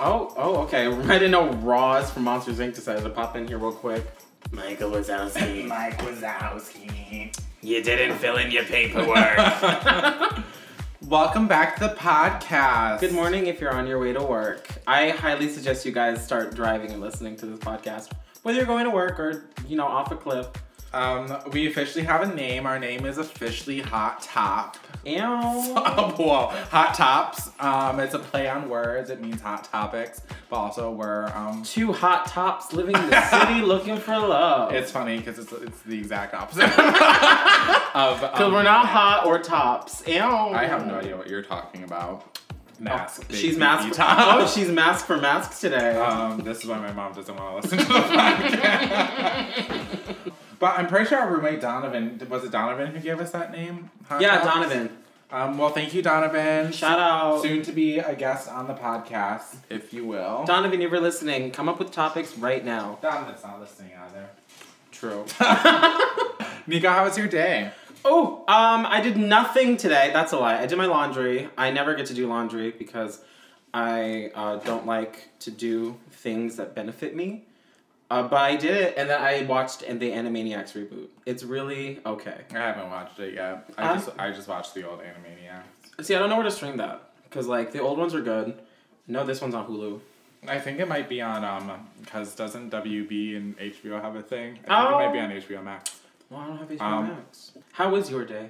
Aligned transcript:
Oh, 0.00 0.32
oh, 0.36 0.56
okay. 0.62 0.86
I 1.12 1.18
didn't 1.18 1.32
know 1.32 1.50
Roz 1.54 2.10
from 2.10 2.24
Monsters 2.24 2.58
Inc. 2.58 2.74
decided 2.74 3.02
to 3.02 3.10
pop 3.10 3.34
in 3.34 3.48
here 3.48 3.58
real 3.58 3.72
quick. 3.72 4.06
Michael 4.52 4.92
Wazowski. 4.92 5.66
Mike 5.68 5.98
Wazowski. 5.98 7.36
you 7.62 7.82
didn't 7.82 8.16
fill 8.18 8.36
in 8.36 8.52
your 8.52 8.62
paperwork. 8.62 9.38
Welcome 11.08 11.48
back 11.48 11.74
to 11.76 11.88
the 11.88 11.94
podcast. 11.94 13.00
Good 13.00 13.12
morning 13.12 13.46
if 13.48 13.60
you're 13.60 13.72
on 13.72 13.88
your 13.88 13.98
way 13.98 14.12
to 14.12 14.22
work. 14.22 14.68
I 14.86 15.10
highly 15.10 15.48
suggest 15.48 15.84
you 15.84 15.90
guys 15.90 16.24
start 16.24 16.54
driving 16.54 16.92
and 16.92 17.00
listening 17.00 17.34
to 17.36 17.46
this 17.46 17.58
podcast. 17.58 18.12
Whether 18.44 18.58
you're 18.58 18.66
going 18.66 18.84
to 18.84 18.90
work 18.90 19.18
or, 19.18 19.46
you 19.66 19.76
know, 19.76 19.86
off 19.86 20.12
a 20.12 20.16
cliff. 20.16 20.46
Um, 20.92 21.36
we 21.52 21.66
officially 21.68 22.04
have 22.04 22.22
a 22.22 22.34
name. 22.34 22.66
Our 22.66 22.78
name 22.78 23.04
is 23.04 23.18
officially 23.18 23.80
Hot 23.80 24.22
Top. 24.22 24.76
Ew. 25.04 25.18
Oh, 25.20 26.14
whoa. 26.16 26.46
Hot 26.70 26.94
Tops. 26.94 27.50
Um, 27.60 28.00
it's 28.00 28.14
a 28.14 28.18
play 28.18 28.48
on 28.48 28.68
words. 28.68 29.10
It 29.10 29.20
means 29.20 29.40
hot 29.40 29.64
topics, 29.64 30.22
but 30.48 30.56
also 30.56 30.90
we're 30.90 31.26
um. 31.34 31.62
Two 31.62 31.92
hot 31.92 32.26
tops 32.26 32.72
living 32.72 32.96
in 32.96 33.10
the 33.10 33.20
city 33.30 33.60
looking 33.62 33.96
for 33.98 34.18
love. 34.18 34.72
It's 34.72 34.90
funny 34.90 35.18
because 35.18 35.38
it's, 35.38 35.52
it's 35.52 35.80
the 35.82 35.98
exact 35.98 36.34
opposite 36.34 36.64
of. 37.94 38.20
Because 38.20 38.40
um, 38.40 38.52
we're 38.52 38.62
not 38.62 38.86
hot 38.86 39.26
or 39.26 39.38
tops. 39.40 40.02
Ew. 40.06 40.18
I 40.20 40.64
have 40.66 40.86
no 40.86 40.94
idea 40.94 41.16
what 41.16 41.28
you're 41.28 41.42
talking 41.42 41.84
about. 41.84 42.38
Mask. 42.80 43.26
big 43.28 43.36
She's 43.36 43.58
mask. 43.58 43.92
top. 43.94 44.40
Oh, 44.40 44.46
she's 44.46 44.70
mask 44.70 45.06
for 45.06 45.16
masks 45.16 45.60
today. 45.60 45.96
Um, 45.96 46.42
this 46.44 46.60
is 46.62 46.66
why 46.66 46.78
my 46.78 46.92
mom 46.92 47.12
doesn't 47.12 47.34
want 47.36 47.62
to 47.64 47.76
listen 47.76 47.78
to 47.78 47.84
the 47.92 48.00
podcast. 48.00 50.32
But 50.58 50.78
I'm 50.78 50.86
pretty 50.86 51.06
sure 51.06 51.18
our 51.18 51.30
roommate 51.30 51.60
Donovan 51.60 52.20
was 52.28 52.44
it 52.44 52.50
Donovan 52.50 52.88
who 52.88 53.00
gave 53.00 53.20
us 53.20 53.30
that 53.32 53.52
name? 53.52 53.90
Hot 54.08 54.20
yeah, 54.20 54.38
Tops? 54.38 54.54
Donovan. 54.54 54.98
Um, 55.30 55.58
well, 55.58 55.68
thank 55.68 55.92
you, 55.92 56.00
Donovan. 56.00 56.72
Shout 56.72 56.98
out. 56.98 57.42
Soon 57.42 57.62
to 57.62 57.72
be 57.72 57.98
a 57.98 58.16
guest 58.16 58.48
on 58.48 58.66
the 58.66 58.72
podcast, 58.74 59.56
if 59.68 59.92
you 59.92 60.06
will. 60.06 60.44
Donovan, 60.46 60.80
if 60.80 60.90
you're 60.90 61.00
listening, 61.00 61.50
come 61.50 61.68
up 61.68 61.78
with 61.78 61.90
topics 61.90 62.36
right 62.38 62.64
now. 62.64 62.98
Donovan's 63.02 63.42
not 63.42 63.60
listening 63.60 63.92
either. 64.06 64.30
True. 64.90 65.26
Nico, 66.66 66.88
how 66.88 67.04
was 67.04 67.18
your 67.18 67.28
day? 67.28 67.70
Oh, 68.04 68.38
um, 68.48 68.86
I 68.86 69.00
did 69.02 69.18
nothing 69.18 69.76
today. 69.76 70.10
That's 70.14 70.32
a 70.32 70.38
lie. 70.38 70.58
I 70.58 70.66
did 70.66 70.78
my 70.78 70.86
laundry. 70.86 71.48
I 71.58 71.70
never 71.70 71.94
get 71.94 72.06
to 72.06 72.14
do 72.14 72.26
laundry 72.26 72.70
because 72.70 73.20
I 73.74 74.30
uh, 74.34 74.56
don't 74.56 74.86
like 74.86 75.28
to 75.40 75.50
do 75.50 75.98
things 76.10 76.56
that 76.56 76.74
benefit 76.74 77.14
me. 77.14 77.44
Uh, 78.10 78.22
but 78.22 78.40
I 78.40 78.56
did 78.56 78.74
it, 78.74 78.94
and 78.96 79.10
then 79.10 79.20
I 79.20 79.42
watched 79.44 79.82
and 79.82 80.00
the 80.00 80.10
Animaniacs 80.12 80.72
reboot. 80.72 81.08
It's 81.26 81.42
really 81.42 82.00
okay. 82.06 82.38
I 82.52 82.58
haven't 82.58 82.88
watched 82.90 83.18
it 83.20 83.34
yet. 83.34 83.68
I 83.76 83.82
Uh, 83.90 83.94
just 83.96 84.10
I 84.18 84.30
just 84.30 84.48
watched 84.48 84.74
the 84.74 84.88
old 84.88 85.00
Animaniacs. 85.00 86.04
See, 86.06 86.14
I 86.14 86.18
don't 86.18 86.30
know 86.30 86.36
where 86.36 86.44
to 86.44 86.50
stream 86.50 86.78
that 86.78 87.10
because 87.24 87.46
like 87.46 87.72
the 87.72 87.80
old 87.80 87.98
ones 87.98 88.14
are 88.14 88.22
good. 88.22 88.58
No, 89.06 89.24
this 89.24 89.40
one's 89.42 89.54
on 89.54 89.66
Hulu. 89.66 90.00
I 90.46 90.58
think 90.60 90.78
it 90.78 90.88
might 90.88 91.08
be 91.08 91.20
on 91.20 91.44
um 91.44 91.86
because 92.00 92.34
doesn't 92.34 92.70
WB 92.70 93.36
and 93.36 93.58
HBO 93.58 94.00
have 94.00 94.16
a 94.16 94.22
thing? 94.22 94.52
I 94.68 94.86
think 94.86 94.92
Oh. 94.92 94.98
it 95.00 95.04
might 95.06 95.12
be 95.12 95.18
on 95.18 95.30
HBO 95.32 95.62
Max. 95.62 96.00
Well, 96.30 96.40
I 96.40 96.46
don't 96.46 96.58
have 96.58 96.68
HBO 96.70 96.80
Um, 96.82 97.08
Max. 97.08 97.52
How 97.72 97.90
was 97.90 98.10
your 98.10 98.24
day? 98.24 98.48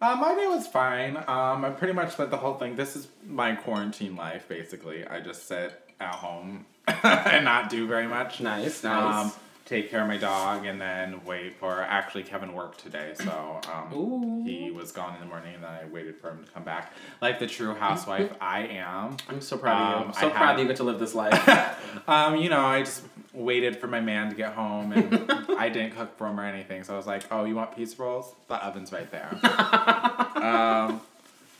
Uh, 0.00 0.16
my 0.16 0.34
day 0.34 0.46
was 0.46 0.66
fine. 0.66 1.16
Um, 1.16 1.64
I 1.64 1.70
pretty 1.76 1.92
much 1.92 2.12
spent 2.12 2.30
the 2.30 2.38
whole 2.38 2.54
thing. 2.54 2.76
This 2.76 2.96
is 2.96 3.08
my 3.26 3.54
quarantine 3.54 4.16
life, 4.16 4.48
basically. 4.48 5.06
I 5.06 5.20
just 5.20 5.46
sit 5.46 5.78
at 6.00 6.14
home 6.14 6.64
and 6.86 7.44
not 7.44 7.68
do 7.68 7.86
very 7.86 8.06
much. 8.06 8.40
Nice, 8.40 8.82
nice. 8.82 9.26
Um, 9.26 9.32
take 9.70 9.88
care 9.88 10.02
of 10.02 10.08
my 10.08 10.16
dog 10.16 10.66
and 10.66 10.80
then 10.80 11.24
wait 11.24 11.56
for. 11.58 11.80
Actually, 11.80 12.24
Kevin 12.24 12.52
worked 12.52 12.80
today, 12.80 13.12
so 13.14 13.60
um, 13.72 14.44
he 14.44 14.70
was 14.70 14.90
gone 14.90 15.14
in 15.14 15.20
the 15.20 15.26
morning, 15.26 15.54
and 15.54 15.62
then 15.62 15.70
I 15.70 15.84
waited 15.86 16.18
for 16.18 16.30
him 16.30 16.44
to 16.44 16.50
come 16.50 16.64
back. 16.64 16.92
Like 17.20 17.38
the 17.38 17.46
true 17.46 17.74
housewife 17.74 18.32
I 18.40 18.62
am. 18.66 19.16
I'm 19.28 19.40
so 19.40 19.56
proud 19.56 19.94
of 19.94 20.02
um, 20.02 20.08
you. 20.08 20.14
So 20.14 20.26
I 20.26 20.30
proud 20.30 20.56
that 20.56 20.62
you 20.62 20.68
get 20.68 20.76
to 20.78 20.84
live 20.84 20.98
this 20.98 21.14
life. 21.14 21.48
Um, 22.06 22.36
you 22.36 22.48
know, 22.48 22.60
I 22.60 22.80
just 22.80 23.02
waited 23.32 23.76
for 23.76 23.88
my 23.88 24.00
man 24.00 24.30
to 24.30 24.36
get 24.36 24.52
home, 24.52 24.92
and 24.92 25.30
I 25.58 25.68
didn't 25.68 25.96
cook 25.96 26.16
for 26.16 26.28
him 26.28 26.38
or 26.38 26.44
anything. 26.44 26.84
So 26.84 26.94
I 26.94 26.96
was 26.96 27.06
like, 27.06 27.24
"Oh, 27.32 27.44
you 27.44 27.56
want 27.56 27.74
pizza 27.74 28.00
rolls? 28.00 28.32
The 28.48 28.64
oven's 28.64 28.92
right 28.92 29.10
there." 29.10 29.28
um, 30.36 31.00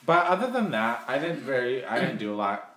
but 0.06 0.26
other 0.26 0.50
than 0.50 0.70
that, 0.70 1.04
I 1.08 1.18
didn't 1.18 1.40
very, 1.40 1.84
I 1.84 2.00
didn't 2.00 2.18
do 2.18 2.32
a 2.32 2.36
lot 2.36 2.69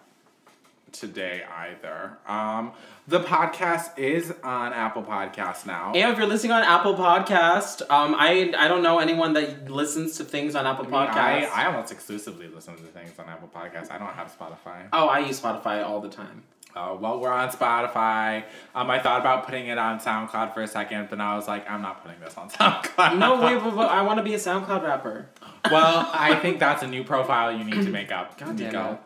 today 0.94 1.44
either. 1.44 2.18
Um, 2.26 2.72
the 3.08 3.20
podcast 3.20 3.98
is 3.98 4.34
on 4.44 4.72
Apple 4.72 5.04
Podcasts 5.04 5.66
now. 5.66 5.92
And 5.94 6.12
if 6.12 6.18
you're 6.18 6.28
listening 6.28 6.54
on 6.54 6.64
Apple 6.64 6.96
Podcast, 6.96 7.82
um, 7.90 8.16
I 8.18 8.54
I 8.58 8.68
don't 8.70 8.84
know 8.84 9.00
anyone 9.00 9.34
that 9.34 9.70
listens 9.70 10.18
to 10.18 10.24
things 10.24 10.56
on 10.56 10.66
Apple 10.66 10.86
I, 10.96 11.40
mean, 11.40 11.50
I, 11.54 11.64
I 11.64 11.66
almost 11.66 11.92
exclusively 11.92 12.48
listen 12.48 12.78
to 12.78 12.84
things 12.84 13.20
on 13.20 13.28
Apple 13.28 13.50
Podcasts. 13.54 13.92
I 13.92 13.98
don't 13.98 14.14
have 14.14 14.34
Spotify. 14.38 14.88
oh, 14.94 15.08
I 15.08 15.20
use 15.20 15.42
Spotify 15.42 15.84
all 15.86 16.00
the 16.00 16.10
time. 16.10 16.44
Uh, 16.76 16.98
well, 17.00 17.20
we're 17.20 17.32
on 17.32 17.50
Spotify. 17.50 18.44
Um, 18.74 18.90
I 18.90 19.00
thought 19.00 19.22
about 19.22 19.46
putting 19.46 19.68
it 19.68 19.78
on 19.78 20.00
SoundCloud 20.00 20.56
for 20.56 20.62
a 20.64 20.68
second, 20.68 21.08
but 21.10 21.20
I 21.22 21.36
was 21.36 21.48
like, 21.48 21.70
I'm 21.70 21.84
not 21.84 22.04
putting 22.04 22.20
this 22.20 22.36
on 22.36 22.50
SoundCloud. 22.50 23.20
No, 23.20 23.40
wait, 23.42 23.60
but, 23.62 23.76
but 23.76 23.92
I 23.92 24.02
want 24.02 24.18
to 24.18 24.24
be 24.24 24.34
a 24.34 24.40
SoundCloud 24.40 24.84
rapper. 24.84 25.28
Well, 25.72 26.10
I 26.12 26.36
think 26.36 26.60
that's 26.60 26.82
a 26.82 26.88
new 26.88 27.04
profile 27.04 27.56
you 27.56 27.64
need 27.64 27.86
to 27.86 27.90
make 27.90 28.12
up. 28.12 28.38
God 28.40 28.58
damn 28.58 28.68
Nico. 28.68 29.00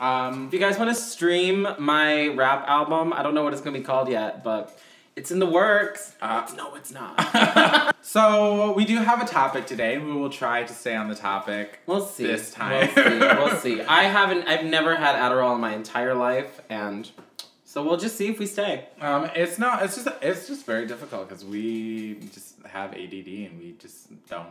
Um, 0.00 0.46
If 0.46 0.54
you 0.54 0.58
guys 0.58 0.78
want 0.78 0.90
to 0.90 0.94
stream 1.00 1.68
my 1.78 2.28
rap 2.28 2.64
album, 2.66 3.12
I 3.12 3.22
don't 3.22 3.34
know 3.34 3.44
what 3.44 3.52
it's 3.52 3.60
gonna 3.62 3.78
be 3.78 3.84
called 3.84 4.08
yet, 4.08 4.42
but 4.42 4.76
it's 5.14 5.30
in 5.30 5.38
the 5.38 5.46
works. 5.46 6.14
Uh, 6.22 6.48
no, 6.56 6.74
it's 6.74 6.90
not. 6.90 7.94
so 8.02 8.72
we 8.72 8.86
do 8.86 8.96
have 8.96 9.20
a 9.22 9.26
topic 9.26 9.66
today, 9.66 9.98
we 9.98 10.12
will 10.12 10.30
try 10.30 10.62
to 10.62 10.72
stay 10.72 10.96
on 10.96 11.08
the 11.08 11.14
topic. 11.14 11.80
We'll 11.86 12.06
see. 12.06 12.26
This 12.26 12.50
time. 12.50 12.88
We'll 12.96 13.04
see. 13.04 13.18
We'll 13.18 13.56
see. 13.56 13.82
I 14.00 14.04
haven't. 14.04 14.48
I've 14.48 14.64
never 14.64 14.96
had 14.96 15.16
Adderall 15.16 15.54
in 15.54 15.60
my 15.60 15.74
entire 15.74 16.14
life, 16.14 16.62
and 16.70 17.10
so 17.64 17.84
we'll 17.84 17.98
just 17.98 18.16
see 18.16 18.28
if 18.28 18.38
we 18.38 18.46
stay. 18.46 18.86
Um, 19.02 19.28
it's 19.34 19.58
not. 19.58 19.82
It's 19.82 19.96
just. 19.96 20.08
It's 20.22 20.48
just 20.48 20.64
very 20.64 20.86
difficult 20.86 21.28
because 21.28 21.44
we 21.44 22.14
just 22.32 22.54
have 22.66 22.92
ADD 22.94 23.28
and 23.48 23.58
we 23.60 23.74
just 23.78 24.08
don't. 24.28 24.48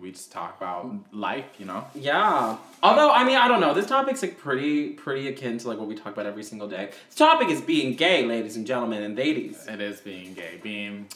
We 0.00 0.10
just 0.10 0.32
talk 0.32 0.56
about 0.56 0.94
life, 1.12 1.44
you 1.58 1.66
know. 1.66 1.84
Yeah. 1.94 2.56
Although 2.82 3.10
I 3.10 3.24
mean 3.24 3.36
I 3.36 3.46
don't 3.48 3.60
know. 3.60 3.74
This 3.74 3.86
topic's 3.86 4.22
like 4.22 4.38
pretty 4.38 4.90
pretty 4.90 5.28
akin 5.28 5.58
to 5.58 5.68
like 5.68 5.78
what 5.78 5.88
we 5.88 5.94
talk 5.94 6.12
about 6.12 6.26
every 6.26 6.42
single 6.42 6.68
day. 6.68 6.90
This 7.08 7.16
topic 7.16 7.48
is 7.48 7.60
being 7.60 7.94
gay, 7.94 8.24
ladies 8.26 8.56
and 8.56 8.66
gentlemen 8.66 9.02
and 9.02 9.16
ladies. 9.16 9.66
It 9.66 9.80
is 9.80 10.00
being 10.00 10.34
gay, 10.34 10.58
being, 10.62 11.06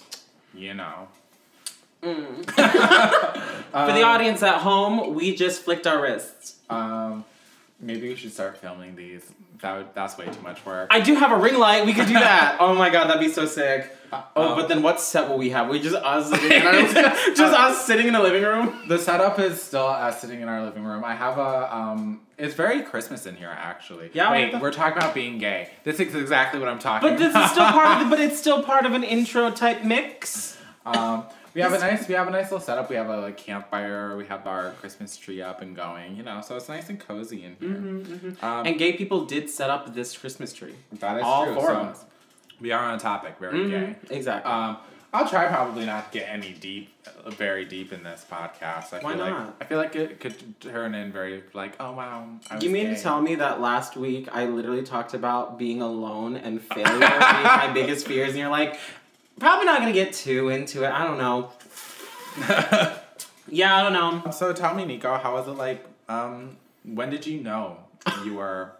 you 0.54 0.74
know. 0.74 1.08
Mm. 2.02 2.44
For 2.46 3.92
the 3.92 4.02
audience 4.02 4.42
at 4.42 4.60
home, 4.60 5.14
we 5.14 5.34
just 5.34 5.62
flicked 5.62 5.86
our 5.86 6.00
wrists. 6.00 6.56
Um, 6.70 7.24
maybe 7.80 8.08
we 8.08 8.16
should 8.16 8.32
start 8.32 8.56
filming 8.58 8.96
these. 8.96 9.22
That 9.62 9.76
would, 9.76 9.86
that's 9.94 10.18
way 10.18 10.26
too 10.26 10.40
much 10.42 10.64
work. 10.66 10.88
I 10.90 11.00
do 11.00 11.14
have 11.14 11.32
a 11.32 11.36
ring 11.36 11.58
light. 11.58 11.86
We 11.86 11.94
could 11.94 12.06
do 12.06 12.12
that. 12.14 12.56
oh 12.60 12.74
my 12.74 12.90
god, 12.90 13.08
that'd 13.08 13.20
be 13.20 13.30
so 13.32 13.46
sick. 13.46 13.90
Oh, 14.12 14.50
Um, 14.52 14.56
but 14.58 14.68
then 14.68 14.82
what 14.82 15.00
set 15.00 15.28
will 15.28 15.38
we 15.38 15.50
have? 15.50 15.68
We 15.68 15.80
just 15.80 15.96
us 15.96 16.28
sitting 16.30 16.52
in 16.52 16.66
our, 16.66 16.72
just 17.34 17.40
us 17.40 17.86
sitting 17.86 18.06
in 18.06 18.12
the 18.12 18.20
living 18.20 18.42
room. 18.42 18.78
The 18.88 18.98
setup 18.98 19.38
is 19.38 19.60
still 19.62 19.86
us 19.86 20.20
sitting 20.20 20.40
in 20.42 20.48
our 20.48 20.62
living 20.64 20.84
room. 20.84 21.04
I 21.04 21.14
have 21.14 21.38
a 21.38 21.74
um. 21.74 22.20
It's 22.38 22.54
very 22.54 22.82
Christmas 22.82 23.24
in 23.24 23.34
here, 23.34 23.48
actually. 23.50 24.10
Yeah, 24.12 24.30
Wait, 24.30 24.52
the- 24.52 24.58
we're 24.58 24.70
talking 24.72 24.98
about 24.98 25.14
being 25.14 25.38
gay. 25.38 25.70
This 25.84 25.98
is 26.00 26.14
exactly 26.14 26.60
what 26.60 26.68
I'm 26.68 26.78
talking. 26.78 27.08
But 27.08 27.18
this 27.18 27.30
about. 27.30 27.44
is 27.46 27.50
still 27.52 27.64
part 27.72 28.02
of 28.02 28.10
the, 28.10 28.14
but 28.16 28.22
it's 28.22 28.38
still 28.38 28.62
part 28.62 28.84
of 28.84 28.92
an 28.92 29.02
intro 29.04 29.50
type 29.50 29.82
mix. 29.84 30.58
um, 30.84 31.24
we 31.56 31.62
have 31.62 31.72
a 31.72 31.78
nice. 31.78 32.06
We 32.06 32.14
have 32.14 32.28
a 32.28 32.30
nice 32.30 32.44
little 32.44 32.60
setup. 32.60 32.88
We 32.90 32.96
have 32.96 33.08
a 33.08 33.16
like, 33.22 33.36
campfire. 33.36 34.16
We 34.16 34.26
have 34.26 34.46
our 34.46 34.70
Christmas 34.80 35.16
tree 35.16 35.42
up 35.42 35.62
and 35.62 35.74
going. 35.74 36.16
You 36.16 36.22
know, 36.22 36.40
so 36.42 36.56
it's 36.56 36.68
nice 36.68 36.88
and 36.88 37.00
cozy 37.00 37.44
in 37.44 37.56
here. 37.58 37.68
Mm-hmm, 37.76 38.44
Um, 38.44 38.66
And 38.66 38.78
gay 38.78 38.92
people 38.92 39.24
did 39.24 39.50
set 39.50 39.70
up 39.70 39.94
this 39.94 40.16
Christmas 40.16 40.52
tree. 40.52 40.74
that 40.92 41.16
is 41.16 41.22
all 41.24 41.46
true. 41.46 41.54
four 41.54 41.66
so 41.68 41.76
of 41.76 41.86
us. 41.88 42.04
We 42.60 42.72
are 42.72 42.82
on 42.84 42.94
a 42.94 42.98
topic. 43.00 43.36
Very 43.40 43.58
Mhm, 43.58 43.70
gay. 43.70 43.96
Exactly. 44.16 44.50
Um, 44.52 44.76
I'll 45.12 45.26
try 45.28 45.46
probably 45.46 45.86
not 45.86 46.12
to 46.12 46.18
get 46.18 46.28
any 46.28 46.52
deep, 46.52 46.90
uh, 47.24 47.30
very 47.30 47.64
deep 47.64 47.90
in 47.92 48.02
this 48.02 48.26
podcast. 48.30 48.92
I 48.92 48.98
Why 48.98 49.12
feel 49.14 49.20
like 49.24 49.30
not? 49.32 49.56
I 49.60 49.64
feel 49.64 49.78
like 49.78 49.96
it 49.96 50.20
could 50.20 50.60
turn 50.60 50.94
in 50.94 51.10
very 51.10 51.42
like, 51.54 51.74
oh 51.80 51.92
wow. 51.92 52.28
I 52.50 52.56
was 52.56 52.64
you 52.64 52.68
mean 52.70 52.86
gay. 52.88 52.94
to 52.96 53.00
tell 53.00 53.22
me 53.22 53.36
that 53.36 53.60
last 53.60 53.96
week 53.96 54.28
I 54.32 54.44
literally 54.44 54.82
talked 54.82 55.14
about 55.14 55.58
being 55.58 55.80
alone 55.80 56.36
and 56.36 56.60
failure 56.60 56.98
being 56.98 57.08
my 57.08 57.70
biggest 57.74 58.06
fears, 58.06 58.30
and 58.30 58.38
you're 58.38 58.50
like, 58.50 58.78
probably 59.38 59.66
not 59.66 59.78
gonna 59.80 59.92
get 59.92 60.12
too 60.12 60.48
into 60.48 60.84
it. 60.84 60.90
I 60.90 61.04
don't 61.04 61.18
know. 61.18 61.50
Yeah, 63.48 63.76
I 63.76 63.82
don't 63.84 63.92
know. 63.92 64.30
So 64.32 64.52
tell 64.52 64.74
me, 64.74 64.84
Nico, 64.84 65.16
how 65.18 65.34
was 65.34 65.46
it 65.46 65.52
like? 65.52 65.86
Um, 66.08 66.56
when 66.82 67.10
did 67.10 67.26
you 67.28 67.40
know 67.40 67.76
you 68.24 68.34
were 68.34 68.72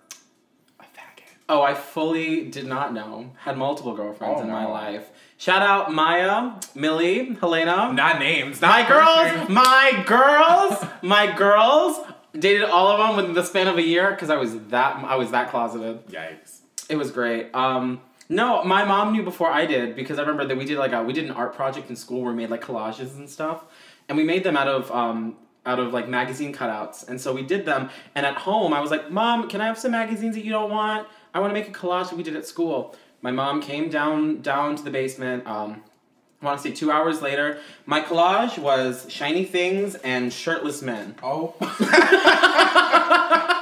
a 0.80 0.82
faggot? 0.82 1.22
Oh, 1.48 1.62
I 1.62 1.74
fully 1.74 2.46
did 2.50 2.66
not 2.66 2.92
know. 2.92 3.30
Had 3.38 3.56
multiple 3.56 3.94
girlfriends 3.94 4.40
Oh, 4.40 4.42
in 4.42 4.50
my 4.50 4.66
life. 4.66 5.08
Shout 5.38 5.62
out 5.62 5.92
Maya, 5.92 6.54
Millie, 6.74 7.34
Helena. 7.40 7.92
Not 7.92 8.18
names. 8.18 8.60
my 8.60 8.84
girls, 8.88 9.48
my 9.48 10.02
girls, 10.04 10.84
my 11.00 11.30
girls. 11.36 12.00
Dated 12.36 12.64
all 12.64 12.88
of 12.88 12.98
them 12.98 13.16
within 13.16 13.34
the 13.34 13.44
span 13.44 13.68
of 13.68 13.78
a 13.78 13.82
year 13.82 14.10
because 14.10 14.30
I 14.30 14.36
was 14.36 14.58
that 14.70 14.96
I 15.04 15.14
was 15.14 15.30
that 15.30 15.50
closeted. 15.50 16.04
Yikes. 16.08 16.58
It 16.88 16.96
was 16.96 17.12
great. 17.12 17.54
Um, 17.54 18.00
no, 18.28 18.64
my 18.64 18.84
mom 18.84 19.12
knew 19.12 19.22
before 19.22 19.50
I 19.50 19.66
did 19.66 19.94
because 19.94 20.18
I 20.18 20.22
remember 20.22 20.46
that 20.46 20.56
we 20.56 20.64
did 20.64 20.78
like 20.78 20.92
a 20.92 21.02
we 21.02 21.12
did 21.12 21.24
an 21.24 21.30
art 21.30 21.54
project 21.54 21.90
in 21.90 21.96
school 21.96 22.22
where 22.22 22.32
we 22.32 22.38
made 22.38 22.50
like 22.50 22.62
collages 22.62 23.16
and 23.16 23.28
stuff, 23.30 23.64
and 24.08 24.18
we 24.18 24.24
made 24.24 24.42
them 24.44 24.56
out 24.56 24.68
of 24.68 24.90
um 24.90 25.36
out 25.64 25.78
of 25.78 25.92
like 25.92 26.08
magazine 26.08 26.52
cutouts, 26.52 27.06
and 27.08 27.20
so 27.20 27.32
we 27.32 27.42
did 27.42 27.64
them. 27.64 27.90
And 28.14 28.26
at 28.26 28.36
home, 28.36 28.72
I 28.72 28.80
was 28.80 28.90
like, 28.90 29.10
"Mom, 29.10 29.48
can 29.48 29.60
I 29.60 29.66
have 29.66 29.78
some 29.78 29.92
magazines 29.92 30.34
that 30.34 30.44
you 30.44 30.50
don't 30.50 30.70
want?" 30.70 31.06
I 31.34 31.40
want 31.40 31.50
to 31.50 31.54
make 31.54 31.68
a 31.68 31.72
collage 31.72 32.08
that 32.10 32.16
we 32.16 32.22
did 32.22 32.34
at 32.34 32.46
school. 32.46 32.96
My 33.22 33.30
mom 33.30 33.60
came 33.60 33.88
down 33.88 34.40
down 34.40 34.74
to 34.76 34.82
the 34.82 34.90
basement. 34.90 35.46
Um, 35.46 35.82
I 36.42 36.46
want 36.46 36.60
to 36.60 36.68
say 36.68 36.74
two 36.74 36.90
hours 36.90 37.22
later. 37.22 37.58
My 37.86 38.00
collage 38.00 38.58
was 38.58 39.06
shiny 39.08 39.44
things 39.44 39.94
and 39.96 40.32
shirtless 40.32 40.82
men. 40.82 41.14
Oh. 41.22 41.54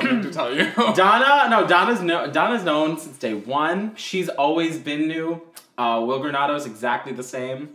Donna, 0.00 0.08
I 0.08 0.14
have 0.14 0.22
something 0.22 0.22
to 0.22 0.30
tell 0.30 0.54
you. 0.54 0.94
Donna, 0.94 1.48
no, 1.50 1.66
Donna's 1.66 2.00
no, 2.00 2.30
Donna's 2.30 2.64
known 2.64 2.98
since 2.98 3.18
day 3.18 3.34
one. 3.34 3.94
She's 3.96 4.28
always 4.28 4.78
been 4.78 5.08
new. 5.08 5.42
Uh, 5.78 6.02
Will 6.06 6.20
Granado's 6.20 6.66
exactly 6.66 7.12
the 7.12 7.22
same. 7.22 7.74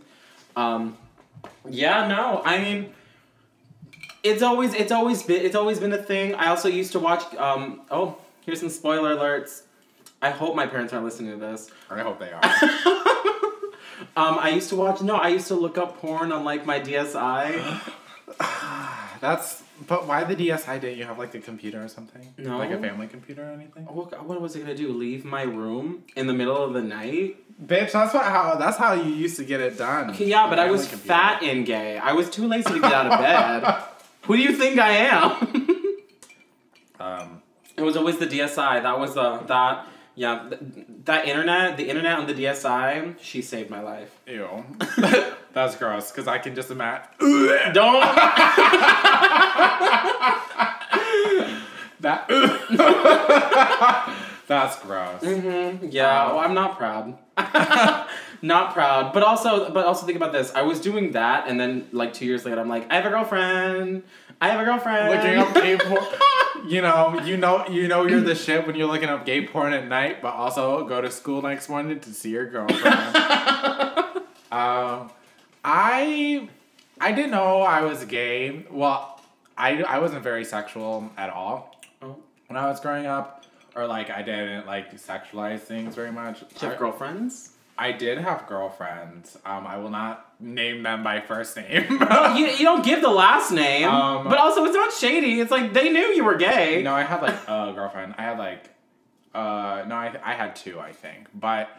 Um, 0.56 0.96
yeah, 1.68 2.06
no, 2.06 2.42
I 2.44 2.58
mean, 2.58 2.92
it's 4.22 4.42
always 4.42 4.74
it's 4.74 4.92
always 4.92 5.22
been 5.22 5.44
it's 5.44 5.56
always 5.56 5.78
been 5.78 5.92
a 5.92 6.02
thing. 6.02 6.34
I 6.34 6.48
also 6.48 6.68
used 6.68 6.92
to 6.92 6.98
watch. 6.98 7.22
Um, 7.34 7.82
oh, 7.90 8.16
here's 8.44 8.60
some 8.60 8.70
spoiler 8.70 9.16
alerts. 9.16 9.62
I 10.20 10.30
hope 10.30 10.54
my 10.54 10.66
parents 10.66 10.92
aren't 10.92 11.04
listening 11.04 11.32
to 11.32 11.38
this. 11.38 11.70
I 11.90 12.00
hope 12.00 12.20
they 12.20 12.32
are. 12.32 12.42
Um, 14.16 14.38
I 14.38 14.50
used 14.50 14.68
to 14.68 14.76
watch. 14.76 15.00
No, 15.00 15.16
I 15.16 15.28
used 15.28 15.48
to 15.48 15.54
look 15.54 15.78
up 15.78 15.98
porn 15.98 16.32
on 16.32 16.44
like 16.44 16.66
my 16.66 16.80
DSI. 16.80 17.80
That's. 19.20 19.61
But 19.88 20.06
why 20.06 20.22
the 20.24 20.36
DSI? 20.36 20.80
Didn't 20.80 20.98
you 20.98 21.04
have 21.04 21.18
like 21.18 21.34
a 21.34 21.40
computer 21.40 21.82
or 21.82 21.88
something? 21.88 22.32
No. 22.38 22.58
Like 22.58 22.70
a 22.70 22.78
family 22.78 23.08
computer 23.08 23.42
or 23.42 23.52
anything? 23.52 23.84
What, 23.86 24.24
what 24.26 24.40
was 24.40 24.54
I 24.54 24.60
gonna 24.60 24.76
do? 24.76 24.92
Leave 24.92 25.24
my 25.24 25.42
room 25.42 26.04
in 26.14 26.26
the 26.28 26.32
middle 26.34 26.56
of 26.62 26.72
the 26.72 26.82
night? 26.82 27.36
Bitch, 27.66 27.92
that's 27.92 28.14
what 28.14 28.24
how 28.24 28.54
that's 28.56 28.76
how 28.76 28.92
you 28.92 29.12
used 29.12 29.36
to 29.38 29.44
get 29.44 29.60
it 29.60 29.76
done. 29.78 30.10
Okay, 30.10 30.26
yeah, 30.26 30.48
but 30.48 30.58
I 30.58 30.70
was 30.70 30.82
computer. 30.86 31.08
fat 31.08 31.42
and 31.42 31.66
gay. 31.66 31.98
I 31.98 32.12
was 32.12 32.30
too 32.30 32.46
lazy 32.46 32.74
to 32.74 32.80
get 32.80 32.92
out 32.92 33.06
of 33.06 33.18
bed. 33.18 33.82
Who 34.26 34.36
do 34.36 34.42
you 34.42 34.52
think 34.56 34.78
I 34.78 34.90
am? 34.92 35.66
Um, 37.00 37.42
it 37.76 37.82
was 37.82 37.96
always 37.96 38.18
the 38.18 38.26
DSI. 38.26 38.82
That 38.82 38.98
was 39.00 39.14
the 39.14 39.38
that 39.48 39.86
yeah 40.14 40.48
th- 40.48 40.86
that 41.04 41.26
internet. 41.26 41.76
The 41.76 41.88
internet 41.88 42.18
on 42.18 42.26
the 42.26 42.34
DSI. 42.34 43.16
She 43.20 43.42
saved 43.42 43.68
my 43.70 43.80
life. 43.80 44.16
ew. 44.26 44.64
that's 45.52 45.76
gross. 45.76 46.10
Cause 46.12 46.28
I 46.28 46.38
can 46.38 46.54
just 46.54 46.70
imagine 46.70 47.08
Don't. 47.72 48.02
that. 52.00 52.26
that's 54.46 54.78
gross. 54.80 55.22
Mm-hmm. 55.22 55.86
Yeah, 55.90 56.28
well, 56.28 56.38
I'm 56.40 56.54
not 56.54 56.76
proud. 56.76 57.16
not 58.42 58.74
proud, 58.74 59.12
but 59.12 59.22
also, 59.22 59.70
but 59.70 59.86
also 59.86 60.06
think 60.06 60.16
about 60.16 60.32
this. 60.32 60.52
I 60.54 60.62
was 60.62 60.80
doing 60.80 61.12
that, 61.12 61.48
and 61.48 61.58
then 61.58 61.88
like 61.92 62.12
two 62.12 62.26
years 62.26 62.44
later, 62.44 62.60
I'm 62.60 62.68
like, 62.68 62.90
I 62.90 62.96
have 62.96 63.06
a 63.06 63.10
girlfriend. 63.10 64.02
I 64.40 64.48
have 64.48 64.60
a 64.60 64.64
girlfriend. 64.64 65.10
Looking 65.10 65.38
up 65.38 65.54
gay 65.54 65.78
porn. 65.78 66.04
You 66.66 66.82
know, 66.82 67.20
you 67.24 67.36
know, 67.36 67.66
you 67.68 67.88
know, 67.88 68.06
you're 68.06 68.20
the 68.20 68.34
shit 68.34 68.66
when 68.66 68.76
you're 68.76 68.88
looking 68.88 69.08
up 69.08 69.24
gay 69.24 69.46
porn 69.46 69.72
at 69.72 69.88
night, 69.88 70.22
but 70.22 70.34
also 70.34 70.86
go 70.86 71.00
to 71.00 71.10
school 71.10 71.42
next 71.42 71.68
morning 71.68 71.98
to 72.00 72.12
see 72.12 72.30
your 72.30 72.46
girlfriend. 72.46 73.16
um, 74.52 75.10
I, 75.64 76.48
I 77.00 77.12
didn't 77.12 77.30
know 77.30 77.62
I 77.62 77.82
was 77.82 78.04
gay. 78.04 78.64
Well, 78.70 79.20
I, 79.56 79.82
I 79.82 79.98
wasn't 79.98 80.22
very 80.22 80.44
sexual 80.44 81.10
at 81.16 81.30
all 81.30 81.76
Oh. 82.02 82.16
when 82.48 82.56
I 82.56 82.66
was 82.66 82.80
growing 82.80 83.06
up, 83.06 83.44
or 83.76 83.86
like 83.86 84.10
I 84.10 84.22
didn't 84.22 84.66
like 84.66 84.92
sexualize 84.96 85.60
things 85.60 85.94
very 85.94 86.10
much. 86.12 86.40
Do 86.40 86.46
you 86.60 86.68
have 86.68 86.72
I- 86.76 86.78
girlfriends? 86.78 87.50
I 87.78 87.90
did 87.90 88.18
have 88.18 88.46
girlfriends. 88.48 89.38
Um, 89.46 89.66
I 89.66 89.78
will 89.78 89.88
not 89.88 90.34
name 90.38 90.82
them 90.82 91.02
by 91.02 91.20
first 91.20 91.56
name. 91.56 91.86
you, 92.36 92.46
you 92.46 92.64
don't 92.64 92.84
give 92.84 93.00
the 93.00 93.08
last 93.10 93.50
name, 93.50 93.88
Um, 93.88 94.28
but 94.28 94.38
also 94.38 94.64
it's 94.66 94.74
not 94.74 94.92
shady. 94.92 95.40
It's 95.40 95.50
like 95.50 95.72
they 95.72 95.88
knew 95.90 96.00
you 96.14 96.22
were 96.22 96.36
gay. 96.36 96.82
No, 96.82 96.92
I 96.94 97.02
had 97.02 97.22
like 97.22 97.34
a 97.48 97.72
girlfriend. 97.74 98.14
I 98.18 98.22
had 98.22 98.38
like, 98.38 98.64
uh, 99.34 99.84
no, 99.88 99.94
I, 99.94 100.14
I 100.22 100.34
had 100.34 100.54
two, 100.54 100.78
I 100.78 100.92
think. 100.92 101.28
But 101.34 101.70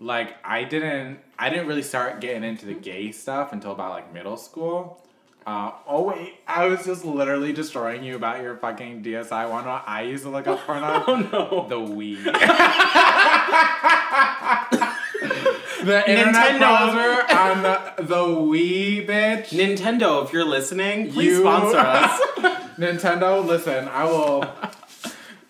like, 0.00 0.34
I 0.44 0.64
didn't, 0.64 1.18
I 1.38 1.50
didn't 1.50 1.66
really 1.68 1.82
start 1.82 2.20
getting 2.20 2.42
into 2.42 2.66
the 2.66 2.74
gay 2.74 3.12
stuff 3.12 3.52
until 3.52 3.70
about 3.72 3.90
like 3.90 4.12
middle 4.12 4.36
school. 4.36 5.00
Uh, 5.46 5.72
oh 5.86 6.02
wait, 6.02 6.34
I 6.46 6.66
was 6.66 6.84
just 6.84 7.04
literally 7.04 7.52
destroying 7.52 8.04
you 8.04 8.14
about 8.16 8.42
your 8.42 8.56
fucking 8.56 9.02
DSI 9.02 9.48
one. 9.50 9.64
I 9.66 10.02
used 10.02 10.24
to 10.24 10.30
look 10.30 10.46
up 10.46 10.60
porn 10.66 10.82
on 10.84 11.02
Oh 11.08 11.16
no. 11.16 11.66
the 11.68 11.76
Wii. 11.76 12.24
the 15.84 16.10
internet 16.10 16.34
Nintendo. 16.34 16.58
browser 16.58 17.38
on 17.38 17.62
the, 17.62 18.02
the 18.02 18.24
Wii, 18.26 19.06
bitch. 19.06 19.48
Nintendo, 19.48 20.24
if 20.24 20.32
you're 20.32 20.44
listening, 20.44 21.10
please 21.12 21.32
You- 21.32 21.40
sponsor 21.40 21.78
us. 21.78 22.20
Nintendo, 22.78 23.44
listen, 23.44 23.88
I 23.88 24.04
will. 24.04 24.44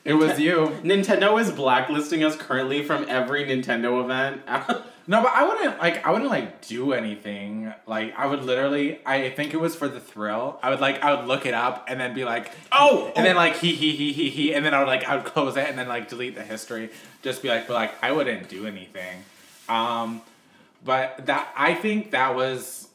It 0.04 0.14
was 0.14 0.40
you. 0.40 0.78
Nintendo 0.82 1.38
is 1.40 1.50
blacklisting 1.50 2.24
us 2.24 2.36
currently 2.36 2.82
from 2.82 3.06
every 3.08 3.44
Nintendo 3.44 4.02
event. 4.02 4.42
No, 5.10 5.22
but 5.24 5.32
I 5.34 5.44
wouldn't 5.44 5.80
like. 5.80 6.06
I 6.06 6.12
wouldn't 6.12 6.30
like 6.30 6.64
do 6.68 6.92
anything. 6.92 7.74
Like 7.84 8.16
I 8.16 8.26
would 8.26 8.44
literally. 8.44 9.00
I 9.04 9.30
think 9.30 9.52
it 9.52 9.56
was 9.56 9.74
for 9.74 9.88
the 9.88 9.98
thrill. 9.98 10.60
I 10.62 10.70
would 10.70 10.78
like. 10.78 11.02
I 11.02 11.12
would 11.14 11.26
look 11.26 11.46
it 11.46 11.54
up 11.54 11.86
and 11.88 11.98
then 11.98 12.14
be 12.14 12.24
like, 12.24 12.52
Oh, 12.70 13.12
and 13.16 13.26
then 13.26 13.34
like 13.34 13.56
he 13.56 13.74
he 13.74 13.90
he 13.90 14.12
he 14.12 14.30
he, 14.30 14.54
and 14.54 14.64
then 14.64 14.72
I 14.72 14.78
would 14.78 14.86
like 14.86 15.02
I 15.08 15.16
would 15.16 15.24
close 15.24 15.56
it 15.56 15.68
and 15.68 15.76
then 15.76 15.88
like 15.88 16.08
delete 16.08 16.36
the 16.36 16.44
history. 16.44 16.90
Just 17.22 17.42
be 17.42 17.48
like, 17.48 17.66
but 17.66 17.74
like 17.74 18.04
I 18.04 18.12
wouldn't 18.12 18.48
do 18.48 18.68
anything. 18.68 19.24
Um, 19.68 20.22
but 20.84 21.26
that 21.26 21.52
I 21.56 21.74
think 21.74 22.12
that 22.12 22.36
was. 22.36 22.86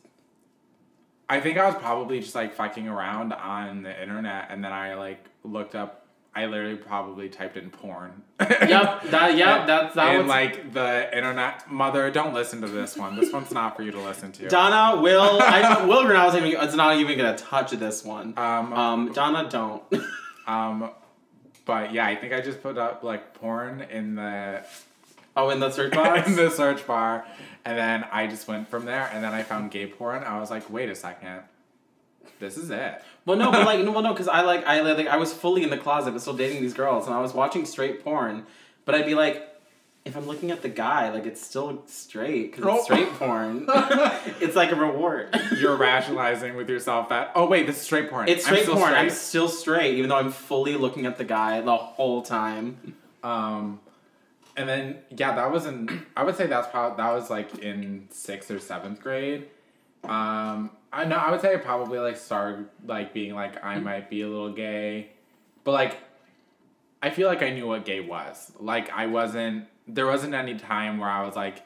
I 1.27 1.41
think 1.41 1.57
I 1.57 1.65
was 1.65 1.75
probably 1.75 2.21
just 2.21 2.35
like 2.35 2.53
fucking 2.53 2.87
around 2.87 3.33
on 3.33 3.81
the 3.81 4.01
internet, 4.01 4.47
and 4.51 4.63
then 4.63 4.71
I 4.71 4.93
like 4.93 5.25
looked 5.43 5.75
up. 5.75 6.04
I 6.35 6.47
literally 6.47 6.75
probably 6.75 7.29
typed 7.29 7.55
in 7.55 7.69
porn. 7.69 8.23
yep, 8.41 9.03
that 9.03 9.37
yep, 9.37 9.67
that's 9.67 9.95
that 9.95 10.15
and 10.19 10.27
like 10.27 10.73
the 10.73 11.09
internet 11.15 11.71
mother, 11.71 12.11
don't 12.11 12.33
listen 12.33 12.59
to 12.61 12.67
this 12.67 12.97
one. 12.97 13.15
This 13.15 13.31
one's 13.31 13.51
not 13.51 13.77
for 13.77 13.83
you 13.83 13.91
to 13.91 14.01
listen 14.01 14.33
to. 14.33 14.49
Donna, 14.49 15.01
Will, 15.01 15.39
I 15.41 15.85
Will 15.85 16.03
Grinnell 16.03 16.25
was 16.25 16.35
even 16.35 16.51
it's 16.61 16.75
not 16.75 16.97
even 16.97 17.17
gonna 17.17 17.37
touch 17.37 17.71
this 17.71 18.03
one. 18.03 18.33
Um, 18.35 18.73
Um, 18.73 19.13
Donna, 19.13 19.47
don't. 19.49 19.81
um, 20.47 20.91
but 21.63 21.93
yeah, 21.93 22.05
I 22.05 22.17
think 22.17 22.33
I 22.33 22.41
just 22.41 22.61
put 22.61 22.77
up 22.77 23.01
like 23.01 23.33
porn 23.35 23.81
in 23.89 24.15
the 24.15 24.65
oh, 25.37 25.49
in 25.51 25.61
the 25.61 25.71
search 25.71 25.93
box. 25.93 26.27
in 26.27 26.35
the 26.35 26.49
search 26.51 26.85
bar, 26.85 27.25
and 27.63 27.77
then 27.77 28.05
I 28.11 28.27
just 28.27 28.45
went 28.47 28.67
from 28.67 28.83
there. 28.83 29.09
And 29.13 29.23
then 29.23 29.33
I 29.33 29.43
found 29.43 29.71
gay 29.71 29.87
porn. 29.87 30.23
I 30.25 30.37
was 30.39 30.49
like, 30.51 30.69
wait 30.69 30.89
a 30.89 30.95
second, 30.95 31.43
this 32.39 32.57
is 32.57 32.69
it. 32.71 33.01
Well, 33.25 33.37
no, 33.37 33.51
but 33.51 33.65
like, 33.65 33.83
no, 33.83 33.91
well, 33.91 34.01
no, 34.03 34.13
because 34.13 34.27
I 34.27 34.41
like, 34.41 34.65
I 34.65 34.81
like, 34.81 35.07
I 35.07 35.17
was 35.17 35.33
fully 35.33 35.63
in 35.63 35.69
the 35.71 35.77
closet, 35.77 36.11
but 36.11 36.21
still 36.21 36.35
dating 36.37 36.61
these 36.61 36.73
girls, 36.75 37.07
and 37.07 37.15
I 37.15 37.19
was 37.21 37.33
watching 37.33 37.65
straight 37.65 38.03
porn. 38.03 38.45
But 38.85 38.93
I'd 38.95 39.05
be 39.07 39.15
like, 39.15 39.49
if 40.05 40.15
I'm 40.15 40.27
looking 40.27 40.51
at 40.51 40.61
the 40.61 40.69
guy, 40.69 41.09
like, 41.09 41.25
it's 41.25 41.41
still 41.43 41.81
straight 41.87 42.51
because 42.55 42.65
Oh. 42.67 42.75
it's 42.75 42.83
straight 42.85 43.09
porn. 43.13 43.65
it's 44.39 44.55
like 44.55 44.71
a 44.71 44.75
reward. 44.75 45.35
You're 45.57 45.75
rationalizing 45.75 46.55
with 46.55 46.69
yourself 46.69 47.09
that 47.09 47.31
oh 47.33 47.47
wait, 47.47 47.65
this 47.65 47.77
is 47.77 47.81
straight 47.81 48.11
porn. 48.11 48.27
It's 48.29 48.45
I'm 48.45 48.49
straight 48.53 48.63
still 48.63 48.75
porn. 48.75 48.93
I'm 48.93 49.09
straight. 49.09 49.17
still 49.19 49.47
straight, 49.49 49.95
even 49.97 50.09
though 50.09 50.17
I'm 50.17 50.31
fully 50.31 50.75
looking 50.75 51.07
at 51.07 51.17
the 51.17 51.23
guy 51.23 51.59
the 51.61 51.75
whole 51.75 52.21
time. 52.21 52.93
Um, 53.23 53.79
and 54.55 54.69
then 54.69 54.99
yeah, 55.09 55.33
that 55.35 55.51
was 55.51 55.65
in. 55.65 56.05
I 56.15 56.23
would 56.23 56.35
say 56.35 56.45
that's 56.45 56.67
probably 56.67 56.97
that 56.97 57.11
was 57.11 57.31
like 57.31 57.57
in 57.57 58.07
sixth 58.11 58.51
or 58.51 58.59
seventh 58.59 59.01
grade. 59.01 59.47
Um, 60.09 60.71
I 60.93 61.05
know 61.05 61.17
I 61.17 61.31
would 61.31 61.41
say 61.41 61.53
I 61.53 61.57
probably 61.57 61.99
like 61.99 62.17
started 62.17 62.67
like 62.85 63.13
being 63.13 63.33
like 63.35 63.63
I 63.63 63.79
might 63.79 64.09
be 64.09 64.21
a 64.21 64.27
little 64.27 64.51
gay, 64.53 65.09
but 65.63 65.71
like, 65.71 65.97
I 67.01 67.09
feel 67.09 67.27
like 67.27 67.41
I 67.43 67.49
knew 67.51 67.67
what 67.67 67.85
gay 67.85 67.99
was. 67.99 68.51
Like 68.59 68.89
I 68.91 69.07
wasn't. 69.07 69.67
There 69.87 70.07
wasn't 70.07 70.33
any 70.33 70.55
time 70.55 70.97
where 70.97 71.09
I 71.09 71.23
was 71.25 71.35
like, 71.35 71.61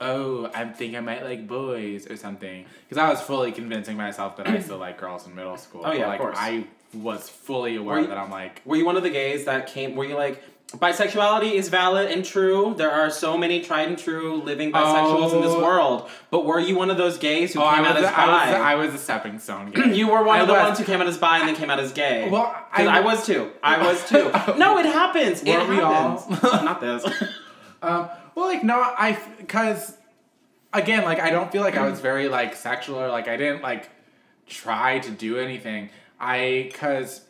oh, 0.00 0.50
I 0.54 0.64
think 0.66 0.94
I 0.96 1.00
might 1.00 1.22
like 1.22 1.46
boys 1.46 2.10
or 2.10 2.16
something. 2.16 2.64
Because 2.88 2.96
I 3.02 3.08
was 3.10 3.20
fully 3.20 3.52
convincing 3.52 3.96
myself 3.96 4.36
that 4.36 4.48
I 4.48 4.60
still 4.60 4.78
like 4.78 4.98
girls 4.98 5.26
in 5.26 5.34
middle 5.34 5.56
school. 5.58 5.82
Oh, 5.84 5.92
yeah, 5.92 6.02
of 6.02 6.08
like 6.08 6.20
course. 6.20 6.36
I 6.38 6.66
was 6.94 7.28
fully 7.28 7.76
aware 7.76 8.00
you- 8.00 8.06
that 8.06 8.16
I'm 8.16 8.30
like. 8.30 8.62
Were 8.64 8.76
you 8.76 8.86
one 8.86 8.96
of 8.96 9.02
the 9.02 9.10
gays 9.10 9.44
that 9.44 9.66
came? 9.66 9.96
Were 9.96 10.04
you 10.06 10.14
like, 10.14 10.42
bisexuality 10.72 11.52
is 11.52 11.68
valid 11.70 12.10
and 12.10 12.24
true? 12.24 12.74
There 12.76 12.90
are 12.90 13.08
so 13.10 13.38
many 13.38 13.60
tried 13.60 13.88
and 13.88 13.98
true 13.98 14.36
living 14.42 14.70
bisexuals 14.70 15.32
in 15.34 15.40
this 15.40 15.52
Oh. 15.54 15.62
world. 15.62 16.10
But 16.30 16.44
were 16.44 16.60
you 16.60 16.76
one 16.76 16.90
of 16.90 16.98
those 16.98 17.16
gays 17.16 17.54
who 17.54 17.60
Oh, 17.62 17.70
came 17.74 17.84
out 17.84 17.96
as 17.96 18.02
the, 18.02 18.08
I, 18.18 18.26
was 18.26 18.54
bi? 18.54 18.60
I 18.60 18.74
was 18.74 18.94
a 18.94 18.98
stepping 18.98 19.38
stone 19.38 19.70
gay. 19.74 19.94
You 19.94 20.08
were 20.08 20.22
one 20.22 20.38
I 20.38 20.42
of 20.42 20.46
the 20.46 20.52
was. 20.52 20.62
ones 20.62 20.78
who 20.78 20.84
came 20.84 21.00
out 21.00 21.06
as 21.06 21.16
bi 21.16 21.38
and 21.38 21.48
then 21.48 21.56
came 21.56 21.70
out 21.70 21.80
as 21.80 21.92
gay. 21.92 22.28
Well, 22.28 22.54
I- 22.72 22.86
I, 22.86 23.00
was 23.00 23.24
too. 23.24 23.50
I 23.62 23.82
was 23.86 24.06
too. 24.08 24.30
No, 24.58 24.78
it 24.78 24.84
happens. 24.86 25.42
it 25.42 25.48
Weren't 25.48 25.68
we 25.70 25.80
all? 25.80 26.18
happens. 26.18 26.42
Not 26.42 26.80
this. 26.80 27.04
Um, 27.80 28.08
well, 28.34 28.46
like 28.48 28.64
no, 28.64 28.74
I 28.80 29.16
because 29.38 29.96
again, 30.72 31.04
like 31.04 31.20
I 31.20 31.30
don't 31.30 31.52
feel 31.52 31.62
like 31.62 31.76
I 31.76 31.88
was 31.88 32.00
very 32.00 32.26
like 32.28 32.56
sexual 32.56 32.98
or 32.98 33.06
like 33.08 33.28
I 33.28 33.36
didn't 33.36 33.62
like 33.62 33.88
try 34.48 34.98
to 34.98 35.10
do 35.12 35.38
anything. 35.38 35.90
I 36.18 36.70
because 36.72 37.20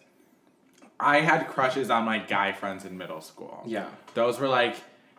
I 1.01 1.21
had 1.21 1.49
crushes 1.49 1.91
on 1.91 2.05
my 2.05 2.19
guy 2.19 2.53
friends 2.53 2.85
in 2.85 2.99
middle 2.99 3.21
school. 3.21 3.63
yeah. 3.67 3.87
those 4.15 4.39
were 4.41 4.49
like 4.49 4.77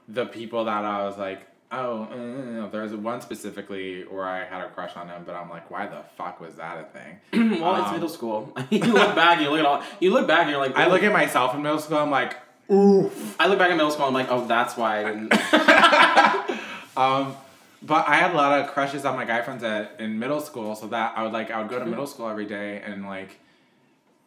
the 0.07 0.25
people 0.25 0.65
that 0.65 0.83
I 0.85 1.03
was 1.05 1.17
like, 1.17 1.41
Oh, 1.71 2.05
uh, 2.05 2.67
there's 2.71 2.93
one 2.95 3.21
specifically 3.21 4.01
where 4.01 4.25
I 4.25 4.43
had 4.43 4.61
a 4.61 4.69
crush 4.69 4.95
on 4.95 5.07
him, 5.07 5.21
but 5.23 5.35
I'm 5.35 5.51
like, 5.51 5.69
why 5.69 5.85
the 5.85 6.01
fuck 6.17 6.41
was 6.41 6.55
that 6.55 6.79
a 6.79 6.83
thing? 6.97 7.59
well, 7.61 7.75
it's 7.75 7.87
Um, 7.89 7.93
middle 7.93 8.09
school. 8.09 8.51
you 8.71 8.79
look 8.79 9.15
back 9.15 9.39
you 9.39 9.51
look 9.51 9.59
at 9.59 9.65
all. 9.67 9.83
You 9.99 10.11
look 10.11 10.27
back 10.27 10.41
and 10.41 10.49
you're 10.49 10.59
like, 10.59 10.75
I 10.75 10.87
look 10.87 11.03
at 11.03 11.13
myself 11.13 11.53
in 11.53 11.61
middle 11.61 11.77
school, 11.77 11.99
I'm 11.99 12.09
like, 12.09 12.37
oof. 12.71 13.35
I 13.39 13.45
look 13.47 13.59
back 13.59 13.69
in 13.69 13.77
middle 13.77 13.91
school. 13.91 14.05
I'm 14.07 14.15
like, 14.15 14.31
oh, 14.31 14.47
that's 14.47 14.75
why 14.77 15.05
I 15.05 15.13
didn't. 15.13 15.33
Um, 16.97 17.35
but 17.81 18.07
I 18.09 18.15
had 18.15 18.33
a 18.33 18.35
lot 18.35 18.59
of 18.59 18.71
crushes 18.71 19.05
on 19.05 19.15
my 19.15 19.23
guy 19.23 19.41
friends 19.41 19.63
at, 19.63 19.95
in 19.99 20.19
middle 20.19 20.41
school, 20.41 20.75
so 20.75 20.87
that 20.87 21.13
I 21.15 21.23
would 21.23 21.31
like 21.31 21.49
I 21.49 21.59
would 21.61 21.69
go 21.69 21.79
to 21.79 21.85
middle 21.85 22.07
school 22.07 22.27
every 22.27 22.45
day 22.45 22.81
and 22.85 23.05
like 23.05 23.37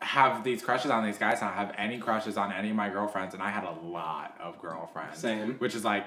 have 0.05 0.45
these 0.45 0.63
crushes 0.63 0.91
on 0.91 1.05
these 1.05 1.19
guys, 1.19 1.41
and 1.41 1.49
I 1.49 1.55
have 1.55 1.75
any 1.77 1.99
crushes 1.99 2.37
on 2.37 2.53
any 2.53 2.71
of 2.71 2.77
my 2.77 2.89
girlfriends, 2.89 3.35
and 3.35 3.43
I 3.43 3.51
had 3.51 3.65
a 3.65 3.75
lot 3.87 4.37
of 4.41 4.61
girlfriends. 4.61 5.19
Same. 5.19 5.55
Which 5.55 5.75
is 5.75 5.85
like 5.85 6.07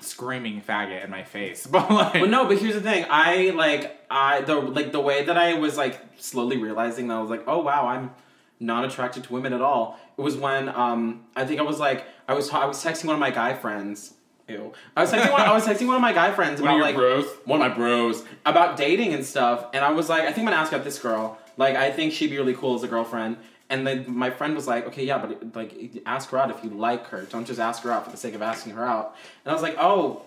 screaming 0.00 0.60
faggot 0.62 1.04
in 1.04 1.10
my 1.10 1.22
face, 1.22 1.66
but 1.70 1.90
like 1.90 2.14
But 2.14 2.30
no, 2.30 2.46
but 2.46 2.58
here's 2.58 2.74
the 2.74 2.80
thing. 2.80 3.06
I 3.08 3.50
like 3.50 4.04
I 4.10 4.42
the 4.42 4.56
like 4.56 4.92
the 4.92 5.00
way 5.00 5.24
that 5.24 5.36
I 5.36 5.54
was 5.54 5.76
like 5.76 6.00
slowly 6.18 6.56
realizing 6.56 7.08
that 7.08 7.14
I 7.14 7.20
was 7.20 7.30
like, 7.30 7.44
oh 7.46 7.62
wow, 7.62 7.86
I'm 7.86 8.10
not 8.58 8.84
attracted 8.84 9.24
to 9.24 9.32
women 9.32 9.52
at 9.52 9.60
all. 9.60 9.98
It 10.18 10.22
was 10.22 10.36
when 10.36 10.68
um 10.68 11.24
I 11.34 11.44
think 11.44 11.60
I 11.60 11.62
was 11.62 11.78
like 11.78 12.04
I 12.28 12.34
was 12.34 12.50
I 12.50 12.66
was 12.66 12.82
texting 12.82 13.06
one 13.06 13.14
of 13.14 13.20
my 13.20 13.30
guy 13.30 13.54
friends. 13.54 14.14
Ew. 14.48 14.72
I 14.96 15.02
was 15.02 15.12
texting 15.12 15.32
one, 15.32 15.42
I 15.42 15.52
was 15.52 15.64
texting 15.64 15.86
one 15.86 15.96
of 15.96 16.02
my 16.02 16.12
guy 16.12 16.32
friends 16.32 16.60
about 16.60 16.80
like 16.80 16.96
bros. 16.96 17.24
one 17.44 17.62
of 17.62 17.68
my 17.68 17.74
bros 17.74 18.24
about 18.44 18.76
dating 18.76 19.14
and 19.14 19.24
stuff, 19.24 19.66
and 19.72 19.84
I 19.84 19.92
was 19.92 20.08
like, 20.08 20.22
I 20.22 20.26
think 20.26 20.38
I'm 20.38 20.44
gonna 20.46 20.56
ask 20.56 20.72
out 20.72 20.84
this 20.84 20.98
girl. 20.98 21.38
Like, 21.56 21.76
I 21.76 21.90
think 21.90 22.12
she'd 22.12 22.30
be 22.30 22.38
really 22.38 22.54
cool 22.54 22.74
as 22.74 22.82
a 22.82 22.88
girlfriend. 22.88 23.36
And 23.68 23.86
then 23.86 24.04
my 24.08 24.30
friend 24.30 24.56
was 24.56 24.66
like, 24.66 24.86
okay, 24.88 25.04
yeah, 25.04 25.18
but 25.18 25.54
like, 25.54 26.02
ask 26.04 26.28
her 26.30 26.38
out 26.38 26.50
if 26.50 26.64
you 26.64 26.70
like 26.70 27.06
her. 27.08 27.22
Don't 27.22 27.46
just 27.46 27.60
ask 27.60 27.82
her 27.82 27.92
out 27.92 28.04
for 28.04 28.10
the 28.10 28.16
sake 28.16 28.34
of 28.34 28.42
asking 28.42 28.74
her 28.74 28.84
out. 28.84 29.14
And 29.44 29.52
I 29.52 29.54
was 29.54 29.62
like, 29.62 29.76
oh, 29.78 30.22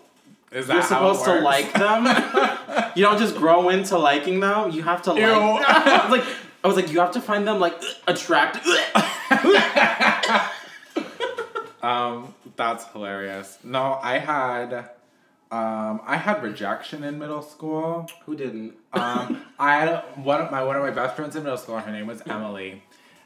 Is 0.52 0.68
that 0.68 0.76
you're 0.76 0.84
supposed 0.84 1.26
to 1.26 1.42
like 1.42 1.74
them. 1.74 2.06
you 2.96 3.04
don't 3.04 3.20
just 3.20 3.36
grow 3.36 3.70
into 3.70 3.98
liking 3.98 4.40
them. 4.40 4.72
You 4.72 4.84
have 4.84 5.02
to 5.04 5.14
like. 5.14 5.22
Ew. 5.22 5.28
I 5.30 6.08
was 6.08 6.20
like, 6.20 6.36
I 6.64 6.68
was 6.68 6.76
like, 6.78 6.92
you 6.92 7.00
have 7.02 7.12
to 7.12 7.22
find 7.22 7.46
them 7.48 7.60
like 7.60 7.76
attractive. 8.08 8.64
Um, 11.84 12.34
that's 12.56 12.86
hilarious. 12.88 13.60
No, 13.62 14.00
I 14.02 14.18
had, 14.18 14.90
um, 15.54 16.02
I 16.06 16.18
had 16.18 16.42
rejection 16.42 17.04
in 17.04 17.20
middle 17.20 17.42
school. 17.42 18.10
Who 18.26 18.36
didn't? 18.36 18.74
Um, 18.94 19.42
I 19.60 19.76
had 19.80 20.04
one 20.16 20.42
of 20.42 20.52
my 20.52 20.64
one 20.64 20.76
of 20.76 20.82
my 20.82 20.92
best 20.92 21.16
friends 21.16 21.36
in 21.36 21.44
middle 21.44 21.58
school. 21.58 21.78
Her 21.78 21.92
name 21.92 22.08
was 22.08 22.22
Emily, 22.26 22.82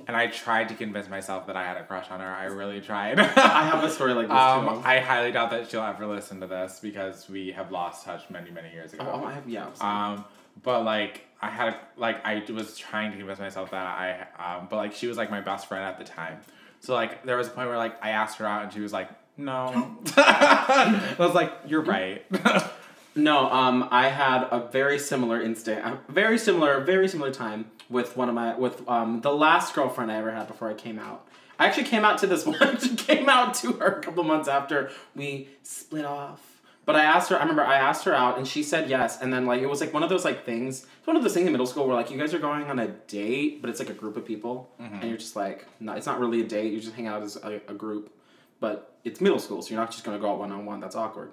and 0.08 0.16
I 0.18 0.28
tried 0.28 0.68
to 0.70 0.76
convince 0.76 1.08
myself 1.10 1.48
that 1.48 1.56
I 1.56 1.64
had 1.66 1.78
a 1.78 1.84
crush 1.84 2.12
on 2.12 2.20
her. 2.20 2.28
I 2.28 2.46
really 2.46 2.82
tried. 2.82 3.20
I 3.20 3.64
have 3.64 3.84
a 3.84 3.90
story 3.90 4.14
like 4.14 4.28
this 4.28 4.36
Um, 4.38 4.66
too. 4.66 4.82
I 4.86 5.00
highly 5.00 5.32
doubt 5.32 5.52
that 5.52 5.70
she'll 5.70 5.82
ever 5.82 6.06
listen 6.06 6.40
to 6.42 6.48
this 6.48 6.80
because 6.82 7.30
we 7.30 7.52
have 7.52 7.72
lost 7.72 8.06
touch 8.06 8.30
many 8.30 8.52
many 8.52 8.72
years 8.72 8.94
ago. 8.94 9.10
oh, 9.12 9.24
I 9.26 9.34
have 9.34 9.48
yeah. 9.48 9.68
Um, 9.80 10.26
but 10.64 10.84
like 10.84 11.22
I 11.42 11.50
had 11.50 11.70
a, 11.70 11.78
like 11.96 12.26
I 12.26 12.44
was 12.52 12.78
trying 12.78 13.12
to 13.12 13.18
convince 13.18 13.40
myself 13.40 13.72
that 13.72 13.86
I 13.86 14.28
um, 14.58 14.68
but 14.70 14.76
like 14.78 14.94
she 14.94 15.08
was 15.08 15.16
like 15.18 15.32
my 15.32 15.42
best 15.42 15.68
friend 15.68 15.84
at 15.86 15.98
the 15.98 16.04
time. 16.04 16.40
So 16.80 16.94
like 16.94 17.24
there 17.26 17.38
was 17.38 17.48
a 17.48 17.52
point 17.52 17.70
where 17.70 17.78
like 17.78 18.04
I 18.04 18.10
asked 18.10 18.38
her 18.40 18.46
out 18.46 18.64
and 18.64 18.74
she 18.74 18.82
was 18.82 18.92
like 18.92 19.10
no. 19.38 19.98
I 20.18 21.16
was 21.18 21.34
like 21.34 21.54
you're 21.68 21.82
right. 21.82 22.26
No, 23.18 23.52
um, 23.52 23.88
I 23.90 24.10
had 24.10 24.44
a 24.52 24.68
very 24.72 25.00
similar 25.00 25.42
instinct, 25.42 25.84
a 25.84 26.00
very 26.08 26.38
similar, 26.38 26.80
very 26.82 27.08
similar 27.08 27.32
time 27.32 27.72
with 27.90 28.16
one 28.16 28.30
of 28.30 28.36
my 28.36 28.56
with 28.56 28.88
um 28.88 29.22
the 29.22 29.32
last 29.34 29.74
girlfriend 29.74 30.12
I 30.12 30.18
ever 30.18 30.32
had 30.32 30.48
before 30.48 30.70
I 30.70 30.76
came 30.76 31.00
out. 31.00 31.28
I 31.58 31.66
actually 31.66 31.86
came 31.86 32.06
out 32.06 32.20
to 32.20 32.28
this 32.28 32.46
one. 32.60 32.80
She 32.80 32.96
came 32.96 33.28
out 33.28 33.56
to 33.56 33.74
her 33.74 33.88
a 33.88 34.02
couple 34.02 34.24
months 34.24 34.48
after 34.48 34.92
we 35.16 35.50
split 35.64 36.06
off. 36.06 36.42
But 36.86 36.96
I 36.96 37.04
asked 37.04 37.30
her. 37.32 37.38
I 37.38 37.42
remember 37.42 37.66
I 37.66 37.78
asked 37.78 38.06
her 38.06 38.14
out, 38.14 38.38
and 38.38 38.48
she 38.48 38.62
said 38.64 38.88
yes. 38.90 39.20
And 39.20 39.34
then 39.34 39.46
like 39.46 39.62
it 39.62 39.68
was 39.68 39.82
like 39.82 39.94
one 39.94 40.04
of 40.04 40.10
those 40.10 40.24
like 40.24 40.46
things. 40.46 40.86
It's 41.00 41.08
one 41.08 41.16
of 41.18 41.24
those 41.24 41.34
things 41.34 41.48
in 41.48 41.52
middle 41.52 41.68
school 41.68 41.86
where 41.88 41.96
like 41.96 42.12
you 42.12 42.18
guys 42.20 42.34
are 42.36 42.40
going 42.40 42.70
on 42.70 42.78
a 42.78 42.88
date, 42.88 43.62
but 43.62 43.70
it's 43.72 43.80
like 43.80 43.90
a 43.90 43.94
group 43.94 44.16
of 44.16 44.26
people, 44.26 44.70
and 44.80 45.04
you're 45.10 45.18
just 45.18 45.36
like, 45.36 45.66
no, 45.80 45.94
it's 45.94 46.06
not 46.06 46.20
really 46.20 46.42
a 46.42 46.46
date. 46.46 46.72
You 46.72 46.80
just 46.80 46.94
hang 46.94 47.08
out 47.08 47.24
as 47.24 47.36
a, 47.38 47.60
a 47.68 47.74
group, 47.74 48.14
but 48.60 48.98
it's 49.04 49.22
middle 49.22 49.40
school, 49.40 49.62
so 49.62 49.72
you're 49.72 49.80
not 49.80 49.92
just 49.92 50.04
gonna 50.04 50.20
go 50.20 50.32
out 50.32 50.40
one 50.40 50.52
on 50.52 50.66
one. 50.66 50.80
That's 50.80 50.96
awkward. 50.96 51.32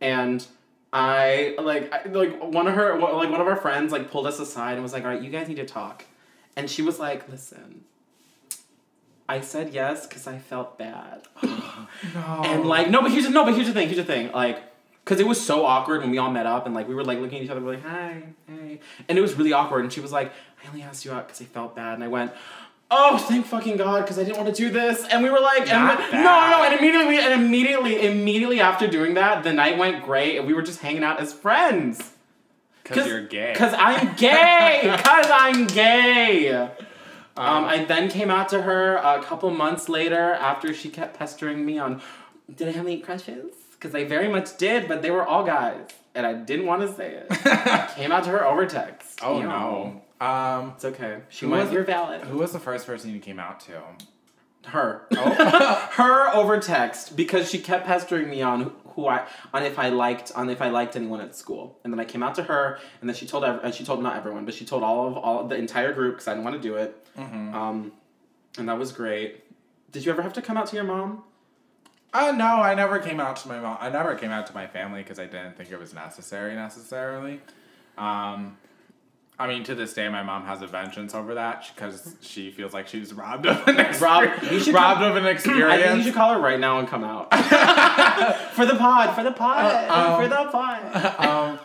And 0.00 0.46
I 0.92 1.56
like 1.60 1.92
I, 1.92 2.08
like 2.08 2.40
one 2.42 2.68
of 2.68 2.74
her 2.74 2.98
like 2.98 3.30
one 3.30 3.40
of 3.40 3.46
our 3.48 3.56
friends 3.56 3.92
like 3.92 4.10
pulled 4.10 4.26
us 4.26 4.38
aside 4.38 4.74
and 4.74 4.82
was 4.82 4.92
like, 4.92 5.02
"All 5.02 5.10
right, 5.10 5.20
you 5.20 5.30
guys 5.30 5.48
need 5.48 5.56
to 5.56 5.66
talk." 5.66 6.04
And 6.56 6.70
she 6.70 6.82
was 6.82 7.00
like, 7.00 7.28
"Listen, 7.28 7.84
I 9.28 9.40
said 9.40 9.74
yes 9.74 10.06
because 10.06 10.26
I 10.26 10.38
felt 10.38 10.78
bad." 10.78 11.22
no. 11.42 11.48
And 12.44 12.64
like 12.66 12.90
no, 12.90 13.02
but 13.02 13.10
here's 13.10 13.28
no, 13.28 13.44
but 13.44 13.54
here's 13.54 13.66
the 13.66 13.72
thing. 13.72 13.88
Here's 13.88 13.98
the 13.98 14.04
thing. 14.04 14.30
Like, 14.30 14.62
cause 15.04 15.18
it 15.18 15.26
was 15.26 15.44
so 15.44 15.66
awkward 15.66 16.02
when 16.02 16.10
we 16.10 16.18
all 16.18 16.30
met 16.30 16.46
up 16.46 16.64
and 16.66 16.74
like 16.74 16.86
we 16.86 16.94
were 16.94 17.04
like 17.04 17.18
looking 17.18 17.38
at 17.38 17.44
each 17.44 17.50
other, 17.50 17.60
we're 17.60 17.74
like, 17.74 17.84
"Hi, 17.84 18.22
hey," 18.46 18.78
and 19.08 19.18
it 19.18 19.20
was 19.20 19.34
really 19.34 19.52
awkward. 19.52 19.84
And 19.84 19.92
she 19.92 20.00
was 20.00 20.12
like, 20.12 20.32
"I 20.62 20.68
only 20.68 20.82
asked 20.82 21.04
you 21.04 21.12
out 21.12 21.26
because 21.26 21.40
I 21.40 21.44
felt 21.46 21.74
bad," 21.74 21.94
and 21.94 22.04
I 22.04 22.08
went. 22.08 22.32
Oh, 22.90 23.18
thank 23.18 23.46
fucking 23.46 23.76
God, 23.76 24.02
because 24.02 24.18
I 24.18 24.24
didn't 24.24 24.36
want 24.36 24.54
to 24.54 24.62
do 24.62 24.70
this. 24.70 25.04
And 25.10 25.22
we 25.22 25.30
were 25.30 25.40
like, 25.40 25.68
and 25.68 25.98
no, 26.12 26.22
no, 26.22 26.62
and 26.64 26.78
immediately, 26.78 27.18
and 27.18 27.32
immediately, 27.32 28.06
immediately 28.06 28.60
after 28.60 28.86
doing 28.86 29.14
that, 29.14 29.42
the 29.42 29.52
night 29.52 29.78
went 29.78 30.04
great, 30.04 30.36
and 30.38 30.46
we 30.46 30.54
were 30.54 30.62
just 30.62 30.80
hanging 30.80 31.02
out 31.02 31.18
as 31.18 31.32
friends. 31.32 32.12
because 32.84 33.06
you're 33.06 33.22
gay. 33.26 33.52
Because 33.52 33.74
I'm 33.76 34.14
gay. 34.16 34.80
Because 34.96 35.26
I'm 35.30 35.66
gay. 35.66 36.50
Um, 36.54 36.70
Um, 37.36 37.64
I 37.64 37.84
then 37.84 38.08
came 38.08 38.30
out 38.30 38.48
to 38.50 38.62
her 38.62 38.96
a 38.96 39.20
couple 39.22 39.50
months 39.50 39.88
later 39.88 40.32
after 40.34 40.72
she 40.72 40.88
kept 40.88 41.18
pestering 41.18 41.66
me 41.66 41.78
on, 41.78 42.00
did 42.54 42.68
I 42.68 42.72
have 42.72 42.86
any 42.86 43.00
crushes? 43.00 43.54
Because 43.72 43.92
I 43.94 44.04
very 44.04 44.28
much 44.28 44.56
did, 44.56 44.86
but 44.86 45.02
they 45.02 45.10
were 45.10 45.26
all 45.26 45.42
guys, 45.44 45.88
and 46.14 46.24
I 46.26 46.34
didn't 46.34 46.66
want 46.66 46.82
to 46.82 46.94
say 46.94 47.14
it. 47.14 47.26
I 47.44 47.90
came 47.96 48.12
out 48.12 48.22
to 48.24 48.30
her 48.30 48.46
over 48.46 48.66
text. 48.66 49.18
oh 49.22 49.38
You 49.38 49.44
know. 49.48 50.02
Um, 50.20 50.72
It's 50.76 50.84
okay. 50.84 51.20
She 51.28 51.46
went, 51.46 51.64
was- 51.64 51.72
you're 51.72 51.84
valid. 51.84 52.22
who 52.22 52.38
was 52.38 52.52
the 52.52 52.60
first 52.60 52.86
person 52.86 53.10
you 53.12 53.20
came 53.20 53.38
out 53.40 53.60
to? 53.60 53.82
Her. 54.66 55.06
Oh. 55.14 55.88
her 55.92 56.28
over 56.34 56.58
text 56.58 57.16
because 57.16 57.50
she 57.50 57.58
kept 57.58 57.84
pestering 57.86 58.30
me 58.30 58.40
on 58.40 58.72
who 58.94 59.06
I 59.08 59.26
on 59.52 59.62
if 59.62 59.78
I 59.78 59.90
liked 59.90 60.32
on 60.34 60.48
if 60.48 60.62
I 60.62 60.70
liked 60.70 60.96
anyone 60.96 61.20
at 61.20 61.36
school, 61.36 61.78
and 61.84 61.92
then 61.92 62.00
I 62.00 62.06
came 62.06 62.22
out 62.22 62.34
to 62.36 62.44
her, 62.44 62.78
and 63.00 63.10
then 63.10 63.14
she 63.14 63.26
told 63.26 63.44
ev- 63.44 63.60
and 63.62 63.74
she 63.74 63.84
told 63.84 64.02
not 64.02 64.16
everyone, 64.16 64.46
but 64.46 64.54
she 64.54 64.64
told 64.64 64.82
all 64.82 65.06
of 65.08 65.16
all 65.18 65.44
the 65.46 65.56
entire 65.56 65.92
group 65.92 66.14
because 66.14 66.28
I 66.28 66.32
didn't 66.32 66.44
want 66.44 66.56
to 66.56 66.62
do 66.62 66.76
it, 66.76 67.06
Mm-hmm. 67.18 67.54
um, 67.54 67.92
and 68.56 68.66
that 68.70 68.78
was 68.78 68.90
great. 68.92 69.44
Did 69.92 70.06
you 70.06 70.12
ever 70.12 70.22
have 70.22 70.32
to 70.34 70.40
come 70.42 70.56
out 70.56 70.66
to 70.68 70.76
your 70.76 70.84
mom? 70.86 71.24
Uh, 72.14 72.30
no, 72.34 72.46
I 72.62 72.74
never 72.74 73.00
came 73.00 73.20
out 73.20 73.36
to 73.36 73.48
my 73.48 73.58
mom. 73.60 73.76
I 73.80 73.90
never 73.90 74.14
came 74.14 74.30
out 74.30 74.46
to 74.46 74.54
my 74.54 74.66
family 74.66 75.02
because 75.02 75.18
I 75.18 75.26
didn't 75.26 75.56
think 75.58 75.72
it 75.72 75.78
was 75.78 75.92
necessary 75.92 76.54
necessarily. 76.54 77.40
Um, 77.98 78.56
I 79.36 79.48
mean, 79.48 79.64
to 79.64 79.74
this 79.74 79.92
day, 79.94 80.08
my 80.08 80.22
mom 80.22 80.44
has 80.46 80.62
a 80.62 80.66
vengeance 80.68 81.12
over 81.12 81.34
that 81.34 81.68
because 81.74 82.14
she 82.20 82.52
feels 82.52 82.72
like 82.72 82.86
she 82.86 83.00
was 83.00 83.12
robbed 83.12 83.46
of 83.46 83.66
an 83.66 83.80
experience. 83.80 84.00
Rob- 84.00 84.52
you 84.52 84.60
should 84.60 84.74
robbed 84.74 85.00
come- 85.00 85.10
of 85.10 85.16
an 85.16 85.26
experience. 85.26 85.72
I 85.72 85.82
think 85.82 85.96
you 85.98 86.02
should 86.04 86.14
call 86.14 86.34
her 86.34 86.40
right 86.40 86.60
now 86.60 86.78
and 86.78 86.86
come 86.86 87.02
out 87.02 87.32
for 88.52 88.64
the 88.64 88.76
pod, 88.76 89.14
for 89.16 89.24
the 89.24 89.32
pod, 89.32 89.64
Uh, 89.90 89.92
um, 89.92 90.22
for 90.22 90.28
the 90.28 90.50
pod. 90.50 91.18
um, 91.26 91.58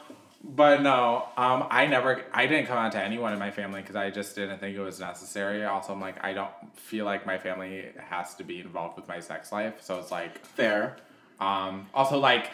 but 0.44 0.82
no, 0.82 1.28
um, 1.38 1.68
I 1.70 1.86
never, 1.86 2.24
I 2.34 2.48
didn't 2.48 2.66
come 2.66 2.78
out 2.80 2.92
to 2.94 3.04
anyone 3.04 3.34
in 3.34 3.40
my 3.40 3.52
family 3.52 3.82
because 3.82 3.96
I 3.96 4.10
just 4.10 4.34
didn't 4.36 4.58
think 4.60 4.76
it 4.76 4.82
was 4.82 5.00
necessary. 5.00 5.64
Also, 5.64 5.94
I'm 5.94 6.02
like, 6.02 6.24
I 6.24 6.34
don't 6.34 6.50
feel 6.76 7.06
like 7.06 7.28
my 7.28 7.38
family 7.38 7.86
has 8.10 8.34
to 8.36 8.44
be 8.44 8.60
involved 8.62 8.96
with 8.98 9.08
my 9.08 9.20
sex 9.20 9.52
life, 9.52 9.76
so 9.82 10.00
it's 10.00 10.10
like, 10.10 10.44
Fair. 10.44 10.96
um, 11.40 11.88
also 11.94 12.18
like, 12.18 12.50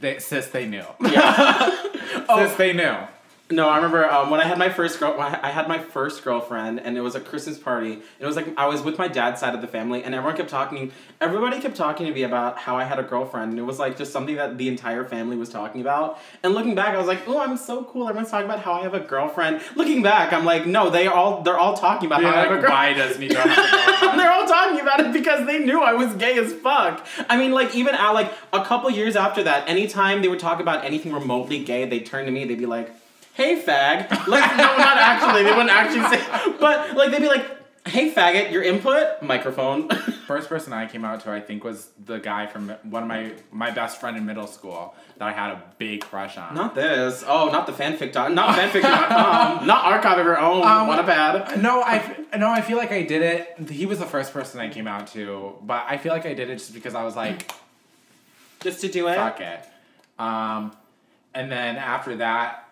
they 0.00 0.18
sis 0.18 0.48
they 0.48 0.66
knew, 0.66 0.84
Yeah. 1.00 1.70
sis 2.36 2.54
they 2.56 2.72
knew. 2.72 2.96
No, 3.54 3.68
I 3.68 3.76
remember 3.76 4.10
um, 4.10 4.30
when 4.30 4.40
I 4.40 4.44
had 4.44 4.58
my 4.58 4.68
first 4.68 4.98
girl. 4.98 5.14
I 5.20 5.50
had 5.50 5.68
my 5.68 5.78
first 5.78 6.24
girlfriend, 6.24 6.80
and 6.80 6.98
it 6.98 7.02
was 7.02 7.14
a 7.14 7.20
Christmas 7.20 7.56
party. 7.56 7.92
And 7.92 8.02
It 8.18 8.26
was 8.26 8.34
like 8.34 8.48
I 8.56 8.66
was 8.66 8.82
with 8.82 8.98
my 8.98 9.06
dad's 9.06 9.40
side 9.40 9.54
of 9.54 9.60
the 9.60 9.68
family, 9.68 10.02
and 10.02 10.12
everyone 10.12 10.36
kept 10.36 10.50
talking. 10.50 10.90
Everybody 11.20 11.60
kept 11.60 11.76
talking 11.76 12.06
to 12.06 12.12
me 12.12 12.24
about 12.24 12.58
how 12.58 12.76
I 12.76 12.82
had 12.82 12.98
a 12.98 13.04
girlfriend, 13.04 13.52
and 13.52 13.58
it 13.60 13.62
was 13.62 13.78
like 13.78 13.96
just 13.96 14.12
something 14.12 14.34
that 14.36 14.58
the 14.58 14.66
entire 14.68 15.04
family 15.04 15.36
was 15.36 15.50
talking 15.50 15.80
about. 15.80 16.18
And 16.42 16.52
looking 16.52 16.74
back, 16.74 16.94
I 16.94 16.98
was 16.98 17.06
like, 17.06 17.28
"Oh, 17.28 17.38
I'm 17.38 17.56
so 17.56 17.84
cool." 17.84 18.08
Everyone's 18.08 18.30
talking 18.30 18.46
about 18.46 18.58
how 18.60 18.72
I 18.72 18.82
have 18.82 18.94
a 18.94 19.00
girlfriend. 19.00 19.60
Looking 19.76 20.02
back, 20.02 20.32
I'm 20.32 20.44
like, 20.44 20.66
"No, 20.66 20.90
they 20.90 21.06
all 21.06 21.42
they're 21.42 21.58
all 21.58 21.76
talking 21.76 22.06
about 22.06 22.22
how 22.22 22.30
I 22.30 22.32
have 22.32 22.46
a 22.46 22.60
girlfriend." 22.60 22.74
why 22.74 22.92
doesn't 22.92 23.22
he 23.22 23.32
have 23.34 23.46
a 23.46 23.54
girlfriend? 23.54 24.18
They're 24.18 24.32
all 24.32 24.46
talking 24.48 24.80
about 24.80 25.00
it 25.00 25.12
because 25.12 25.46
they 25.46 25.60
knew 25.60 25.80
I 25.80 25.92
was 25.92 26.12
gay 26.14 26.38
as 26.38 26.52
fuck. 26.52 27.06
I 27.28 27.36
mean, 27.36 27.52
like 27.52 27.74
even 27.76 27.94
at 27.94 28.10
like 28.10 28.32
a 28.52 28.64
couple 28.64 28.90
years 28.90 29.14
after 29.14 29.44
that, 29.44 29.68
anytime 29.68 30.22
they 30.22 30.28
would 30.28 30.40
talk 30.40 30.58
about 30.58 30.84
anything 30.84 31.12
remotely 31.12 31.62
gay, 31.62 31.84
they'd 31.84 32.04
turn 32.04 32.24
to 32.26 32.32
me. 32.32 32.44
They'd 32.44 32.58
be 32.58 32.66
like, 32.66 32.92
"Hey, 33.34 33.60
fag." 33.62 34.08
Like 34.26 34.50
no, 34.56 34.64
not 34.76 34.96
actually. 34.96 35.42
They 35.44 35.50
wouldn't 35.50 35.70
actually 35.70 36.08
say, 36.16 36.56
but 36.58 36.96
like 36.96 37.10
they'd 37.10 37.20
be 37.20 37.28
like, 37.28 37.46
"Hey, 37.86 38.10
faggot, 38.12 38.50
your 38.50 38.62
input 38.62 39.22
microphone." 39.22 39.88
First 40.24 40.48
person 40.48 40.72
I 40.72 40.86
came 40.86 41.04
out 41.04 41.20
to, 41.24 41.30
I 41.30 41.40
think, 41.40 41.64
was 41.64 41.90
the 42.02 42.18
guy 42.18 42.46
from 42.46 42.70
one 42.84 43.02
of 43.02 43.08
my 43.08 43.32
my 43.52 43.70
best 43.70 44.00
friend 44.00 44.16
in 44.16 44.24
middle 44.24 44.46
school 44.46 44.94
that 45.18 45.28
I 45.28 45.32
had 45.32 45.50
a 45.50 45.62
big 45.76 46.00
crush 46.00 46.38
on. 46.38 46.54
not 46.54 46.74
this. 46.74 47.22
Oh, 47.26 47.50
not 47.50 47.66
the 47.66 47.72
fanfic. 47.72 48.10
Dot, 48.12 48.32
not 48.32 48.56
fanfic.com. 48.58 49.66
not 49.72 49.84
archive 49.84 50.18
of 50.18 50.24
your 50.24 50.38
own. 50.40 50.64
Um, 50.66 50.88
what 50.88 50.98
a 50.98 51.02
bad. 51.02 51.60
No, 51.62 51.82
I 51.82 52.16
no, 52.38 52.48
I 52.50 52.62
feel 52.62 52.78
like 52.78 52.90
I 52.90 53.02
did 53.02 53.20
it. 53.20 53.68
He 53.70 53.84
was 53.84 53.98
the 53.98 54.06
first 54.06 54.32
person 54.32 54.60
I 54.60 54.70
came 54.70 54.86
out 54.88 55.08
to, 55.08 55.54
but 55.62 55.84
I 55.86 55.98
feel 55.98 56.12
like 56.12 56.24
I 56.24 56.32
did 56.32 56.48
it 56.48 56.56
just 56.56 56.72
because 56.72 56.94
I 56.94 57.04
was 57.04 57.14
like, 57.16 57.52
Just 58.60 58.80
to 58.80 58.88
do 58.88 59.08
it. 59.08 59.16
fuck 59.16 59.40
it. 59.42 59.60
Um, 60.18 60.74
and 61.34 61.52
then 61.52 61.76
after 61.76 62.16
that, 62.16 62.63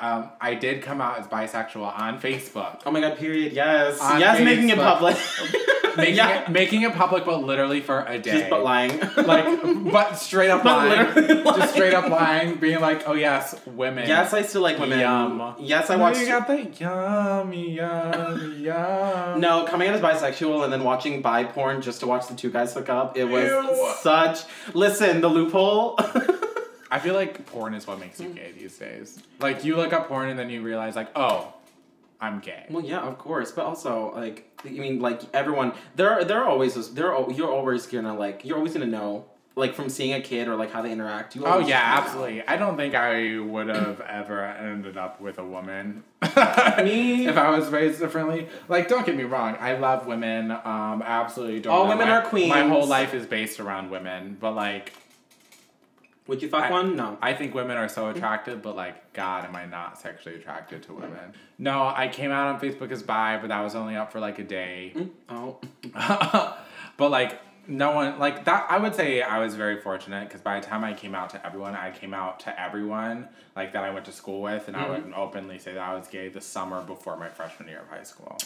um, 0.00 0.30
I 0.40 0.54
did 0.54 0.82
come 0.82 1.00
out 1.00 1.18
as 1.18 1.26
bisexual 1.26 1.98
on 1.98 2.20
Facebook. 2.20 2.80
Oh 2.86 2.90
my 2.90 3.00
god, 3.00 3.18
period, 3.18 3.52
yes. 3.52 4.00
On 4.00 4.18
yes, 4.20 4.40
making 4.40 4.70
it 4.70 4.76
public. 4.78 5.16
Making, 5.96 6.14
Yeah. 6.14 6.42
it, 6.42 6.48
making 6.48 6.82
it 6.82 6.94
public, 6.94 7.24
but 7.24 7.42
literally 7.42 7.80
for 7.80 8.04
a 8.06 8.16
day. 8.16 8.38
Just 8.38 8.48
but 8.50 8.62
lying. 8.62 8.96
like, 9.16 9.90
but 9.92 10.14
straight 10.14 10.48
up 10.48 10.62
But 10.64 10.86
lying. 10.86 11.14
literally 11.16 11.42
Just 11.42 11.72
straight 11.74 11.94
up 11.94 12.08
lying. 12.08 12.46
lying, 12.50 12.54
being 12.60 12.78
like, 12.80 13.08
oh 13.08 13.14
yes, 13.14 13.56
women. 13.66 14.06
yes, 14.06 14.32
I 14.32 14.42
still 14.42 14.62
like 14.62 14.78
women. 14.78 15.00
Yum. 15.00 15.56
Yes, 15.58 15.90
I 15.90 15.96
No, 15.96 16.02
watched. 16.02 16.20
You 16.20 16.26
got 16.26 16.46
the 16.46 16.62
yummy, 16.78 17.72
yummy, 17.72 18.54
yum. 18.58 19.40
No, 19.40 19.64
coming 19.64 19.88
out 19.88 19.96
as 19.96 20.00
bisexual 20.00 20.62
and 20.62 20.72
then 20.72 20.84
watching 20.84 21.22
bi 21.22 21.42
porn 21.42 21.82
just 21.82 21.98
to 22.00 22.06
watch 22.06 22.28
the 22.28 22.36
two 22.36 22.50
guys 22.50 22.72
hook 22.72 22.88
up. 22.88 23.16
It 23.18 23.24
was 23.24 23.46
Ew. 23.50 23.92
such. 24.00 24.42
Listen, 24.74 25.20
the 25.20 25.28
loophole. 25.28 25.98
I 26.90 26.98
feel 26.98 27.14
like 27.14 27.46
porn 27.46 27.74
is 27.74 27.86
what 27.86 28.00
makes 28.00 28.20
you 28.20 28.28
gay 28.30 28.52
these 28.58 28.76
days. 28.76 29.18
Like 29.38 29.64
you 29.64 29.76
look 29.76 29.92
up 29.92 30.08
porn 30.08 30.28
and 30.28 30.38
then 30.38 30.50
you 30.50 30.62
realize 30.62 30.96
like, 30.96 31.08
oh, 31.16 31.54
I'm 32.20 32.40
gay. 32.40 32.66
well, 32.68 32.84
yeah, 32.84 33.00
of 33.00 33.16
course, 33.18 33.50
but 33.52 33.64
also 33.64 34.12
like 34.14 34.46
I 34.64 34.68
mean, 34.70 35.00
like 35.00 35.22
everyone, 35.32 35.72
there, 35.96 36.22
there 36.24 36.38
are 36.42 36.48
always 36.48 36.92
there. 36.94 37.14
Are, 37.14 37.30
you're 37.32 37.50
always 37.50 37.86
gonna 37.86 38.14
like 38.16 38.44
you're 38.44 38.56
always 38.58 38.74
gonna 38.74 38.86
know 38.86 39.24
like 39.56 39.74
from 39.74 39.88
seeing 39.88 40.12
a 40.14 40.20
kid 40.20 40.46
or 40.48 40.54
like 40.56 40.70
how 40.70 40.82
they 40.82 40.92
interact. 40.92 41.34
You 41.34 41.44
Oh 41.46 41.58
yeah, 41.60 41.78
know. 41.80 42.02
absolutely. 42.02 42.42
I 42.46 42.56
don't 42.56 42.76
think 42.76 42.94
I 42.94 43.38
would 43.38 43.68
have 43.68 44.00
ever 44.02 44.44
ended 44.44 44.96
up 44.98 45.20
with 45.20 45.38
a 45.38 45.44
woman. 45.44 46.02
Me? 46.22 47.26
if 47.26 47.36
I 47.36 47.50
was 47.56 47.68
raised 47.68 48.00
differently. 48.00 48.48
Like, 48.68 48.88
don't 48.88 49.04
get 49.06 49.16
me 49.16 49.24
wrong, 49.24 49.56
I 49.60 49.76
love 49.76 50.06
women. 50.06 50.50
Um, 50.50 51.02
absolutely 51.04 51.60
don't. 51.60 51.72
All 51.72 51.84
know. 51.84 51.90
women 51.90 52.08
My- 52.08 52.16
are 52.18 52.22
queens. 52.22 52.48
My 52.50 52.66
whole 52.68 52.86
life 52.86 53.14
is 53.14 53.26
based 53.26 53.60
around 53.60 53.90
women, 53.90 54.36
but 54.40 54.52
like, 54.52 54.92
Would 56.26 56.42
you 56.42 56.48
fuck 56.48 56.64
I- 56.64 56.70
one? 56.70 56.96
No. 56.96 57.18
I 57.20 57.34
think 57.34 57.54
women 57.54 57.76
are 57.76 57.88
so 57.88 58.04
mm-hmm. 58.04 58.16
attractive, 58.16 58.62
but 58.62 58.76
like, 58.76 59.12
God, 59.12 59.44
am 59.44 59.56
I 59.56 59.66
not 59.66 59.98
sexually 59.98 60.36
attracted 60.36 60.82
to 60.84 60.94
women? 60.94 61.34
No, 61.58 61.92
I 61.94 62.08
came 62.08 62.30
out 62.30 62.54
on 62.54 62.60
Facebook 62.60 62.90
as 62.92 63.02
bi, 63.02 63.38
but 63.38 63.48
that 63.48 63.60
was 63.60 63.74
only 63.74 63.96
up 63.96 64.12
for 64.12 64.20
like 64.20 64.38
a 64.38 64.44
day. 64.44 64.92
Mm, 64.94 65.10
oh. 65.28 65.58
but 66.96 67.10
like 67.10 67.40
no 67.68 67.92
one 67.92 68.18
like 68.18 68.46
that 68.46 68.66
i 68.70 68.78
would 68.78 68.94
say 68.94 69.20
i 69.22 69.38
was 69.38 69.54
very 69.54 69.80
fortunate 69.80 70.26
because 70.26 70.40
by 70.40 70.58
the 70.58 70.66
time 70.66 70.82
i 70.82 70.94
came 70.94 71.14
out 71.14 71.30
to 71.30 71.46
everyone 71.46 71.76
i 71.76 71.90
came 71.90 72.14
out 72.14 72.40
to 72.40 72.60
everyone 72.60 73.28
like 73.54 73.74
that 73.74 73.84
i 73.84 73.90
went 73.90 74.04
to 74.04 74.10
school 74.10 74.40
with 74.40 74.66
and 74.66 74.76
i 74.76 74.80
mm-hmm. 74.80 75.04
would 75.04 75.14
openly 75.14 75.58
say 75.58 75.74
that 75.74 75.82
i 75.82 75.94
was 75.94 76.08
gay 76.08 76.28
the 76.28 76.40
summer 76.40 76.82
before 76.82 77.16
my 77.18 77.28
freshman 77.28 77.68
year 77.68 77.80
of 77.80 77.88
high 77.88 78.02
school 78.02 78.36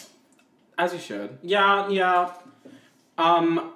As 0.77 0.93
you 0.93 0.99
should. 0.99 1.37
Yeah, 1.41 1.87
yeah. 1.89 2.33
Um, 3.17 3.73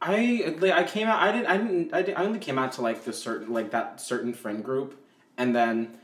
I 0.00 0.54
like, 0.58 0.72
I 0.72 0.84
came 0.84 1.08
out. 1.08 1.22
I 1.22 1.32
didn't. 1.32 1.46
I 1.46 1.56
didn't. 1.56 1.94
I, 1.94 2.02
didn't, 2.02 2.18
I 2.18 2.24
only 2.24 2.38
came 2.38 2.58
out 2.58 2.72
to 2.72 2.82
like 2.82 3.04
the 3.04 3.12
certain 3.12 3.52
like 3.52 3.70
that 3.70 4.00
certain 4.00 4.34
friend 4.34 4.64
group, 4.64 5.00
and 5.36 5.54
then 5.54 5.98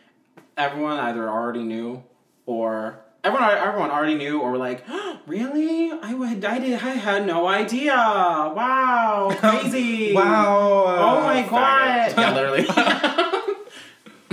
everyone 0.57 0.99
either 0.99 1.29
already 1.29 1.63
knew 1.63 2.03
or 2.47 3.01
everyone 3.23 3.51
everyone 3.51 3.91
already 3.91 4.15
knew 4.15 4.41
or 4.41 4.53
were 4.53 4.59
like, 4.59 4.85
really? 5.27 5.93
I 5.93 6.15
would. 6.15 6.45
I 6.45 6.59
did. 6.59 6.75
I 6.75 6.91
had 6.91 7.27
no 7.27 7.47
idea. 7.47 7.95
Wow, 7.95 9.35
crazy. 9.39 10.15
Wow. 10.15 10.85
Oh 10.87 11.23
my 11.23 11.43
god! 11.43 12.15
Yeah, 12.17 12.35
literally. 12.35 12.67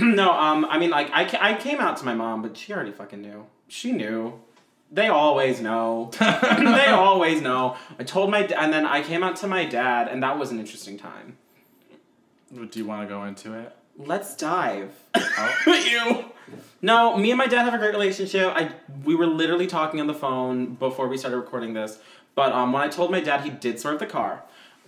no, 0.00 0.32
um, 0.32 0.64
I 0.64 0.78
mean, 0.78 0.90
like, 0.90 1.10
I, 1.12 1.28
I 1.40 1.54
came 1.54 1.78
out 1.78 1.96
to 1.98 2.04
my 2.04 2.14
mom, 2.14 2.42
but 2.42 2.56
she 2.56 2.72
already 2.72 2.92
fucking 2.92 3.20
knew. 3.20 3.46
She 3.68 3.92
knew. 3.92 4.40
They 4.92 5.08
always 5.08 5.60
know. 5.60 6.10
they 6.18 6.86
always 6.86 7.40
know. 7.40 7.76
I 7.98 8.04
told 8.04 8.30
my, 8.30 8.40
and 8.40 8.72
then 8.72 8.84
I 8.84 9.02
came 9.02 9.22
out 9.22 9.36
to 9.36 9.46
my 9.46 9.64
dad, 9.64 10.08
and 10.08 10.22
that 10.22 10.38
was 10.38 10.50
an 10.50 10.58
interesting 10.58 10.98
time. 10.98 11.36
do 12.52 12.78
you 12.78 12.84
want 12.84 13.02
to 13.02 13.08
go 13.08 13.24
into 13.24 13.54
it 13.54 13.76
Let's 14.06 14.34
dive. 14.34 14.92
Oh. 15.14 15.54
you. 15.66 16.24
No, 16.82 17.16
me 17.16 17.30
and 17.30 17.38
my 17.38 17.46
dad 17.46 17.64
have 17.64 17.74
a 17.74 17.78
great 17.78 17.92
relationship. 17.92 18.50
I 18.54 18.70
we 19.04 19.14
were 19.14 19.26
literally 19.26 19.66
talking 19.66 20.00
on 20.00 20.06
the 20.06 20.14
phone 20.14 20.74
before 20.74 21.06
we 21.08 21.18
started 21.18 21.36
recording 21.36 21.74
this. 21.74 21.98
But 22.34 22.52
um, 22.52 22.72
when 22.72 22.82
I 22.82 22.88
told 22.88 23.10
my 23.10 23.20
dad, 23.20 23.42
he 23.42 23.50
did 23.50 23.78
swerve 23.78 23.98
the 23.98 24.06
car. 24.06 24.42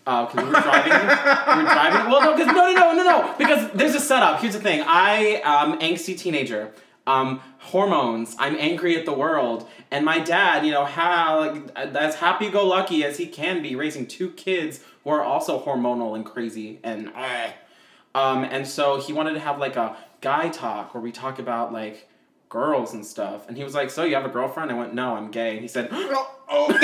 Because 0.04 0.34
we 0.34 0.44
were 0.44 0.50
driving, 0.50 0.92
we 0.92 1.62
were 1.62 1.70
driving. 1.70 2.10
Well, 2.10 2.22
no, 2.22 2.32
because 2.32 2.48
no, 2.48 2.72
no, 2.72 2.74
no, 2.74 2.92
no, 2.92 3.04
no. 3.04 3.34
Because 3.38 3.70
there's 3.72 3.94
a 3.94 4.00
setup. 4.00 4.40
Here's 4.40 4.54
the 4.54 4.60
thing. 4.60 4.82
I 4.84 5.40
am 5.44 5.78
angsty 5.78 6.18
teenager. 6.18 6.72
Um, 7.06 7.40
hormones. 7.58 8.36
I'm 8.38 8.54
angry 8.56 8.96
at 8.96 9.06
the 9.06 9.12
world, 9.12 9.68
and 9.90 10.04
my 10.04 10.20
dad, 10.20 10.64
you 10.64 10.70
know, 10.70 10.84
how 10.84 11.40
like, 11.40 11.76
as 11.76 12.14
happy-go-lucky 12.16 13.02
as 13.04 13.18
he 13.18 13.26
can 13.26 13.60
be, 13.60 13.74
raising 13.74 14.06
two 14.06 14.30
kids 14.30 14.80
who 15.02 15.10
are 15.10 15.22
also 15.22 15.60
hormonal 15.60 16.14
and 16.14 16.24
crazy 16.24 16.78
and. 16.84 17.10
eh. 17.16 17.52
Um, 18.14 18.44
and 18.44 18.66
so 18.66 19.00
he 19.00 19.12
wanted 19.12 19.32
to 19.34 19.40
have 19.40 19.58
like 19.58 19.76
a 19.76 19.96
guy 20.20 20.48
talk 20.50 20.92
where 20.94 21.02
we 21.02 21.10
talk 21.12 21.38
about 21.38 21.72
like 21.72 22.08
girls 22.50 22.92
and 22.92 23.04
stuff. 23.04 23.48
And 23.48 23.56
he 23.56 23.64
was 23.64 23.74
like, 23.74 23.88
"So 23.90 24.04
you 24.04 24.14
have 24.14 24.26
a 24.26 24.28
girlfriend?" 24.28 24.70
I 24.70 24.74
went, 24.74 24.92
"No, 24.94 25.16
I'm 25.16 25.30
gay." 25.30 25.52
And 25.52 25.60
he 25.60 25.68
said, 25.68 25.88
oh 25.92 26.78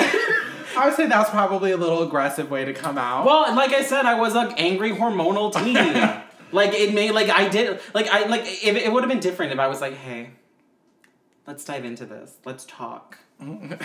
i 0.77 0.87
would 0.87 0.95
say 0.95 1.07
that's 1.07 1.29
probably 1.31 1.73
a 1.73 1.77
little 1.77 2.03
aggressive 2.03 2.51
way 2.51 2.65
to 2.65 2.73
come 2.73 2.97
out 2.97 3.27
"Well, 3.27 3.55
like 3.55 3.73
I 3.73 3.83
said, 3.83 4.07
I 4.07 4.15
was 4.19 4.35
an 4.35 4.53
angry 4.57 4.93
hormonal 4.93 5.53
teen. 5.53 5.77
like 6.53 6.75
it 6.75 6.95
made 6.95 7.13
like 7.13 7.31
I 7.31 7.49
did 7.49 7.81
like 7.95 8.09
I 8.09 8.27
like 8.27 8.43
if 8.43 8.77
it 8.77 8.93
would 8.93 9.03
have 9.03 9.11
been 9.11 9.21
different 9.21 9.53
if 9.53 9.59
I 9.59 9.67
was 9.67 9.81
like, 9.81 9.95
hey, 9.95 10.31
let's 11.47 11.65
dive 11.65 11.85
into 11.85 12.07
this. 12.07 12.37
Let's 12.45 12.65
talk." 12.65 13.19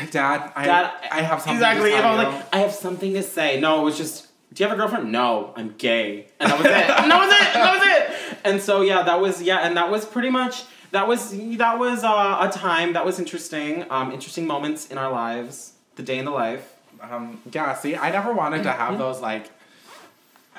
dad 0.10 0.52
i 0.56 0.66
Dad, 0.66 0.92
i 1.12 1.22
have 1.22 1.40
something 1.40 1.56
exactly. 1.56 1.92
to 1.92 1.98
If 1.98 2.04
I 2.04 2.16
was 2.16 2.26
like, 2.26 2.46
I 2.54 2.58
have 2.58 2.72
something 2.72 3.14
to 3.14 3.22
say. 3.22 3.60
No, 3.60 3.82
it 3.82 3.84
was 3.84 3.98
just, 3.98 4.28
do 4.52 4.64
you 4.64 4.68
have 4.68 4.76
a 4.76 4.80
girlfriend? 4.80 5.12
No, 5.12 5.54
I'm 5.56 5.76
gay, 5.78 6.28
and 6.40 6.52
that 6.52 6.58
was 6.58 6.66
it. 6.66 6.72
and 6.74 7.12
that 7.12 7.20
was 7.20 7.32
it. 7.32 7.56
And 7.56 7.64
that 7.64 7.78
was 7.78 7.88
it. 7.88 8.38
And 8.46 8.62
so 8.62 8.82
yeah, 8.82 9.04
that 9.04 9.22
was 9.22 9.42
yeah, 9.42 9.60
and 9.60 9.78
that 9.78 9.92
was 9.92 10.06
pretty 10.06 10.32
much 10.32 10.64
that 10.92 11.08
was 11.08 11.32
that 11.58 11.78
was 11.78 12.04
uh, 12.04 12.48
a 12.50 12.52
time 12.52 12.94
that 12.94 13.06
was 13.06 13.20
interesting. 13.20 13.86
Um, 13.92 14.12
interesting 14.12 14.48
moments 14.48 14.88
in 14.88 14.98
our 14.98 15.12
lives. 15.12 15.74
The 15.96 16.04
day 16.04 16.18
in 16.18 16.26
the 16.26 16.32
life. 16.32 16.74
um 17.02 17.40
yeah 17.52 17.76
see 17.76 17.96
i 17.96 18.10
never 18.10 18.34
wanted 18.34 18.64
to 18.64 18.72
have 18.72 18.98
those 18.98 19.20
like 19.22 19.53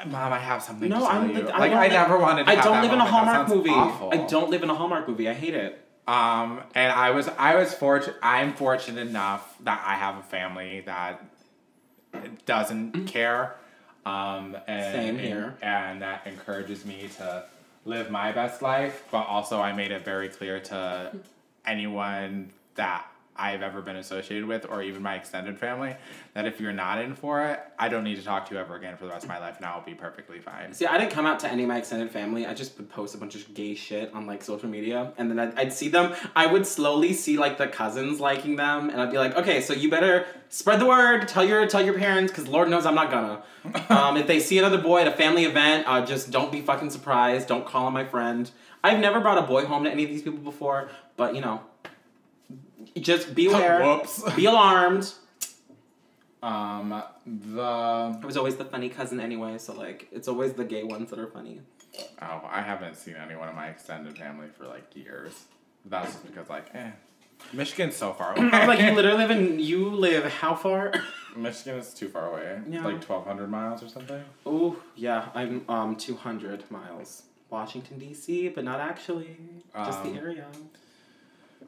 Mom, 0.07 0.33
I 0.33 0.39
have 0.39 0.63
something 0.63 0.89
No, 0.89 0.97
to 0.97 1.01
tell 1.03 1.11
I'm 1.11 1.31
you. 1.31 1.49
I 1.49 1.59
like 1.59 1.71
don't 1.71 1.79
I 1.79 1.83
live- 1.85 1.93
never 1.93 2.19
wanted. 2.19 2.45
to 2.45 2.51
I 2.51 2.55
have 2.57 2.65
don't 2.65 2.75
that 2.75 2.83
live 2.83 2.93
in 2.93 3.01
a 3.01 3.05
moment. 3.05 3.11
That 3.11 3.25
Hallmark 3.27 3.49
sounds 3.49 3.57
movie. 3.59 3.71
awful. 3.71 4.11
I 4.13 4.17
don't 4.27 4.51
live 4.51 4.63
in 4.63 4.71
a 4.71 4.75
Hallmark 4.75 5.09
movie. 5.09 5.29
I 5.29 5.35
hate 5.35 5.55
it. 5.55 5.81
Um, 6.07 6.61
and 6.75 6.93
I 6.93 7.11
was 7.11 7.29
I 7.39 7.55
was 7.57 7.73
fortunate. 7.73 8.17
I'm 8.23 8.53
fortunate 8.55 9.07
enough 9.07 9.57
that 9.65 9.83
I 9.87 9.95
have 9.95 10.19
a 10.19 10.23
family 10.23 10.81
that 10.87 11.23
doesn't 12.47 13.07
care. 13.07 13.55
Um, 14.07 14.57
and, 14.67 14.83
Mm. 14.85 14.93
Same 14.93 15.19
here. 15.19 15.55
And, 15.63 16.03
that 16.03 16.27
encourages 16.27 16.85
me 16.85 17.09
to 17.17 17.45
live 17.87 18.11
my 18.11 18.33
best 18.33 18.61
life. 18.61 19.05
But 19.11 19.23
also, 19.27 19.61
I 19.63 19.73
made 19.73 19.93
it 19.93 20.05
very 20.05 20.29
clear 20.29 20.61
to 20.61 21.13
anyone 21.67 22.51
that 22.75 23.07
I've 23.37 23.63
ever 23.63 23.83
been 23.83 23.97
associated 23.97 24.47
with, 24.47 24.67
or 24.69 24.83
even 24.83 25.03
my 25.03 25.17
extended 25.17 25.59
family, 25.59 25.97
that 26.35 26.47
if 26.47 26.61
you're 26.61 26.73
not 26.73 27.01
in 27.01 27.15
for 27.15 27.45
it, 27.45 27.61
I 27.79 27.89
don't 27.89 28.05
need 28.05 28.17
to 28.17 28.23
talk 28.23 28.49
to 28.49 28.55
you 28.55 28.61
ever 28.61 28.77
again 28.77 28.97
for 28.97 29.07
the 29.07 29.11
rest 29.11 29.25
of 29.25 29.29
my 29.29 29.39
life, 29.39 29.57
and 29.57 29.67
I'll 29.67 29.85
be 29.85 29.95
perfectly 29.95 30.39
fine. 30.39 30.73
See, 30.73 30.87
I 30.87 30.99
didn't 30.99 31.11
come 31.11 31.27
out 31.27 31.41
to 31.41 31.51
any 31.51 31.63
of 31.63 31.69
my 31.69 31.79
extended 31.79 32.11
family. 32.11 32.47
I 32.47 32.55
just 32.55 32.77
would 32.79 32.89
post 32.89 33.15
a 33.15 33.19
bunch 33.19 33.35
of 33.35 33.53
gay 33.53 33.75
shit 33.75 34.13
on 34.15 34.27
like 34.27 34.43
social 34.43 34.69
media, 34.69 35.13
and 35.19 35.31
then 35.31 35.39
I'd, 35.39 35.59
I'd 35.59 35.73
see 35.73 35.89
them. 35.89 36.15
I 36.37 36.47
would 36.47 36.67
slowly 36.67 37.13
see 37.13 37.37
like 37.37 37.59
the 37.59 37.67
cousins 37.67 38.21
liking 38.21 38.57
them, 38.57 38.89
and 38.89 39.01
I'd 39.01 39.11
be 39.11 39.19
like, 39.19 39.37
okay, 39.37 39.61
so 39.61 39.73
you 39.73 39.91
better 39.91 40.27
spread 40.49 40.81
the 40.81 40.87
word. 40.87 41.27
Tell 41.27 41.45
your 41.45 41.67
tell 41.67 41.85
your 41.85 41.99
parents, 41.99 42.33
because 42.33 42.49
Lord 42.49 42.69
knows 42.69 42.87
I'm 42.87 42.95
not 42.95 43.11
gonna. 43.11 43.43
um, 43.89 44.17
if 44.17 44.27
they 44.27 44.39
see 44.39 44.59
another 44.59 44.79
boy 44.79 45.01
at 45.01 45.09
a 45.09 45.13
family 45.13 45.45
event, 45.45 45.87
uh, 45.89 46.05
just 46.05 46.31
don't 46.31 46.53
be 46.53 46.61
fucking 46.61 46.91
surprised. 46.91 47.49
Don't 47.49 47.67
call 47.67 47.89
him 47.89 47.95
my 47.95 48.05
friend. 48.05 48.51
I've 48.85 49.01
never 49.01 49.19
brought 49.21 49.39
a 49.39 49.47
boy 49.47 49.65
home 49.65 49.85
to 49.85 49.91
any 49.91 50.05
of 50.05 50.11
these 50.11 50.23
people 50.23 50.41
before, 50.41 50.91
but 51.17 51.35
you 51.35 51.41
know, 51.41 51.63
just 53.01 53.35
be 53.35 53.47
aware. 53.47 53.83
Whoops. 53.85 54.23
Be 54.35 54.45
alarmed. 54.47 55.13
Um, 56.43 57.03
the 57.27 57.63
I 57.63 58.21
was 58.27 58.37
always 58.37 58.57
the 58.57 58.65
funny 58.67 58.89
cousin 58.91 59.19
anyway, 59.21 59.57
so 59.59 59.73
like 59.73 60.09
it's 60.13 60.29
always 60.29 60.53
the 60.53 60.65
gay 60.65 60.83
ones 60.85 61.09
that 61.11 61.19
are 61.19 61.27
funny. 61.27 61.61
Oh, 62.21 62.43
I 62.51 62.61
haven't 62.61 62.97
seen 62.97 63.15
anyone 63.17 63.49
in 63.49 63.55
my 63.55 63.69
extended 63.69 64.19
family 64.19 64.49
for 64.59 64.67
like 64.67 64.95
years. 64.95 65.45
That's 65.87 66.13
just 66.13 66.27
because 66.27 66.49
like, 66.51 66.67
eh. 66.75 66.91
Michigan's 67.53 67.97
so 67.97 68.13
far 68.13 68.33
away. 68.39 68.51
like 68.51 68.79
you 68.81 68.93
literally 68.93 69.19
live 69.19 69.31
in 69.31 69.59
you 69.59 69.89
live 69.89 70.25
how 70.25 70.55
far? 70.55 70.93
Michigan 71.37 71.79
is 71.79 71.95
too 71.95 72.09
far 72.09 72.29
away. 72.31 72.61
Yeah. 72.69 72.85
Like 72.85 73.01
twelve 73.01 73.27
hundred 73.27 73.49
miles 73.51 73.83
or 73.83 73.89
something. 73.89 74.23
oh 74.45 74.77
yeah, 74.97 75.29
I'm 75.35 75.65
um 75.69 75.97
two 75.97 76.17
hundred 76.17 76.71
miles. 76.71 77.23
Washington 77.51 77.99
D.C., 78.01 78.49
but 78.49 78.65
not 78.65 78.81
actually. 78.81 79.37
Just 79.77 80.01
Um, 80.01 80.13
the 80.13 80.19
area. 80.19 80.47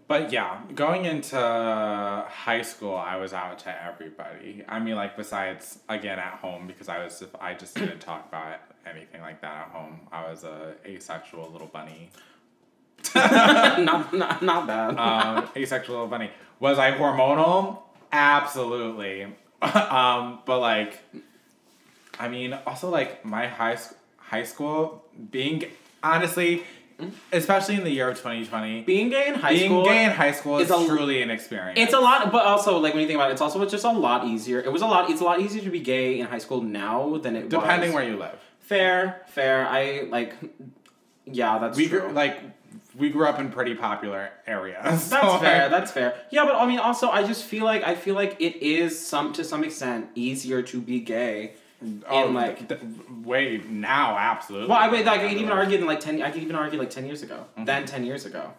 But 0.08 0.32
yeah, 0.32 0.60
going 0.74 1.04
into 1.04 1.36
high 1.36 2.62
school, 2.62 2.94
I 2.94 3.16
was 3.16 3.32
out 3.32 3.58
to 3.60 3.84
everybody. 3.84 4.62
I 4.68 4.78
mean, 4.78 4.94
like 4.94 5.16
besides 5.16 5.80
again 5.88 6.18
at 6.18 6.34
home 6.34 6.66
because 6.68 6.88
I 6.88 7.02
was 7.02 7.24
I 7.40 7.54
just 7.54 7.74
didn't 7.74 8.00
talk 8.00 8.26
about 8.28 8.60
anything 8.86 9.20
like 9.20 9.40
that 9.40 9.66
at 9.66 9.68
home. 9.68 10.00
I 10.12 10.30
was 10.30 10.44
a 10.44 10.74
asexual 10.86 11.50
little 11.50 11.66
bunny. 11.66 12.10
not, 13.14 14.12
not 14.12 14.42
not 14.42 14.66
bad. 14.66 14.96
um, 14.98 15.48
asexual 15.56 15.96
little 15.96 16.08
bunny. 16.08 16.30
Was 16.60 16.78
I 16.78 16.92
hormonal? 16.92 17.82
Absolutely. 18.12 19.24
um, 19.62 20.38
but 20.46 20.60
like, 20.60 21.00
I 22.20 22.28
mean, 22.28 22.56
also 22.64 22.90
like 22.90 23.24
my 23.24 23.48
high 23.48 23.74
school 23.74 23.96
high 24.26 24.44
school, 24.44 25.04
being 25.30 25.64
honestly, 26.02 26.64
especially 27.32 27.74
in 27.76 27.84
the 27.84 27.90
year 27.90 28.08
of 28.08 28.16
2020, 28.16 28.82
Being 28.82 29.10
gay 29.10 29.28
in 29.28 29.34
high 29.34 29.52
being 29.52 29.66
school. 29.70 29.84
gay 29.84 30.04
in 30.04 30.10
high 30.10 30.32
school 30.32 30.58
is 30.58 30.70
a- 30.70 30.86
truly 30.86 31.22
an 31.22 31.30
experience. 31.30 31.78
It's 31.78 31.92
a 31.92 32.00
lot, 32.00 32.30
but 32.32 32.44
also 32.46 32.78
like 32.78 32.94
when 32.94 33.02
you 33.02 33.06
think 33.06 33.16
about 33.18 33.30
it, 33.30 33.32
it's 33.34 33.40
also 33.42 33.64
just 33.66 33.84
a 33.84 33.90
lot 33.90 34.26
easier. 34.26 34.60
It 34.60 34.72
was 34.72 34.82
a 34.82 34.86
lot. 34.86 35.10
It's 35.10 35.20
a 35.20 35.24
lot 35.24 35.40
easier 35.40 35.62
to 35.62 35.70
be 35.70 35.80
gay 35.80 36.18
in 36.18 36.26
high 36.26 36.38
school 36.38 36.60
now 36.62 37.18
than 37.18 37.36
it 37.36 37.44
was. 37.44 37.50
depending 37.50 37.90
was. 37.90 37.94
where 37.96 38.08
you 38.08 38.16
live. 38.16 38.38
Fair, 38.60 39.22
fair. 39.28 39.66
I 39.68 40.06
like. 40.10 40.34
Yeah, 41.24 41.58
that's 41.58 41.76
We 41.76 41.88
true. 41.88 42.00
grew, 42.00 42.10
like 42.12 42.38
we 42.96 43.10
grew 43.10 43.26
up 43.26 43.38
in 43.38 43.50
pretty 43.50 43.74
popular 43.74 44.30
areas. 44.46 44.82
that's 44.84 45.04
so, 45.10 45.38
fair. 45.38 45.62
like, 45.62 45.70
That's 45.70 45.90
fair. 45.90 46.14
Yeah, 46.30 46.44
but 46.44 46.54
I 46.54 46.66
mean, 46.66 46.78
also, 46.78 47.10
I 47.10 47.26
just 47.26 47.44
feel 47.44 47.64
like 47.64 47.82
I 47.84 47.94
feel 47.94 48.14
like 48.14 48.36
it 48.40 48.56
is 48.64 48.98
some 48.98 49.32
to 49.34 49.44
some 49.44 49.64
extent 49.64 50.08
easier 50.14 50.62
to 50.62 50.80
be 50.80 51.00
gay. 51.00 51.54
Oh, 52.08 52.28
in, 52.28 52.34
like- 52.34 52.68
th- 52.68 52.80
th- 52.80 52.92
wait 53.24 53.68
now, 53.70 54.16
absolutely. 54.18 54.68
Well, 54.68 54.78
I 54.78 54.90
mean, 54.90 55.04
like 55.04 55.20
I 55.20 55.28
could 55.28 55.36
even 55.38 55.50
argue 55.52 55.78
in 55.78 55.86
like 55.86 56.00
ten. 56.00 56.22
I 56.22 56.30
could 56.30 56.42
even 56.42 56.56
argue 56.56 56.78
like 56.78 56.90
ten 56.90 57.06
years 57.06 57.22
ago. 57.22 57.44
Then 57.56 57.84
ten 57.86 58.04
years 58.04 58.24
ago. 58.26 58.52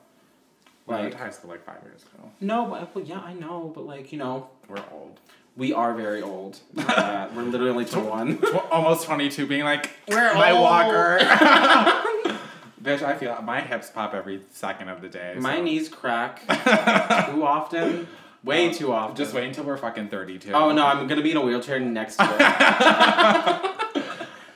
Well, 0.86 0.98
I 0.98 1.02
went 1.02 1.12
Like 1.14 1.20
to 1.20 1.26
high 1.26 1.32
school 1.32 1.50
like 1.52 1.66
five 1.66 1.82
years 1.84 2.04
ago. 2.04 2.30
no, 2.40 2.66
but 2.66 2.96
well, 2.96 3.04
yeah, 3.04 3.20
I 3.20 3.34
know, 3.34 3.72
but 3.76 3.86
like 3.86 4.12
you 4.14 4.18
know, 4.20 4.48
We're 4.70 4.84
old. 4.92 5.20
we 5.58 5.74
are 5.74 5.94
very 5.94 6.22
old. 6.22 6.60
Uh, 6.78 7.28
we're 7.36 7.44
literally 7.44 7.72
only 7.72 7.86
twenty 7.86 8.08
one. 8.08 8.40
Almost 8.72 9.06
22 9.06 9.48
being 9.48 9.64
like 9.66 9.90
We're 10.08 10.34
my 10.36 10.52
old. 10.52 10.62
walker 10.62 11.18
bitch 12.82 13.02
i 13.02 13.14
feel 13.18 13.38
my 13.42 13.60
hips 13.60 13.90
pop 13.90 14.14
every 14.14 14.42
second 14.52 14.88
of 14.88 15.02
the 15.02 15.10
day 15.10 15.36
My 15.40 15.56
so. 15.58 15.64
knees 15.64 15.90
crack 15.90 16.42
too 16.48 17.44
often. 17.46 18.08
Way 18.48 18.74
too 18.74 18.92
often. 18.92 19.16
just 19.16 19.34
wait 19.34 19.46
until 19.48 19.64
we're 19.66 19.78
fucking 19.78 20.10
32 20.10 20.54
Oh 20.54 20.72
no, 20.72 20.86
I'm 20.86 21.08
gonna 21.08 21.22
be 21.22 21.32
in 21.32 21.38
a 21.38 21.42
wheelchair 21.42 21.80
next 21.80 22.20
year. 22.20 22.30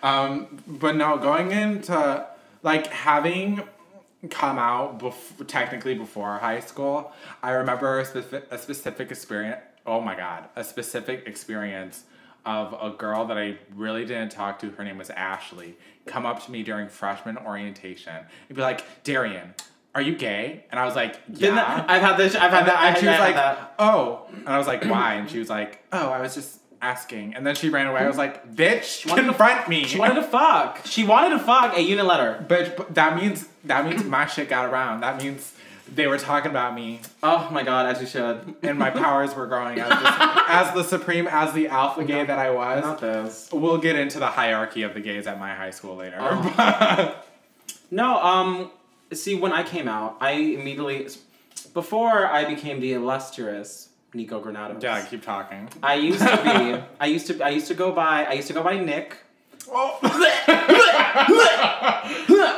um 0.04 0.48
but 0.68 0.96
no 0.96 1.18
going 1.18 1.52
into 1.52 2.26
like 2.64 2.88
having 2.88 3.62
come 4.30 4.58
out 4.58 5.00
bef- 5.00 5.46
technically 5.48 5.94
before 5.96 6.38
high 6.40 6.60
school 6.60 7.12
i 7.44 7.52
remember 7.52 8.00
a, 8.00 8.06
specific 8.06 8.48
a 8.52 8.58
specific 8.58 9.12
experience 9.12 9.60
oh 9.86 10.02
my 10.02 10.16
god 10.16 10.46
a 10.56 10.64
specific 10.64 11.24
experience 11.28 12.04
of 12.46 12.74
a 12.82 12.96
girl 12.98 13.26
that 13.26 13.38
i 13.38 13.58
really 13.76 14.06
didn't 14.06 14.32
talk 14.32 14.58
to 14.60 14.70
her 14.72 14.84
name 14.84 14.98
was 14.98 15.10
ashley 15.12 15.76
come 16.08 16.26
up 16.26 16.44
to 16.44 16.52
me 16.52 16.64
during 16.64 16.88
freshman 16.88 17.38
orientation 17.38 18.16
and 18.50 18.56
be 18.56 18.62
like 18.62 19.04
darian 19.04 19.54
are 19.94 20.02
you 20.02 20.16
gay 20.16 20.66
and 20.72 20.80
i 20.80 20.86
was 20.86 20.96
like 20.96 21.20
yeah 21.34 21.56
that- 21.56 21.90
I've 21.90 22.02
had 22.02 22.16
this. 22.18 22.36
I've 22.36 22.52
had 22.52 22.60
and, 22.60 22.68
that. 22.70 22.84
and 22.86 22.98
she 22.98 23.08
was 23.08 23.20
like, 23.20 23.36
that. 23.36 23.74
"Oh," 23.80 24.26
and 24.34 24.48
I 24.48 24.58
was 24.58 24.68
like, 24.68 24.84
"Why?" 24.86 25.16
And 25.16 25.30
she 25.30 25.40
was 25.40 25.50
like, 25.50 25.84
"Oh, 25.92 26.10
I 26.10 26.22
was 26.22 26.34
just 26.36 26.60
asking." 26.82 27.36
And 27.36 27.46
then 27.46 27.56
she 27.56 27.70
ran 27.70 27.88
away. 27.88 28.00
I 28.02 28.08
was 28.08 28.18
like, 28.18 28.56
"Bitch, 28.56 29.06
wanted 29.08 29.24
to- 29.24 29.28
confront 29.30 29.68
me." 29.68 29.84
She 29.86 30.00
wanted 30.00 30.16
to 30.16 30.24
fuck. 30.24 30.82
She 30.86 31.04
wanted 31.04 31.32
to 31.32 31.40
fuck 31.40 31.78
a 31.78 31.82
unit 31.82 32.06
letter. 32.06 32.44
Bitch, 32.48 32.76
but 32.78 32.94
that 32.96 33.16
means 33.18 33.48
that 33.66 33.86
means 33.86 34.04
my 34.06 34.26
shit 34.28 34.48
got 34.50 34.66
around. 34.72 35.02
That 35.02 35.22
means 35.22 35.54
they 35.94 36.08
were 36.08 36.18
talking 36.18 36.50
about 36.52 36.74
me, 36.74 37.02
Oh 37.22 37.50
my 37.52 37.64
god, 37.64 37.86
as 37.94 38.00
you 38.02 38.08
should. 38.08 38.56
and 38.64 38.80
my 38.80 38.90
powers 38.92 39.36
were 39.36 39.46
growing 39.48 39.78
as 39.80 39.90
the, 39.90 40.44
as 40.48 40.74
the 40.74 40.84
supreme, 40.84 41.28
as 41.28 41.52
the 41.54 41.68
alpha 41.68 42.06
gay 42.06 42.24
that 42.24 42.40
I 42.40 42.50
was. 42.50 42.82
Not 42.82 43.02
this. 43.02 43.50
We'll 43.52 43.78
get 43.78 43.98
into 43.98 44.18
the 44.20 44.28
hierarchy 44.28 44.84
of 44.84 44.94
the 44.94 45.02
gays 45.02 45.28
at 45.28 45.38
my 45.38 45.54
high 45.54 45.72
school 45.72 45.96
later. 45.98 46.18
Oh. 46.20 47.16
No, 47.94 48.18
um, 48.22 48.72
see, 49.14 49.36
when 49.36 49.52
I 49.54 49.64
came 49.64 49.88
out, 49.88 50.18
I 50.22 50.32
immediately, 50.32 51.08
before 51.74 52.28
I 52.28 52.46
became 52.46 52.80
the 52.80 52.94
illustrious 52.94 53.90
Nico 54.14 54.40
Granados. 54.40 54.84
yeah, 54.84 54.96
I 54.96 55.02
keep 55.04 55.24
talking. 55.24 55.70
I 55.82 55.96
used 55.96 56.20
to 56.20 56.38
be. 56.44 56.84
I 57.00 57.06
used 57.06 57.28
to. 57.28 57.42
I 57.42 57.50
used 57.50 57.68
to 57.68 57.74
go 57.74 57.92
by. 57.92 58.26
I 58.26 58.34
used 58.34 58.48
to 58.48 58.54
go 58.54 58.64
by 58.64 58.78
Nick. 58.80 59.18
Oh. 59.70 60.00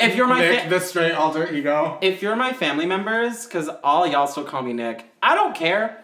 If 0.02 0.18
you're 0.18 0.28
my 0.28 0.42
Nick, 0.42 0.64
fa- 0.64 0.70
the 0.70 0.80
straight 0.80 1.14
alter 1.14 1.52
ego. 1.54 1.98
if 2.02 2.22
you're 2.22 2.36
my 2.36 2.52
family 2.52 2.86
members, 2.86 3.46
because 3.46 3.70
all 3.84 4.06
y'all 4.06 4.28
still 4.28 4.44
call 4.44 4.62
me 4.62 4.74
Nick, 4.74 5.06
I 5.22 5.34
don't 5.36 5.56
care. 5.56 6.04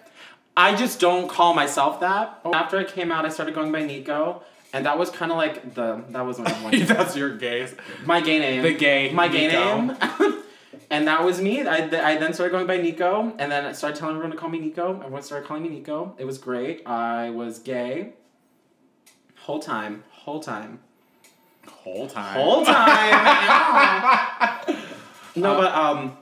I 0.55 0.75
just 0.75 0.99
don't 0.99 1.29
call 1.29 1.53
myself 1.53 1.99
that. 1.99 2.39
Oh. 2.45 2.53
After 2.53 2.77
I 2.77 2.83
came 2.85 3.12
out, 3.12 3.25
I 3.25 3.29
started 3.29 3.55
going 3.55 3.71
by 3.71 3.83
Nico, 3.83 4.41
and 4.73 4.86
that 4.86 4.97
was 4.97 5.10
kind 5.10 5.32
of 5.32 5.38
like 5.38 5.73
the 5.73 6.03
that 6.10 6.25
was 6.25 6.39
my 6.39 6.51
one. 6.63 6.77
That's 6.86 7.15
your 7.15 7.36
gays. 7.38 7.75
my 8.05 8.21
gay 8.21 8.39
name. 8.39 8.62
The 8.63 8.73
gay 8.73 9.12
My 9.12 9.27
gay 9.27 9.47
Nico. 9.47 9.82
name. 9.82 9.95
and 10.89 11.08
that 11.08 11.23
was 11.23 11.41
me. 11.41 11.62
I, 11.67 11.77
I 11.86 12.17
then 12.17 12.34
started 12.34 12.51
going 12.51 12.67
by 12.67 12.77
Nico, 12.77 13.34
and 13.38 13.51
then 13.51 13.65
I 13.65 13.71
started 13.73 13.97
telling 13.99 14.15
everyone 14.15 14.32
to 14.32 14.38
call 14.38 14.49
me 14.49 14.60
Nico. 14.60 14.95
Everyone 14.99 15.21
started 15.23 15.47
calling 15.47 15.63
me 15.63 15.69
Nico. 15.69 16.15
It 16.17 16.25
was 16.25 16.38
great. 16.38 16.86
I 16.88 17.29
was 17.32 17.60
gay. 17.60 18.13
Whole 19.38 19.60
time. 19.60 20.03
Whole 20.12 20.39
time. 20.39 20.79
Whole 21.67 22.08
time. 22.08 22.34
Whole 22.36 22.65
time. 22.65 23.15
no, 25.36 25.55
but 25.60 25.73
um. 25.73 26.17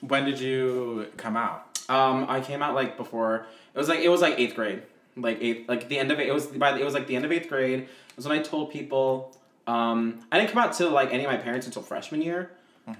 When 0.00 0.26
did 0.26 0.38
you 0.38 1.06
come 1.16 1.34
out? 1.34 1.66
Um, 1.88 2.26
I 2.28 2.40
came 2.42 2.62
out 2.62 2.74
like 2.74 2.98
before. 2.98 3.46
It 3.74 3.78
was 3.78 3.88
like 3.88 4.00
it 4.00 4.10
was 4.10 4.20
like 4.20 4.38
eighth 4.38 4.54
grade, 4.54 4.82
like 5.16 5.38
eighth, 5.40 5.68
like 5.68 5.88
the 5.88 5.98
end 5.98 6.10
of 6.10 6.18
it. 6.20 6.28
It 6.28 6.34
was 6.34 6.46
by 6.46 6.72
the, 6.72 6.80
it 6.80 6.84
was 6.84 6.94
like 6.94 7.06
the 7.06 7.16
end 7.16 7.24
of 7.24 7.32
eighth 7.32 7.48
grade. 7.48 7.80
It 7.80 8.16
was 8.16 8.26
when 8.28 8.38
I 8.38 8.42
told 8.42 8.70
people. 8.70 9.36
Um, 9.66 10.20
I 10.30 10.38
didn't 10.38 10.50
come 10.52 10.62
out 10.62 10.74
to 10.74 10.88
like 10.88 11.12
any 11.12 11.24
of 11.24 11.30
my 11.30 11.38
parents 11.38 11.66
until 11.66 11.80
freshman 11.82 12.20
year, 12.20 12.50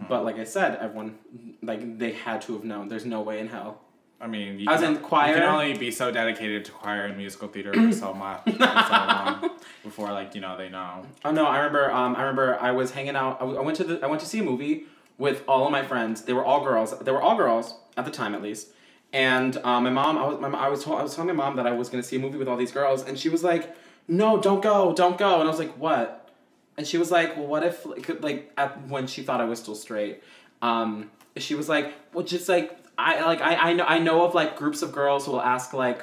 but 0.08 0.24
like 0.24 0.38
I 0.38 0.44
said, 0.44 0.78
everyone 0.80 1.18
like 1.62 1.98
they 1.98 2.12
had 2.12 2.40
to 2.42 2.54
have 2.54 2.64
known. 2.64 2.88
There's 2.88 3.04
no 3.04 3.20
way 3.20 3.38
in 3.40 3.48
hell. 3.48 3.80
I 4.20 4.26
mean, 4.26 4.58
you 4.58 4.66
I 4.70 4.72
was 4.72 4.80
can, 4.80 4.96
in 4.96 5.02
choir. 5.02 5.28
You 5.28 5.34
can 5.34 5.42
only 5.42 5.76
be 5.76 5.90
so 5.90 6.10
dedicated 6.10 6.64
to 6.64 6.72
choir 6.72 7.02
and 7.04 7.18
musical 7.18 7.48
theater 7.48 7.74
for 7.74 7.92
so 7.92 8.14
much, 8.14 8.42
for 8.44 8.52
so 8.52 8.58
long 8.60 9.50
before 9.82 10.10
like 10.12 10.34
you 10.34 10.40
know 10.40 10.56
they 10.56 10.70
know. 10.70 11.04
Oh 11.24 11.32
no, 11.32 11.44
I 11.44 11.58
remember. 11.58 11.92
Um, 11.92 12.16
I 12.16 12.20
remember 12.22 12.58
I 12.58 12.70
was 12.70 12.92
hanging 12.92 13.16
out. 13.16 13.36
I, 13.36 13.40
w- 13.40 13.58
I 13.58 13.62
went 13.62 13.76
to 13.78 13.84
the. 13.84 14.00
I 14.02 14.06
went 14.06 14.20
to 14.22 14.26
see 14.26 14.38
a 14.38 14.42
movie 14.42 14.84
with 15.18 15.44
all 15.46 15.66
of 15.66 15.72
my 15.72 15.84
friends. 15.84 16.22
They 16.22 16.32
were 16.32 16.44
all 16.44 16.64
girls. 16.64 16.98
They 16.98 17.12
were 17.12 17.20
all 17.20 17.36
girls 17.36 17.74
at 17.98 18.06
the 18.06 18.10
time, 18.10 18.34
at 18.34 18.40
least. 18.42 18.68
And 19.14 19.56
um, 19.58 19.84
my 19.84 19.90
mom, 19.90 20.18
I 20.18 20.26
was, 20.26 20.40
my, 20.40 20.48
I 20.48 20.68
was, 20.68 20.82
told, 20.82 20.98
I 20.98 21.04
was 21.04 21.14
telling 21.14 21.28
my 21.28 21.44
mom 21.44 21.54
that 21.54 21.68
I 21.68 21.70
was 21.70 21.88
gonna 21.88 22.02
see 22.02 22.16
a 22.16 22.18
movie 22.18 22.36
with 22.36 22.48
all 22.48 22.56
these 22.56 22.72
girls, 22.72 23.04
and 23.04 23.16
she 23.16 23.28
was 23.28 23.44
like, 23.44 23.74
"No, 24.08 24.40
don't 24.40 24.60
go, 24.60 24.92
don't 24.92 25.16
go." 25.16 25.38
And 25.38 25.44
I 25.44 25.50
was 25.50 25.60
like, 25.60 25.72
"What?" 25.78 26.28
And 26.76 26.84
she 26.84 26.98
was 26.98 27.12
like, 27.12 27.36
"Well, 27.36 27.46
what 27.46 27.62
if 27.62 27.86
like, 27.86 28.20
like 28.20 28.52
at, 28.58 28.88
when 28.88 29.06
she 29.06 29.22
thought 29.22 29.40
I 29.40 29.44
was 29.44 29.60
still 29.60 29.76
straight?" 29.76 30.20
Um, 30.62 31.12
she 31.36 31.54
was 31.54 31.68
like, 31.68 31.94
"Well, 32.12 32.24
just 32.24 32.48
like 32.48 32.76
I 32.98 33.24
like 33.24 33.40
I 33.40 33.70
I 33.70 33.72
know 33.72 33.84
I 33.84 34.00
know 34.00 34.24
of 34.24 34.34
like 34.34 34.56
groups 34.56 34.82
of 34.82 34.90
girls 34.90 35.26
who 35.26 35.32
will 35.32 35.42
ask 35.42 35.72
like 35.72 36.02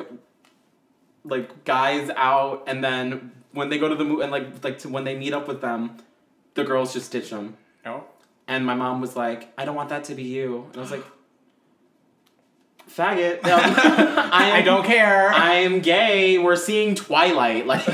like 1.25 1.65
guys 1.65 2.09
out, 2.15 2.63
and 2.65 2.81
then 2.81 3.33
when 3.51 3.67
they 3.67 3.77
go 3.77 3.89
to 3.89 3.95
the 3.95 4.05
movie 4.05 4.23
and 4.23 4.31
like 4.31 4.63
like 4.63 4.79
to 4.79 4.89
when 4.89 5.03
they 5.03 5.17
meet 5.17 5.33
up 5.33 5.49
with 5.49 5.59
them, 5.59 5.97
the 6.53 6.63
girls 6.63 6.93
just 6.93 7.11
ditch 7.11 7.29
them. 7.29 7.57
No. 7.83 8.05
And 8.47 8.65
my 8.65 8.73
mom 8.73 9.01
was 9.01 9.17
like, 9.17 9.51
"I 9.57 9.65
don't 9.65 9.75
want 9.75 9.89
that 9.89 10.05
to 10.05 10.15
be 10.15 10.23
you," 10.23 10.67
and 10.69 10.77
I 10.77 10.79
was 10.79 10.91
like, 10.91 11.03
"Faggot, 12.95 13.43
no, 13.45 13.55
I, 13.55 14.49
am, 14.49 14.55
I 14.55 14.61
don't 14.61 14.85
care. 14.85 15.29
I 15.29 15.55
am 15.55 15.79
gay. 15.79 16.37
We're 16.37 16.55
seeing 16.55 16.95
Twilight, 16.95 17.65
like." 17.67 17.87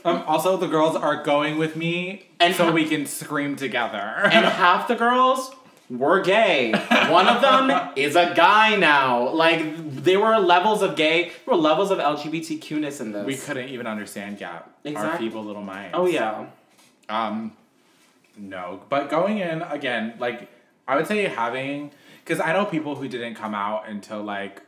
um, 0.04 0.22
also, 0.26 0.56
the 0.56 0.66
girls 0.66 0.96
are 0.96 1.22
going 1.22 1.58
with 1.58 1.76
me, 1.76 2.26
And 2.40 2.54
so 2.54 2.66
ha- 2.66 2.70
we 2.72 2.84
can 2.86 3.06
scream 3.06 3.56
together. 3.56 3.98
and 3.98 4.44
half 4.44 4.88
the 4.88 4.94
girls 4.96 5.50
were 5.90 6.20
gay. 6.22 6.72
One 7.10 7.28
of 7.28 7.42
them 7.42 7.92
is 7.96 8.16
a 8.16 8.32
guy 8.34 8.74
now. 8.76 9.28
Like 9.30 9.60
there 10.02 10.18
were 10.18 10.38
levels 10.38 10.80
of 10.82 10.96
gay, 10.96 11.24
there 11.44 11.54
were 11.54 11.56
levels 11.56 11.90
of 11.90 11.98
LGBTQness 11.98 13.00
in 13.02 13.12
this. 13.12 13.26
we 13.26 13.36
couldn't 13.36 13.68
even 13.68 13.86
understand 13.86 14.40
yet. 14.40 14.50
Our 14.50 14.90
Exactly. 14.90 15.28
feeble 15.28 15.44
little 15.44 15.62
minds. 15.62 15.92
Oh 15.94 16.06
yeah. 16.06 16.46
Um, 17.08 17.52
no, 18.36 18.80
but 18.88 19.10
going 19.10 19.38
in 19.38 19.60
again, 19.62 20.14
like 20.18 20.48
I 20.88 20.96
would 20.96 21.06
say 21.06 21.22
having, 21.24 21.90
because 22.24 22.40
I 22.40 22.52
know 22.52 22.64
people 22.64 22.94
who 22.96 23.06
didn't 23.06 23.34
come 23.34 23.54
out 23.54 23.88
until 23.88 24.22
like 24.22 24.62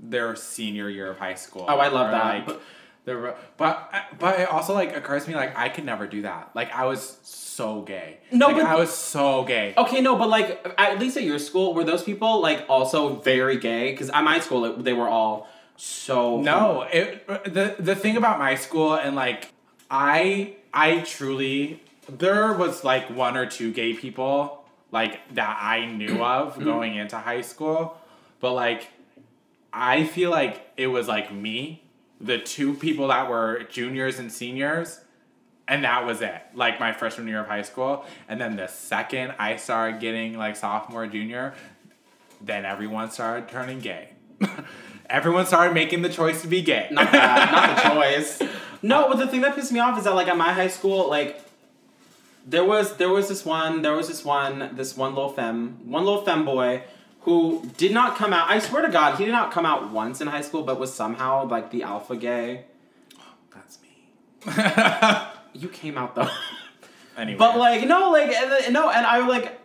their 0.00 0.34
senior 0.36 0.88
year 0.88 1.10
of 1.10 1.18
high 1.18 1.34
school. 1.34 1.64
Oh, 1.68 1.78
I 1.78 1.88
love 1.88 2.08
or, 2.08 2.10
that. 2.10 2.24
Like, 2.24 2.46
But- 2.46 2.62
the, 3.04 3.34
but 3.56 3.90
but 4.18 4.38
it 4.38 4.48
also 4.50 4.74
like 4.74 4.94
occurs 4.94 5.24
to 5.24 5.30
me 5.30 5.36
like 5.36 5.56
I 5.56 5.70
could 5.70 5.86
never 5.86 6.06
do 6.06 6.22
that. 6.22 6.50
Like 6.54 6.70
I 6.74 6.84
was 6.84 7.16
so 7.22 7.80
gay. 7.80 8.18
No, 8.30 8.48
like, 8.48 8.56
but- 8.56 8.66
I 8.66 8.76
was 8.76 8.92
so 8.92 9.44
gay. 9.44 9.72
Okay, 9.78 10.02
no, 10.02 10.16
but 10.16 10.28
like 10.28 10.74
at 10.76 10.98
least 10.98 11.16
at 11.16 11.22
your 11.22 11.38
school, 11.38 11.72
were 11.72 11.84
those 11.84 12.02
people 12.02 12.42
like 12.42 12.66
also 12.68 13.14
very 13.14 13.56
gay? 13.56 13.92
Because 13.92 14.10
at 14.10 14.22
my 14.24 14.40
school, 14.40 14.66
it, 14.66 14.84
they 14.84 14.92
were 14.92 15.08
all 15.08 15.48
so 15.76 16.40
No, 16.42 16.82
it 16.82 17.26
the 17.26 17.76
the 17.78 17.94
thing 17.94 18.18
about 18.18 18.38
my 18.38 18.56
school 18.56 18.94
and 18.94 19.16
like 19.16 19.52
I 19.90 20.56
I 20.74 21.00
truly 21.00 21.82
there 22.10 22.52
was 22.52 22.84
like 22.84 23.08
one 23.08 23.36
or 23.38 23.46
two 23.46 23.72
gay 23.72 23.94
people 23.94 24.57
like 24.90 25.34
that 25.34 25.58
I 25.60 25.86
knew 25.86 26.22
of 26.22 26.58
going 26.64 26.96
into 26.96 27.16
high 27.16 27.42
school, 27.42 27.98
but 28.40 28.52
like 28.52 28.88
I 29.72 30.04
feel 30.04 30.30
like 30.30 30.66
it 30.76 30.86
was 30.86 31.08
like 31.08 31.32
me, 31.32 31.84
the 32.20 32.38
two 32.38 32.74
people 32.74 33.08
that 33.08 33.28
were 33.28 33.64
juniors 33.70 34.18
and 34.18 34.32
seniors, 34.32 35.00
and 35.66 35.84
that 35.84 36.06
was 36.06 36.22
it. 36.22 36.40
Like 36.54 36.80
my 36.80 36.92
freshman 36.92 37.28
year 37.28 37.40
of 37.40 37.46
high 37.46 37.62
school, 37.62 38.04
and 38.28 38.40
then 38.40 38.56
the 38.56 38.66
second 38.66 39.34
I 39.38 39.56
started 39.56 40.00
getting 40.00 40.36
like 40.36 40.56
sophomore, 40.56 41.06
junior, 41.06 41.54
then 42.40 42.64
everyone 42.64 43.10
started 43.10 43.48
turning 43.48 43.80
gay. 43.80 44.10
everyone 45.10 45.46
started 45.46 45.74
making 45.74 46.02
the 46.02 46.08
choice 46.08 46.42
to 46.42 46.48
be 46.48 46.62
gay. 46.62 46.88
not 46.90 47.12
that, 47.12 47.50
not 47.50 47.76
the 47.76 47.90
choice. 47.94 48.42
No, 48.82 49.08
but 49.08 49.18
the 49.18 49.26
thing 49.26 49.40
that 49.40 49.54
pissed 49.54 49.72
me 49.72 49.80
off 49.80 49.98
is 49.98 50.04
that 50.04 50.14
like 50.14 50.28
at 50.28 50.36
my 50.36 50.52
high 50.52 50.68
school, 50.68 51.08
like 51.10 51.42
there 52.48 52.64
was 52.64 52.96
there 52.96 53.10
was 53.10 53.28
this 53.28 53.44
one 53.44 53.82
there 53.82 53.92
was 53.94 54.08
this 54.08 54.24
one 54.24 54.70
this 54.74 54.96
one 54.96 55.14
little 55.14 55.30
femme 55.38 55.78
one 55.84 56.04
little 56.04 56.24
femboy 56.24 56.82
who 57.22 57.62
did 57.76 57.92
not 57.92 58.16
come 58.16 58.32
out. 58.32 58.48
I 58.48 58.58
swear 58.58 58.80
to 58.82 58.90
God, 58.90 59.18
he 59.18 59.24
did 59.26 59.32
not 59.32 59.50
come 59.52 59.66
out 59.66 59.90
once 59.90 60.20
in 60.22 60.28
high 60.28 60.40
school, 60.40 60.62
but 60.62 60.80
was 60.80 60.94
somehow 60.94 61.46
like 61.46 61.70
the 61.70 61.82
alpha 61.82 62.16
gay. 62.16 62.64
That's 63.54 63.78
me. 63.82 64.08
You 65.52 65.68
came 65.68 65.98
out 65.98 66.14
though. 66.14 66.30
anyway. 67.18 67.38
But 67.38 67.58
like 67.58 67.86
no, 67.86 68.10
like 68.10 68.30
no, 68.70 68.90
and 68.90 69.04
I 69.06 69.26
like 69.26 69.60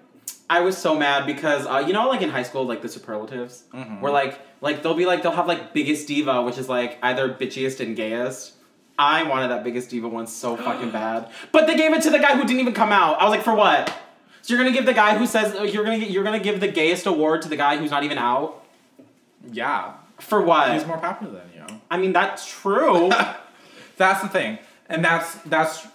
I 0.49 0.59
was 0.61 0.77
so 0.77 0.95
mad 0.95 1.25
because 1.25 1.65
uh, 1.65 1.83
you 1.87 1.93
know 1.93 2.09
like 2.09 2.21
in 2.21 2.29
high 2.29 2.43
school 2.43 2.65
like 2.65 2.81
the 2.81 2.89
superlatives 2.89 3.63
Mhm. 3.73 4.01
where 4.01 4.11
like 4.11 4.39
like 4.61 4.83
they'll 4.83 4.93
be 4.95 5.05
like 5.05 5.21
they'll 5.23 5.31
have 5.31 5.47
like 5.47 5.73
biggest 5.73 6.07
diva 6.07 6.41
which 6.41 6.57
is 6.57 6.67
like 6.67 6.97
either 7.01 7.29
bitchiest 7.29 7.79
and 7.79 7.95
gayest. 7.95 8.53
I 8.97 9.23
wanted 9.23 9.49
that 9.49 9.63
biggest 9.63 9.89
diva 9.89 10.07
one 10.07 10.27
so 10.27 10.55
fucking 10.67 10.91
bad, 10.91 11.29
but 11.51 11.67
they 11.67 11.75
gave 11.75 11.93
it 11.93 12.01
to 12.03 12.09
the 12.09 12.19
guy 12.19 12.35
who 12.35 12.41
didn't 12.43 12.59
even 12.59 12.73
come 12.73 12.91
out. 12.91 13.19
I 13.19 13.23
was 13.25 13.31
like, 13.31 13.43
for 13.43 13.55
what? 13.55 13.93
So 14.41 14.53
you're 14.53 14.63
gonna 14.63 14.75
give 14.75 14.85
the 14.85 14.93
guy 14.93 15.17
who 15.17 15.25
says 15.25 15.55
uh, 15.55 15.63
you're 15.63 15.85
gonna 15.85 15.97
you're 15.97 16.23
gonna 16.23 16.39
give 16.39 16.59
the 16.59 16.67
gayest 16.67 17.05
award 17.05 17.41
to 17.43 17.49
the 17.49 17.55
guy 17.55 17.77
who's 17.77 17.91
not 17.91 18.03
even 18.03 18.17
out 18.17 18.63
yeah, 19.51 19.93
for 20.19 20.41
what? 20.41 20.73
he's 20.73 20.85
more 20.85 20.97
popular 20.97 21.33
than 21.33 21.49
you. 21.55 21.81
I 21.89 21.97
mean 21.97 22.13
that's 22.13 22.45
true. 22.49 23.11
That's 23.95 24.23
the 24.23 24.27
thing, 24.27 24.57
and 24.89 25.05
that's 25.05 25.35
that's. 25.43 25.85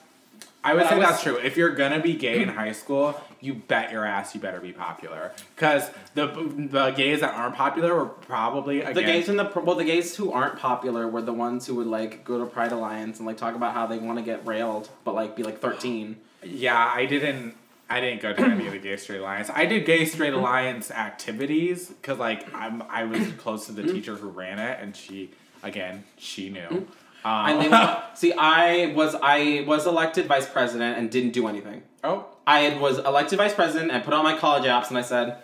I 0.62 0.72
would 0.72 0.86
say 0.88 0.98
was- 0.98 1.08
that's 1.08 1.22
true. 1.22 1.36
If 1.36 1.56
you're 1.56 1.74
gonna 1.74 1.98
be 1.98 2.14
gay 2.14 2.40
in 2.40 2.48
high 2.48 2.70
school, 2.70 3.20
you 3.40 3.54
bet 3.54 3.92
your 3.92 4.04
ass 4.04 4.34
you 4.34 4.40
better 4.40 4.60
be 4.60 4.72
popular. 4.72 5.32
Because 5.54 5.90
the 6.14 6.26
the 6.26 6.90
gays 6.90 7.20
that 7.20 7.34
aren't 7.34 7.54
popular 7.54 7.94
were 7.94 8.06
probably 8.06 8.80
again. 8.80 8.94
The 8.94 9.02
gays 9.02 9.28
in 9.28 9.36
the 9.36 9.50
well, 9.54 9.76
the 9.76 9.84
gays 9.84 10.16
who 10.16 10.32
aren't 10.32 10.58
popular 10.58 11.08
were 11.08 11.22
the 11.22 11.32
ones 11.32 11.66
who 11.66 11.74
would 11.76 11.86
like 11.86 12.24
go 12.24 12.38
to 12.38 12.46
Pride 12.46 12.72
Alliance 12.72 13.18
and 13.18 13.26
like 13.26 13.36
talk 13.36 13.54
about 13.54 13.74
how 13.74 13.86
they 13.86 13.98
want 13.98 14.18
to 14.18 14.24
get 14.24 14.46
railed, 14.46 14.88
but 15.04 15.14
like 15.14 15.36
be 15.36 15.42
like 15.42 15.60
thirteen. 15.60 16.16
Yeah, 16.42 16.76
I 16.76 17.06
didn't. 17.06 17.54
I 17.90 18.00
didn't 18.00 18.20
go 18.20 18.34
to 18.34 18.42
any 18.42 18.66
of 18.66 18.72
the 18.72 18.78
gay 18.78 18.96
straight 18.98 19.20
alliance. 19.20 19.48
I 19.52 19.64
did 19.64 19.86
gay 19.86 20.04
straight 20.04 20.34
alliance 20.34 20.90
activities 20.90 21.88
because 21.88 22.18
like 22.18 22.52
I'm 22.54 22.82
I 22.82 23.04
was 23.04 23.32
close 23.38 23.66
to 23.66 23.72
the 23.72 23.82
teacher 23.82 24.16
who 24.16 24.28
ran 24.28 24.58
it, 24.58 24.78
and 24.80 24.94
she 24.94 25.30
again 25.62 26.04
she 26.16 26.50
knew. 26.50 26.86
Um, 27.24 27.46
And 27.46 27.72
they 27.72 27.96
see, 28.14 28.32
I 28.32 28.92
was 28.94 29.16
I 29.20 29.64
was 29.66 29.86
elected 29.86 30.26
vice 30.26 30.46
president 30.46 30.98
and 30.98 31.10
didn't 31.10 31.32
do 31.32 31.48
anything. 31.48 31.82
Oh 32.04 32.26
I 32.46 32.76
was 32.78 32.98
elected 32.98 33.38
vice 33.38 33.54
president 33.54 33.90
I 33.90 34.00
put 34.00 34.14
on 34.14 34.24
my 34.24 34.36
college 34.36 34.64
apps 34.64 34.88
and 34.88 34.98
I 34.98 35.02
said, 35.02 35.38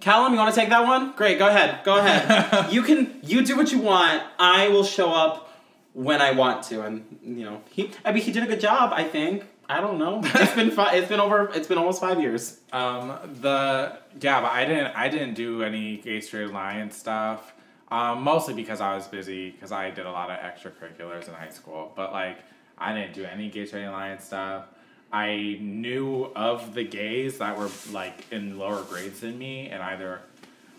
Callum, 0.00 0.32
you 0.32 0.38
want 0.38 0.54
to 0.54 0.60
take 0.60 0.70
that 0.70 0.86
one? 0.86 1.12
Great, 1.16 1.38
go 1.38 1.48
ahead, 1.48 1.84
go 1.84 1.98
ahead. 1.98 2.72
you 2.72 2.82
can 2.82 3.18
you 3.22 3.44
do 3.44 3.56
what 3.56 3.72
you 3.72 3.78
want. 3.78 4.22
I 4.38 4.68
will 4.68 4.84
show 4.84 5.12
up 5.12 5.48
when 5.92 6.22
I 6.22 6.30
want 6.30 6.62
to, 6.64 6.82
and 6.82 7.18
you 7.22 7.44
know 7.44 7.62
he. 7.70 7.90
I 8.04 8.12
mean, 8.12 8.22
he 8.22 8.30
did 8.30 8.42
a 8.44 8.46
good 8.46 8.60
job. 8.60 8.92
I 8.94 9.04
think. 9.04 9.44
I 9.68 9.80
don't 9.82 9.98
know. 9.98 10.22
It's 10.34 10.54
been 10.54 10.70
fi- 10.70 10.94
It's 10.94 11.08
been 11.08 11.20
over. 11.20 11.50
It's 11.52 11.66
been 11.66 11.78
almost 11.78 12.00
five 12.00 12.20
years. 12.20 12.60
Um, 12.72 13.18
the 13.40 13.98
yeah, 14.20 14.40
but 14.40 14.52
I 14.52 14.64
didn't 14.64 14.94
I 14.96 15.08
didn't 15.08 15.34
do 15.34 15.62
any 15.62 15.98
gay 15.98 16.20
straight 16.20 16.44
alliance 16.44 16.96
stuff. 16.96 17.52
Um, 17.90 18.22
mostly 18.22 18.54
because 18.54 18.80
I 18.80 18.94
was 18.94 19.06
busy 19.08 19.50
because 19.50 19.72
I 19.72 19.90
did 19.90 20.06
a 20.06 20.10
lot 20.12 20.30
of 20.30 20.38
extracurriculars 20.38 21.26
in 21.26 21.34
high 21.34 21.50
school. 21.50 21.92
But 21.96 22.12
like 22.12 22.38
I 22.78 22.94
didn't 22.94 23.14
do 23.14 23.24
any 23.24 23.48
gay 23.50 23.66
straight 23.66 23.84
alliance 23.84 24.24
stuff. 24.24 24.66
I 25.12 25.58
knew 25.60 26.30
of 26.36 26.74
the 26.74 26.84
gays 26.84 27.38
that 27.38 27.56
were 27.56 27.70
like 27.92 28.30
in 28.30 28.58
lower 28.58 28.82
grades 28.82 29.20
than 29.20 29.38
me, 29.38 29.68
and 29.68 29.82
either 29.82 30.20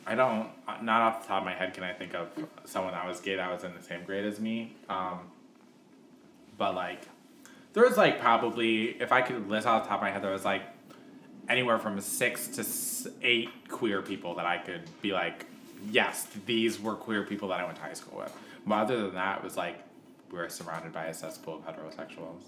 I 0.06 0.16
don't 0.16 0.50
not 0.82 1.02
off 1.02 1.22
the 1.24 1.28
top 1.28 1.42
of 1.42 1.46
my 1.46 1.54
head 1.54 1.74
can 1.74 1.84
I 1.84 1.94
think 1.94 2.14
of 2.14 2.30
someone 2.66 2.94
that 2.94 3.08
was 3.08 3.20
gay 3.20 3.36
that 3.36 3.52
was 3.52 3.64
in 3.64 3.74
the 3.74 3.82
same 3.82 4.04
grade 4.04 4.26
as 4.26 4.40
me. 4.40 4.76
Um, 4.88 5.20
but 6.58 6.76
like 6.76 7.02
there 7.74 7.84
was 7.84 7.98
like 7.98 8.20
probably 8.20 9.02
if 9.02 9.12
I 9.12 9.22
could 9.22 9.50
list 9.50 9.66
off 9.66 9.84
the 9.84 9.90
top 9.90 10.00
of 10.00 10.04
my 10.04 10.12
head, 10.12 10.24
there 10.24 10.32
was 10.32 10.46
like 10.46 10.64
anywhere 11.48 11.80
from 11.80 12.00
six 12.00 12.48
to 12.50 13.12
eight 13.24 13.50
queer 13.68 14.02
people 14.02 14.36
that 14.36 14.46
I 14.46 14.60
could 14.60 14.82
be 15.02 15.12
like, 15.12 15.46
yes, 15.90 16.28
these 16.46 16.80
were 16.80 16.96
queer 16.96 17.24
people 17.24 17.48
that 17.50 17.60
I 17.60 17.66
went 17.66 17.78
to 17.78 17.82
high 17.82 17.94
school 17.94 18.20
with. 18.20 18.36
But 18.66 18.76
other 18.76 19.02
than 19.02 19.16
that, 19.16 19.40
it 19.40 19.44
was 19.44 19.58
like 19.58 19.80
we 20.32 20.38
were 20.38 20.50
surrounded 20.50 20.94
by 20.94 21.06
a 21.06 21.14
cesspool 21.14 21.56
of 21.56 21.76
heterosexuals. 21.76 22.44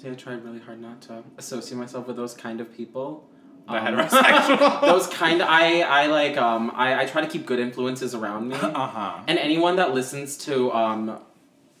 See, 0.00 0.08
I 0.08 0.14
tried 0.14 0.44
really 0.44 0.60
hard 0.60 0.80
not 0.80 1.02
to 1.02 1.24
associate 1.38 1.76
myself 1.76 2.06
with 2.06 2.16
those 2.16 2.32
kind 2.34 2.60
of 2.60 2.72
people. 2.72 3.28
The 3.66 3.74
Um, 3.74 3.84
heterosexual. 3.96 4.80
those 4.92 5.06
kind 5.08 5.42
of 5.42 5.48
I 5.50 5.82
I 5.82 6.06
like 6.06 6.36
um 6.36 6.70
I, 6.74 7.02
I 7.02 7.04
try 7.06 7.20
to 7.20 7.26
keep 7.26 7.46
good 7.46 7.58
influences 7.58 8.14
around 8.14 8.48
me. 8.48 8.54
uh 8.60 8.86
huh. 8.86 9.20
And 9.26 9.38
anyone 9.38 9.76
that 9.76 9.92
listens 9.94 10.36
to 10.38 10.72
um 10.72 11.18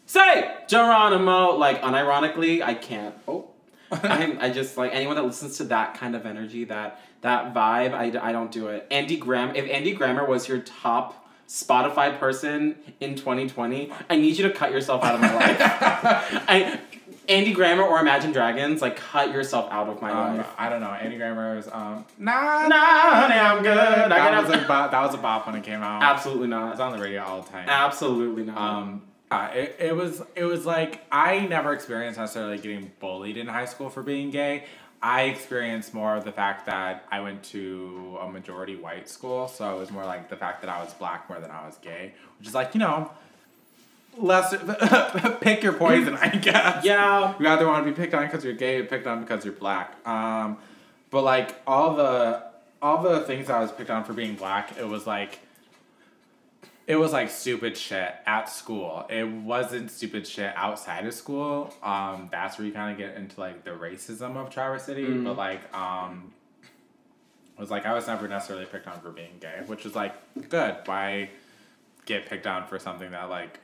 say 0.06 0.52
Geronimo 0.66 1.52
like 1.56 1.80
unironically, 1.82 2.60
I 2.60 2.74
can't. 2.74 3.14
Oh. 3.28 3.50
I 3.92 4.36
I 4.40 4.50
just 4.50 4.76
like 4.76 4.92
anyone 4.92 5.14
that 5.16 5.24
listens 5.24 5.56
to 5.58 5.64
that 5.64 5.94
kind 5.94 6.14
of 6.16 6.26
energy, 6.26 6.64
that 6.64 7.00
that 7.20 7.54
vibe, 7.54 7.94
I, 7.94 8.28
I 8.28 8.32
don't 8.32 8.50
do 8.52 8.68
it. 8.68 8.86
Andy 8.90 9.16
Grammer, 9.16 9.54
if 9.54 9.68
Andy 9.70 9.92
Grammer 9.92 10.24
was 10.26 10.46
your 10.48 10.58
top 10.58 11.26
Spotify 11.48 12.16
person 12.18 12.76
in 13.00 13.14
2020, 13.16 13.90
I 14.10 14.16
need 14.16 14.36
you 14.36 14.46
to 14.46 14.52
cut 14.52 14.70
yourself 14.72 15.02
out 15.02 15.14
of 15.14 15.20
my 15.20 15.34
life. 15.34 15.56
I 15.60 16.80
Andy 17.28 17.52
Grammer 17.52 17.82
or 17.82 18.00
Imagine 18.00 18.32
Dragons, 18.32 18.80
like 18.80 18.96
cut 18.96 19.32
yourself 19.32 19.70
out 19.70 19.88
of 19.88 20.00
my 20.00 20.10
Um, 20.10 20.36
life. 20.38 20.46
I 20.56 20.68
don't 20.68 20.80
know. 20.80 20.90
Andy 20.90 21.16
Grammer's 21.18 21.68
um 21.70 22.04
nah 22.18 22.66
Nah, 22.66 22.76
honey, 23.20 23.34
I'm 23.34 23.62
good. 23.62 23.76
I 23.76 24.08
That 24.08 24.46
was 24.46 24.54
a 24.64 24.66
bop, 24.66 24.90
that 24.90 25.02
was 25.02 25.14
a 25.14 25.18
bop 25.18 25.46
when 25.46 25.54
it 25.56 25.62
came 25.62 25.82
out. 25.82 26.02
Absolutely 26.02 26.48
not. 26.48 26.80
on 26.80 26.92
the 26.96 27.02
radio 27.02 27.22
all 27.22 27.42
the 27.42 27.50
time. 27.50 27.68
Absolutely 27.68 28.44
not. 28.44 28.56
Um, 28.58 29.02
uh, 29.30 29.50
it, 29.52 29.76
it 29.78 29.94
was 29.96 30.22
it 30.34 30.44
was 30.44 30.64
like 30.64 31.02
I 31.12 31.40
never 31.40 31.74
experienced 31.74 32.18
necessarily 32.18 32.56
getting 32.58 32.90
bullied 32.98 33.36
in 33.36 33.46
high 33.46 33.66
school 33.66 33.90
for 33.90 34.02
being 34.02 34.30
gay. 34.30 34.64
I 35.02 35.24
experienced 35.24 35.92
more 35.94 36.16
of 36.16 36.24
the 36.24 36.32
fact 36.32 36.66
that 36.66 37.04
I 37.12 37.20
went 37.20 37.42
to 37.44 38.18
a 38.20 38.28
majority 38.28 38.74
white 38.74 39.08
school, 39.08 39.46
so 39.46 39.76
it 39.76 39.78
was 39.78 39.90
more 39.92 40.04
like 40.04 40.28
the 40.28 40.34
fact 40.36 40.62
that 40.62 40.70
I 40.70 40.82
was 40.82 40.92
black 40.94 41.28
more 41.28 41.38
than 41.40 41.50
I 41.52 41.66
was 41.66 41.76
gay, 41.76 42.14
which 42.38 42.48
is 42.48 42.54
like 42.54 42.74
you 42.74 42.80
know, 42.80 43.10
less 44.16 44.54
pick 45.40 45.62
your 45.62 45.74
poison, 45.74 46.16
I 46.16 46.28
guess. 46.28 46.84
yeah. 46.84 47.34
You 47.38 47.48
either 47.48 47.66
want 47.66 47.84
to 47.84 47.90
be 47.90 47.96
picked 47.96 48.14
on 48.14 48.26
because 48.26 48.44
you're 48.44 48.54
gay 48.54 48.78
or 48.78 48.84
picked 48.84 49.06
on 49.06 49.20
because 49.20 49.44
you're 49.44 49.54
black. 49.54 49.94
Um, 50.06 50.58
but 51.10 51.22
like 51.22 51.56
all 51.66 51.94
the 51.94 52.42
all 52.80 53.02
the 53.02 53.20
things 53.20 53.50
I 53.50 53.60
was 53.60 53.72
picked 53.72 53.90
on 53.90 54.04
for 54.04 54.12
being 54.12 54.34
black, 54.34 54.76
it 54.78 54.86
was 54.86 55.06
like 55.06 55.40
it 56.86 56.96
was 56.96 57.12
like 57.12 57.30
stupid 57.30 57.76
shit 57.76 58.14
at 58.26 58.48
school. 58.48 59.06
It 59.10 59.28
wasn't 59.28 59.90
stupid 59.90 60.26
shit 60.26 60.52
outside 60.56 61.06
of 61.06 61.12
school. 61.12 61.74
Um, 61.82 62.28
that's 62.32 62.56
where 62.58 62.66
you 62.66 62.72
kind 62.72 62.90
of 62.90 62.98
get 62.98 63.16
into 63.16 63.38
like 63.38 63.62
the 63.62 63.72
racism 63.72 64.36
of 64.36 64.48
Traverse 64.48 64.84
City. 64.84 65.04
Mm. 65.04 65.24
But 65.24 65.36
like, 65.36 65.74
um, 65.76 66.32
it 67.56 67.60
was 67.60 67.70
like 67.70 67.84
I 67.84 67.92
was 67.92 68.06
never 68.06 68.26
necessarily 68.26 68.64
picked 68.64 68.86
on 68.86 69.00
for 69.00 69.10
being 69.10 69.36
gay, 69.38 69.62
which 69.66 69.84
is 69.84 69.94
like 69.94 70.14
good. 70.48 70.76
Why 70.86 71.28
get 72.06 72.24
picked 72.24 72.46
on 72.46 72.66
for 72.66 72.78
something 72.78 73.10
that 73.10 73.28
like 73.28 73.60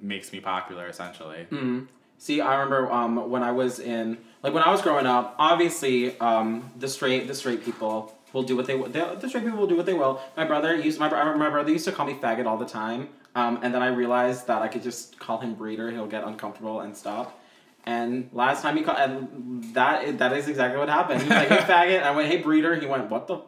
makes 0.00 0.32
me 0.32 0.40
popular 0.40 0.86
essentially? 0.86 1.46
Mm. 1.50 1.88
See, 2.18 2.40
I 2.40 2.54
remember 2.54 2.92
um, 2.92 3.30
when 3.30 3.42
I 3.42 3.50
was 3.52 3.78
in 3.78 4.18
like 4.42 4.52
when 4.52 4.62
I 4.62 4.70
was 4.70 4.82
growing 4.82 5.06
up. 5.06 5.34
Obviously, 5.38 6.18
um, 6.20 6.70
the 6.78 6.88
straight 6.88 7.26
the 7.26 7.34
straight 7.34 7.64
people 7.64 8.14
will 8.32 8.42
do 8.42 8.56
what 8.56 8.66
they 8.66 8.74
will. 8.74 8.88
The, 8.88 9.16
the 9.20 9.28
straight 9.28 9.44
people 9.44 9.58
will 9.58 9.66
do 9.66 9.76
what 9.76 9.86
they 9.86 9.94
will. 9.94 10.20
My 10.36 10.44
brother 10.44 10.74
used 10.74 10.98
my 10.98 11.08
my 11.08 11.50
brother 11.50 11.72
used 11.72 11.84
to 11.86 11.92
call 11.92 12.06
me 12.06 12.14
faggot 12.14 12.46
all 12.46 12.58
the 12.58 12.66
time. 12.66 13.08
Um, 13.34 13.60
and 13.62 13.72
then 13.72 13.82
I 13.82 13.88
realized 13.88 14.48
that 14.48 14.60
I 14.60 14.68
could 14.68 14.82
just 14.82 15.18
call 15.18 15.38
him 15.38 15.54
breeder. 15.54 15.90
He'll 15.90 16.06
get 16.06 16.24
uncomfortable 16.24 16.80
and 16.80 16.96
stop. 16.96 17.38
And 17.84 18.28
last 18.32 18.62
time 18.62 18.76
he 18.76 18.82
called, 18.82 18.98
and 18.98 19.74
that 19.74 20.18
that 20.18 20.32
is 20.34 20.48
exactly 20.48 20.78
what 20.78 20.88
happened. 20.88 21.22
He 21.22 21.28
was 21.28 21.38
like, 21.38 21.48
"Hey 21.48 21.56
faggot," 21.72 21.96
and 21.96 22.04
I 22.04 22.10
went, 22.10 22.28
"Hey 22.28 22.38
breeder." 22.38 22.74
He 22.78 22.86
went, 22.86 23.08
"What 23.08 23.26
the?" 23.26 23.40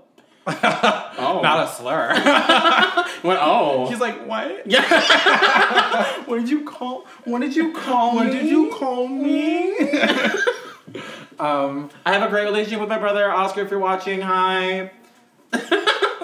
Oh, 0.47 1.41
not 1.43 1.69
a 1.69 1.73
slur. 1.73 2.09
Went, 3.23 3.39
"Oh." 3.43 3.87
He's 3.89 4.01
like, 4.01 4.27
what? 4.27 4.67
Yeah. 4.67 6.23
what 6.27 6.41
did 6.41 6.49
you 6.49 6.65
call? 6.65 7.07
What 7.25 7.41
did 7.41 7.55
you 7.55 7.73
call 7.73 8.17
What 8.17 8.27
me? 8.27 8.33
did 8.33 8.47
you 8.47 8.71
call 8.71 9.07
me? 9.09 9.79
um, 11.39 11.91
I 12.05 12.13
have 12.13 12.23
a 12.23 12.29
great 12.29 12.45
relationship 12.45 12.81
with 12.81 12.89
my 12.89 12.99
brother 12.99 13.31
Oscar. 13.31 13.61
If 13.63 13.71
you're 13.71 13.79
watching, 13.81 14.21
hi. 14.21 14.91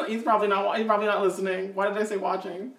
he's 0.07 0.23
probably 0.23 0.49
not. 0.49 0.77
He's 0.77 0.87
probably 0.87 1.07
not 1.07 1.23
listening. 1.23 1.75
Why 1.75 1.89
did 1.89 1.99
I 1.99 2.05
say 2.05 2.17
watching? 2.17 2.73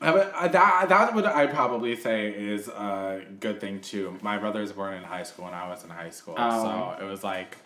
Uh, 0.00 0.04
uh, 0.34 0.48
that 0.48 0.88
that 0.90 1.14
would 1.14 1.24
I 1.24 1.46
probably 1.46 1.96
say 1.96 2.28
is 2.28 2.68
a 2.68 3.22
good 3.40 3.60
thing 3.60 3.80
too. 3.80 4.18
My 4.20 4.36
brother 4.36 4.60
was 4.60 4.72
born 4.72 4.92
in 4.94 5.02
high 5.02 5.22
school 5.22 5.46
and 5.46 5.54
I 5.54 5.68
was 5.68 5.82
in 5.84 5.90
high 5.90 6.10
school, 6.10 6.34
Oh. 6.36 6.96
so 6.98 7.04
it 7.04 7.08
was 7.08 7.24
like 7.24 7.56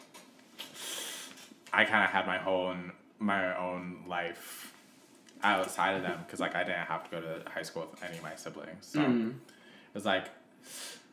I 1.73 1.85
kind 1.85 2.05
of 2.05 2.11
had 2.11 2.27
my 2.29 2.45
own 2.47 2.93
my 3.21 3.57
own 3.57 4.03
life 4.09 4.73
outside 5.43 5.95
of 5.95 6.03
them 6.03 6.19
because 6.27 6.41
like 6.41 6.55
I 6.55 6.65
didn't 6.65 6.87
have 6.87 7.05
to 7.05 7.11
go 7.11 7.21
to 7.21 7.49
high 7.51 7.63
school 7.63 7.87
with 7.91 8.03
any 8.03 8.17
of 8.19 8.23
my 8.23 8.35
siblings, 8.35 8.87
so 8.87 9.01
Mm. 9.01 9.31
it 9.31 9.95
was 9.95 10.05
like 10.05 10.27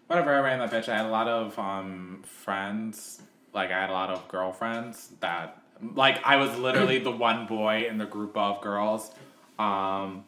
whatever. 0.08 0.34
I 0.34 0.40
ran 0.40 0.60
that 0.60 0.72
bitch. 0.72 0.90
I 0.90 0.98
had 0.98 1.06
a 1.06 1.10
lot 1.10 1.28
of 1.28 1.58
um 1.60 2.24
friends. 2.26 3.22
Like 3.54 3.72
I 3.72 3.80
had 3.80 3.90
a 3.90 3.94
lot 3.94 4.10
of 4.10 4.28
girlfriends 4.28 5.10
that 5.20 5.62
like 5.96 6.20
I 6.26 6.38
was 6.38 6.58
literally 6.58 7.00
the 7.10 7.12
one 7.12 7.46
boy 7.46 7.86
in 7.90 7.98
the 7.98 8.06
group 8.06 8.36
of 8.38 8.62
girls. 8.62 9.12
Um, 9.60 10.24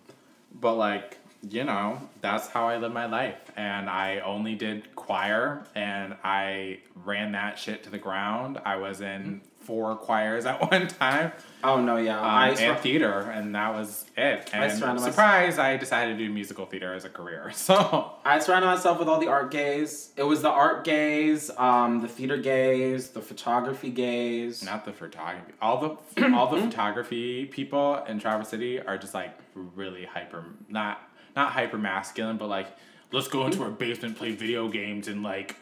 but 0.54 0.76
like 0.76 1.18
you 1.50 1.64
know, 1.64 1.98
that's 2.20 2.50
how 2.50 2.68
I 2.68 2.76
live 2.78 2.92
my 2.92 3.06
life. 3.06 3.40
And 3.56 3.90
I 3.90 4.20
only 4.20 4.56
did 4.56 4.94
choir 4.96 5.64
and 5.74 6.18
I 6.22 6.80
ran 7.06 7.32
that 7.32 7.58
shit 7.58 7.84
to 7.84 7.90
the 7.90 7.98
ground. 7.98 8.60
I 8.66 8.76
was 8.76 9.00
in 9.00 9.40
four 9.60 9.96
choirs 9.98 10.46
at 10.46 10.62
one 10.72 10.88
time. 10.88 11.32
Oh 11.64 11.82
no, 11.82 11.98
yeah. 11.98 12.18
Um, 12.20 12.26
I 12.26 12.50
and 12.52 12.80
theater, 12.80 13.20
and 13.20 13.54
that 13.54 13.74
was 13.74 14.06
it. 14.18 14.50
I 14.54 14.66
And 14.66 14.72
surrounded 14.80 15.02
myself- 15.02 15.14
surprise, 15.16 15.60
I 15.60 15.78
decided 15.78 16.18
to 16.18 16.26
do 16.26 16.32
musical 16.34 16.66
theater 16.66 16.94
as 16.94 17.06
a 17.06 17.10
career. 17.10 17.52
So 17.54 18.14
I 18.26 18.40
surrounded 18.40 18.68
myself 18.68 18.98
with 19.00 19.08
all 19.10 19.20
the 19.20 19.28
art 19.28 19.52
gays. 19.52 20.12
It 20.16 20.24
was 20.24 20.42
the 20.42 20.50
art 20.50 20.84
gays, 20.86 21.52
um, 21.58 22.02
the 22.02 22.08
theater 22.08 22.38
gays, 22.38 23.10
the 23.10 23.22
photography 23.22 23.90
gays. 23.90 24.64
not 24.64 24.86
the 24.86 24.94
photography. 24.94 25.54
All 25.62 25.80
the 26.16 26.34
all 26.34 26.48
the 26.48 26.62
photography 26.68 27.46
people 27.46 28.04
in 28.08 28.20
Traverse 28.20 28.50
City 28.50 28.80
are 28.82 28.98
just 28.98 29.14
like 29.14 29.38
really 29.54 30.06
hyper, 30.06 30.46
not 30.70 31.02
not 31.36 31.52
hyper 31.52 31.78
masculine, 31.78 32.38
but 32.38 32.48
like 32.48 32.68
let's 33.12 33.28
go 33.28 33.46
into 33.46 33.62
our 33.64 33.70
basement, 33.72 34.18
play 34.18 34.32
video 34.32 34.68
games, 34.70 35.08
and 35.10 35.22
like 35.24 35.58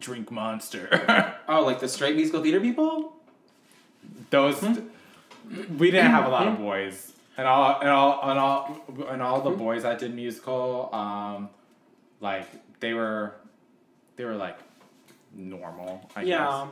drink 0.00 0.30
Monster. 0.32 1.36
Oh, 1.52 1.64
like 1.64 1.80
the 1.80 1.88
straight 1.88 2.14
musical 2.14 2.42
theater 2.44 2.60
people? 2.60 3.12
Those 4.30 4.58
hmm? 4.60 5.76
we 5.78 5.90
didn't 5.90 6.10
have 6.10 6.26
a 6.26 6.28
lot 6.28 6.46
of 6.46 6.56
hmm? 6.56 6.62
boys, 6.62 7.12
and 7.36 7.46
all 7.46 7.80
and 7.80 7.88
all 7.88 8.20
and 8.30 8.38
all 8.38 8.80
and 9.08 9.22
all 9.22 9.40
the 9.42 9.50
hmm? 9.50 9.58
boys 9.58 9.82
that 9.82 9.98
did 9.98 10.14
musical, 10.14 10.90
um, 10.92 11.48
like 12.20 12.46
they 12.80 12.94
were, 12.94 13.34
they 14.16 14.24
were 14.24 14.36
like 14.36 14.58
normal. 15.34 16.08
I 16.16 16.22
Yeah. 16.22 16.38
guess. 16.38 16.68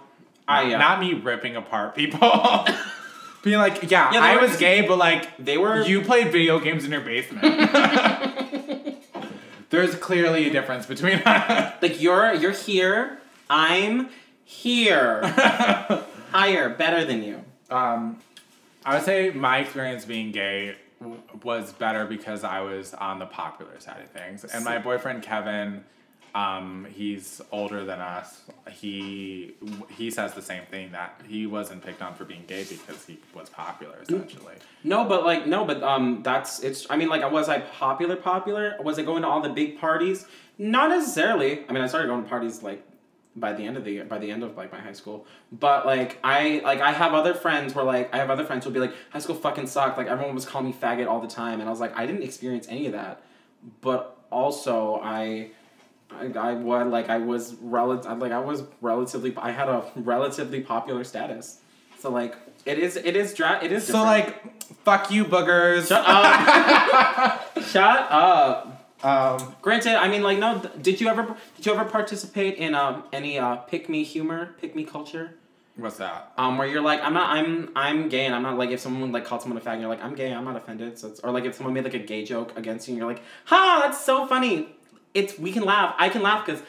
I 0.46 0.62
Not- 0.62 0.70
yeah. 0.70 0.78
Not 0.78 1.00
me 1.00 1.14
ripping 1.14 1.56
apart 1.56 1.94
people. 1.94 2.18
Being 3.42 3.58
like, 3.58 3.88
yeah, 3.90 4.12
Yeah, 4.12 4.20
I 4.20 4.36
was 4.38 4.56
gay, 4.56 4.80
but 4.80 4.98
like, 4.98 5.36
they 5.38 5.58
were 5.58 5.82
you 5.82 6.00
played 6.00 6.32
video 6.32 6.58
games 6.58 6.84
in 6.84 6.90
your 6.90 7.02
basement. 7.02 7.42
There's 9.70 9.94
clearly 9.96 10.48
a 10.48 10.50
difference 10.50 10.86
between 10.86 11.18
us. 11.24 11.74
like 11.80 12.00
you're 12.00 12.34
you're 12.34 12.52
here. 12.52 13.18
I'm 13.48 14.08
here. 14.44 15.20
Higher, 16.30 16.68
better 16.68 17.04
than 17.04 17.22
you. 17.22 17.42
Um, 17.70 18.18
I 18.84 18.94
would 18.94 19.04
say 19.04 19.30
my 19.30 19.58
experience 19.58 20.04
being 20.04 20.32
gay 20.32 20.76
w- 21.00 21.20
was 21.42 21.72
better 21.72 22.06
because 22.06 22.44
I 22.44 22.60
was 22.60 22.94
on 22.94 23.18
the 23.18 23.26
popular 23.26 23.78
side 23.80 24.00
of 24.02 24.10
things, 24.10 24.44
and 24.44 24.64
my 24.64 24.78
boyfriend 24.78 25.22
Kevin, 25.22 25.84
um, 26.34 26.86
he's 26.90 27.40
older 27.50 27.84
than 27.84 28.00
us. 28.00 28.42
He 28.70 29.54
he 29.90 30.10
says 30.10 30.34
the 30.34 30.42
same 30.42 30.64
thing 30.70 30.92
that 30.92 31.20
he 31.26 31.46
wasn't 31.46 31.84
picked 31.84 32.02
on 32.02 32.14
for 32.14 32.24
being 32.24 32.44
gay 32.46 32.64
because 32.64 33.04
he 33.06 33.18
was 33.34 33.48
popular 33.48 33.96
essentially. 34.02 34.54
No, 34.84 35.04
but 35.04 35.24
like 35.24 35.46
no, 35.46 35.64
but 35.64 35.82
um, 35.82 36.22
that's 36.22 36.60
it's. 36.60 36.86
I 36.90 36.96
mean, 36.96 37.08
like, 37.08 37.30
was 37.30 37.48
I 37.48 37.60
popular? 37.60 38.16
Popular? 38.16 38.76
Was 38.82 38.98
I 38.98 39.02
going 39.02 39.22
to 39.22 39.28
all 39.28 39.40
the 39.40 39.48
big 39.48 39.78
parties? 39.78 40.26
Not 40.58 40.90
necessarily. 40.90 41.64
I 41.68 41.72
mean, 41.72 41.82
I 41.82 41.86
started 41.86 42.08
going 42.08 42.22
to 42.22 42.28
parties 42.28 42.62
like 42.62 42.82
by 43.40 43.52
the 43.52 43.64
end 43.64 43.76
of 43.76 43.84
the 43.84 43.92
year, 43.92 44.04
by 44.04 44.18
the 44.18 44.30
end 44.30 44.42
of 44.42 44.56
like 44.56 44.72
my 44.72 44.78
high 44.80 44.92
school. 44.92 45.26
But 45.52 45.86
like 45.86 46.18
I 46.24 46.60
like 46.64 46.80
I 46.80 46.92
have 46.92 47.14
other 47.14 47.34
friends 47.34 47.74
where 47.74 47.84
like 47.84 48.12
I 48.14 48.18
have 48.18 48.30
other 48.30 48.44
friends 48.44 48.64
who'll 48.64 48.74
be 48.74 48.80
like 48.80 48.94
high 49.10 49.18
school 49.20 49.34
fucking 49.34 49.66
sucked. 49.66 49.96
Like 49.98 50.06
everyone 50.08 50.34
was 50.34 50.44
calling 50.44 50.66
me 50.68 50.72
faggot 50.72 51.06
all 51.08 51.20
the 51.20 51.28
time, 51.28 51.60
and 51.60 51.68
I 51.68 51.70
was 51.70 51.80
like 51.80 51.96
I 51.96 52.06
didn't 52.06 52.22
experience 52.22 52.66
any 52.68 52.86
of 52.86 52.92
that. 52.92 53.22
But 53.80 54.16
also 54.30 55.00
I. 55.02 55.50
I, 56.10 56.24
I 56.38 56.54
was 56.54 56.86
like 56.90 57.10
I 57.10 57.18
was 57.18 57.54
rel- 57.60 57.94
like 58.18 58.32
I 58.32 58.38
was 58.40 58.62
relatively 58.80 59.34
I 59.36 59.50
had 59.50 59.68
a 59.68 59.84
relatively 59.94 60.62
popular 60.62 61.04
status, 61.04 61.58
so 61.98 62.10
like 62.10 62.34
it 62.64 62.78
is 62.78 62.96
it 62.96 63.14
is 63.14 63.34
dra- 63.34 63.62
it 63.62 63.72
is 63.72 63.86
So 63.86 63.92
different. 63.92 64.06
like, 64.06 64.74
fuck 64.84 65.10
you, 65.10 65.26
boogers. 65.26 65.88
Shut 65.88 66.02
up. 66.06 67.58
Shut 67.62 68.06
up. 68.10 68.77
Um, 69.02 69.54
Granted, 69.62 69.94
I 69.94 70.08
mean, 70.08 70.22
like, 70.22 70.38
no. 70.38 70.60
Did 70.82 71.00
you 71.00 71.08
ever 71.08 71.36
did 71.56 71.66
you 71.66 71.72
ever 71.72 71.84
participate 71.84 72.56
in 72.56 72.74
um 72.74 73.04
any 73.12 73.38
uh 73.38 73.56
pick 73.56 73.88
me 73.88 74.02
humor, 74.02 74.54
pick 74.60 74.74
me 74.74 74.84
culture? 74.84 75.34
what's 75.78 75.96
that? 75.96 76.32
Um, 76.36 76.58
where 76.58 76.66
you're 76.66 76.82
like, 76.82 77.00
I'm 77.02 77.14
not, 77.14 77.30
I'm, 77.30 77.70
I'm 77.74 78.08
gay, 78.08 78.26
and 78.26 78.34
I'm 78.34 78.42
not 78.42 78.58
like, 78.58 78.70
if 78.70 78.80
someone 78.80 79.12
like 79.12 79.24
called 79.24 79.42
someone 79.42 79.56
a 79.58 79.64
fag, 79.64 79.74
and 79.74 79.80
you're 79.80 79.90
like, 79.90 80.02
I'm 80.02 80.14
gay, 80.14 80.32
I'm 80.32 80.44
not 80.44 80.56
offended. 80.56 80.98
So 80.98 81.08
it's, 81.08 81.20
or 81.20 81.30
like 81.30 81.44
if 81.44 81.54
someone 81.54 81.72
made 81.72 81.84
like 81.84 81.94
a 81.94 81.98
gay 81.98 82.24
joke 82.24 82.56
against 82.58 82.88
you, 82.88 82.92
and 82.92 82.98
you're 82.98 83.08
like, 83.08 83.22
ha, 83.46 83.80
that's 83.82 84.04
so 84.04 84.26
funny. 84.26 84.68
It's 85.14 85.38
we 85.38 85.52
can 85.52 85.64
laugh. 85.64 85.94
I 85.98 86.08
can 86.10 86.22
laugh 86.22 86.44
because 86.44 86.62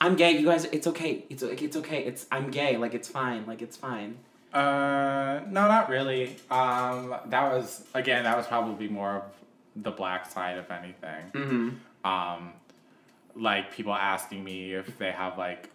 I'm 0.00 0.14
gay. 0.14 0.32
You 0.38 0.46
guys, 0.46 0.66
it's 0.66 0.86
okay. 0.86 1.24
It's 1.28 1.42
it's 1.42 1.76
okay. 1.76 2.04
It's 2.04 2.26
I'm 2.30 2.50
gay. 2.50 2.76
Like 2.76 2.94
it's 2.94 3.08
fine. 3.08 3.44
Like 3.46 3.60
it's 3.60 3.76
fine. 3.76 4.18
Uh, 4.52 5.40
no, 5.48 5.66
not 5.66 5.88
really. 5.88 6.36
Um, 6.50 7.14
that 7.26 7.52
was 7.52 7.84
again, 7.94 8.22
that 8.24 8.36
was 8.36 8.46
probably 8.46 8.88
more 8.88 9.16
of 9.16 9.22
the 9.76 9.90
black 9.90 10.30
side, 10.30 10.58
of 10.58 10.70
anything. 10.70 11.30
Mm-hmm. 11.32 12.06
Um, 12.06 12.52
like 13.34 13.72
people 13.72 13.94
asking 13.94 14.44
me 14.44 14.74
if 14.74 14.98
they 14.98 15.10
have 15.10 15.38
like 15.38 15.70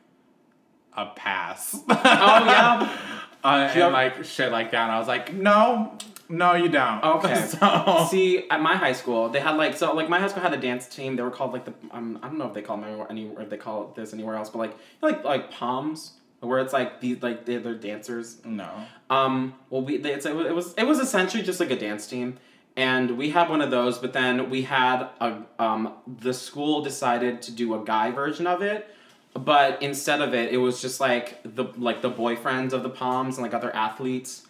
a 0.94 1.08
pass. 1.08 1.80
Oh 1.90 2.46
yeah. 2.46 2.98
uh, 3.44 3.72
and 3.74 3.94
like 3.94 4.26
shit 4.26 4.52
like 4.52 4.72
that. 4.72 4.84
And 4.84 4.92
I 4.92 5.00
was 5.00 5.08
like, 5.08 5.34
no, 5.34 5.98
no, 6.30 6.54
you 6.54 6.70
don't. 6.70 7.04
Okay. 7.04 7.46
so 7.46 8.08
See, 8.10 8.50
at 8.50 8.62
my 8.62 8.76
high 8.76 8.94
school, 8.94 9.30
they 9.30 9.40
had 9.40 9.58
like 9.58 9.78
so 9.78 9.94
like 9.94 10.10
my 10.10 10.20
high 10.20 10.28
school 10.28 10.42
had 10.42 10.54
a 10.54 10.58
dance 10.58 10.88
team. 10.88 11.16
They 11.16 11.24
were 11.24 11.32
called 11.32 11.54
like 11.54 11.66
the 11.66 11.74
um 11.92 12.20
I 12.22 12.28
don't 12.28 12.38
know 12.38 12.48
if 12.48 12.54
they 12.54 12.62
call 12.62 12.78
them 12.78 12.86
anywhere, 12.86 13.08
any 13.10 13.28
if 13.40 13.50
they 13.50 13.58
call 13.58 13.84
it 13.84 13.96
this 13.96 14.14
anywhere 14.14 14.36
else, 14.36 14.50
but 14.50 14.60
like 14.60 14.72
you 14.72 14.78
know, 15.02 15.08
like 15.10 15.24
like 15.24 15.52
palms 15.52 16.14
where 16.40 16.60
it's 16.60 16.74
like 16.74 17.02
these 17.02 17.22
like 17.24 17.46
they're, 17.46 17.60
they're 17.60 17.76
dancers. 17.76 18.38
no. 18.46 18.70
Um, 19.10 19.54
well 19.70 19.82
we 19.82 19.98
they, 19.98 20.14
it's, 20.14 20.26
it 20.26 20.36
was 20.36 20.74
it 20.74 20.84
was 20.84 21.00
essentially 21.00 21.44
just 21.44 21.60
like 21.60 21.72
a 21.72 21.80
dance 21.80 22.08
team, 22.08 22.38
and 22.78 23.18
we 23.18 23.32
had 23.32 23.50
one 23.50 23.62
of 23.62 23.72
those. 23.72 23.98
But 23.98 24.14
then 24.14 24.50
we 24.50 24.62
had 24.62 25.10
a 25.20 25.42
um 25.60 25.94
the 26.08 26.34
school 26.34 26.82
decided 26.82 27.42
to 27.42 27.52
do 27.52 27.74
a 27.76 27.84
guy 27.84 28.12
version 28.12 28.48
of 28.48 28.62
it. 28.62 28.88
But 29.34 29.82
instead 29.84 30.22
of 30.22 30.34
it, 30.34 30.54
it 30.54 30.58
was 30.58 30.82
just 30.82 31.02
like 31.02 31.40
the 31.44 31.66
like 31.78 32.02
the 32.02 32.12
boyfriends 32.12 32.72
of 32.72 32.84
the 32.84 32.90
palms 32.90 33.38
and 33.38 33.44
like 33.44 33.54
other 33.54 33.76
athletes 33.76 34.44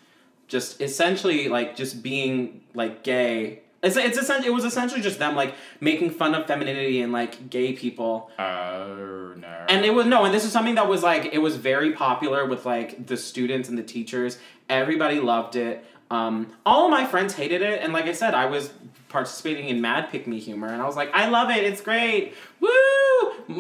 just 0.47 0.81
essentially 0.81 1.49
like 1.49 1.75
just 1.75 2.01
being 2.01 2.61
like 2.73 3.03
gay. 3.03 3.61
It's 3.83 3.95
it's 3.95 4.17
essentially 4.17 4.47
it 4.47 4.53
was 4.53 4.65
essentially 4.65 5.01
just 5.01 5.19
them 5.19 5.35
like 5.35 5.53
making 5.79 6.09
fun 6.11 6.33
of 6.33 6.47
femininity 6.47 7.01
and 7.01 7.13
like 7.13 7.49
gay 7.49 7.73
people. 7.73 8.31
Oh 8.39 9.33
no. 9.37 9.65
And 9.69 9.85
it 9.85 9.93
was 9.93 10.05
no, 10.05 10.25
and 10.25 10.33
this 10.33 10.45
is 10.45 10.51
something 10.51 10.75
that 10.75 10.87
was 10.87 11.03
like 11.03 11.29
it 11.31 11.39
was 11.39 11.57
very 11.57 11.91
popular 11.91 12.45
with 12.45 12.65
like 12.65 13.05
the 13.07 13.17
students 13.17 13.69
and 13.69 13.77
the 13.77 13.83
teachers. 13.83 14.39
Everybody 14.69 15.19
loved 15.19 15.55
it. 15.55 15.85
Um, 16.09 16.47
all 16.65 16.85
of 16.85 16.91
my 16.91 17.05
friends 17.05 17.33
hated 17.35 17.61
it, 17.61 17.81
and 17.81 17.91
like 17.93 18.05
I 18.05 18.13
said, 18.13 18.33
I 18.33 18.45
was 18.45 18.71
participating 19.09 19.69
in 19.69 19.81
Mad 19.81 20.09
Pick 20.11 20.27
Me 20.27 20.39
humor, 20.39 20.67
and 20.67 20.81
I 20.81 20.85
was 20.85 20.95
like, 20.95 21.09
I 21.13 21.27
love 21.29 21.49
it. 21.49 21.63
It's 21.63 21.81
great. 21.81 22.33
Woo! 22.59 22.69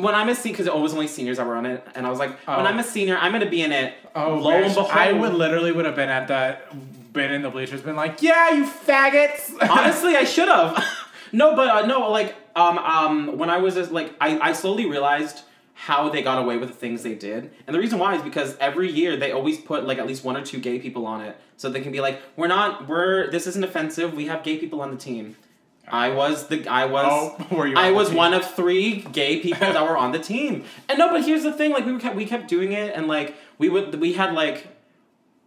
When 0.01 0.13
I'm 0.15 0.29
a 0.29 0.35
senior, 0.35 0.53
because 0.53 0.67
it 0.67 0.75
was 0.75 0.93
only 0.93 1.07
seniors 1.07 1.37
that 1.37 1.45
were 1.47 1.55
on 1.55 1.65
it, 1.65 1.85
and 1.95 2.05
I 2.05 2.09
was 2.09 2.19
like, 2.19 2.31
when 2.47 2.59
Oh. 2.59 2.63
I'm 2.69 2.79
a 2.79 2.83
senior, 2.83 3.17
I'm 3.17 3.31
gonna 3.31 3.49
be 3.49 3.61
in 3.61 3.71
it. 3.71 3.93
Oh, 4.15 4.35
lo 4.35 4.51
and 4.51 4.65
behold, 4.73 4.91
I 4.91 5.13
would 5.13 5.33
literally 5.33 5.71
would 5.71 5.85
have 5.85 5.95
been 5.95 6.09
at 6.09 6.27
the 6.27 6.57
been 7.13 7.31
in 7.31 7.41
the 7.41 7.49
bleachers, 7.49 7.81
been 7.81 7.95
like, 7.95 8.21
yeah, 8.21 8.51
you 8.51 8.65
faggots. 8.65 9.51
Honestly, 9.69 10.15
I 10.15 10.23
should 10.23 10.47
have. 10.47 10.83
no, 11.31 11.55
but 11.55 11.67
uh, 11.69 11.85
no, 11.87 12.09
like 12.11 12.35
um 12.55 12.77
um 12.77 13.37
when 13.37 13.49
I 13.49 13.57
was 13.57 13.75
just, 13.75 13.91
like 13.91 14.13
I 14.21 14.37
I 14.39 14.53
slowly 14.53 14.85
realized 14.85 15.41
how 15.79 16.09
they 16.09 16.23
got 16.23 16.39
away 16.43 16.57
with 16.57 16.69
the 16.69 16.75
things 16.75 17.03
they 17.03 17.13
did, 17.13 17.51
and 17.67 17.75
the 17.75 17.79
reason 17.79 17.99
why 17.99 18.15
is 18.15 18.21
because 18.23 18.57
every 18.59 18.91
year 18.91 19.15
they 19.15 19.31
always 19.31 19.59
put 19.59 19.85
like 19.85 19.99
at 19.99 20.07
least 20.07 20.23
one 20.23 20.35
or 20.35 20.43
two 20.43 20.59
gay 20.59 20.79
people 20.79 21.05
on 21.05 21.21
it, 21.21 21.37
so 21.55 21.69
they 21.69 21.81
can 21.81 21.91
be 21.91 22.01
like, 22.01 22.19
we're 22.35 22.47
not 22.47 22.87
we're 22.87 23.29
this 23.29 23.45
isn't 23.45 23.63
offensive. 23.63 24.13
We 24.13 24.25
have 24.25 24.43
gay 24.43 24.57
people 24.57 24.81
on 24.81 24.89
the 24.89 24.97
team. 24.97 25.35
I 25.87 26.09
was 26.09 26.47
the 26.47 26.67
I 26.67 26.85
was. 26.85 27.05
Oh, 27.07 27.55
were 27.55 27.67
you 27.67 27.77
I 27.77 27.91
was 27.91 28.09
team? 28.09 28.17
one 28.17 28.33
of 28.33 28.43
three 28.43 29.01
gay 29.01 29.39
people 29.45 29.71
that 29.71 29.83
were 29.83 29.95
on 29.95 30.11
the 30.11 30.19
team. 30.19 30.65
And 30.89 30.97
no, 30.97 31.09
but 31.09 31.23
here's 31.23 31.43
the 31.43 31.53
thing: 31.53 31.71
like 31.71 31.85
we 31.85 31.97
kept 31.99 32.15
we 32.15 32.25
kept 32.25 32.47
doing 32.47 32.71
it, 32.71 32.95
and 32.95 33.07
like 33.07 33.35
we 33.59 33.69
would 33.69 33.99
we 34.01 34.13
had 34.13 34.33
like 34.33 34.67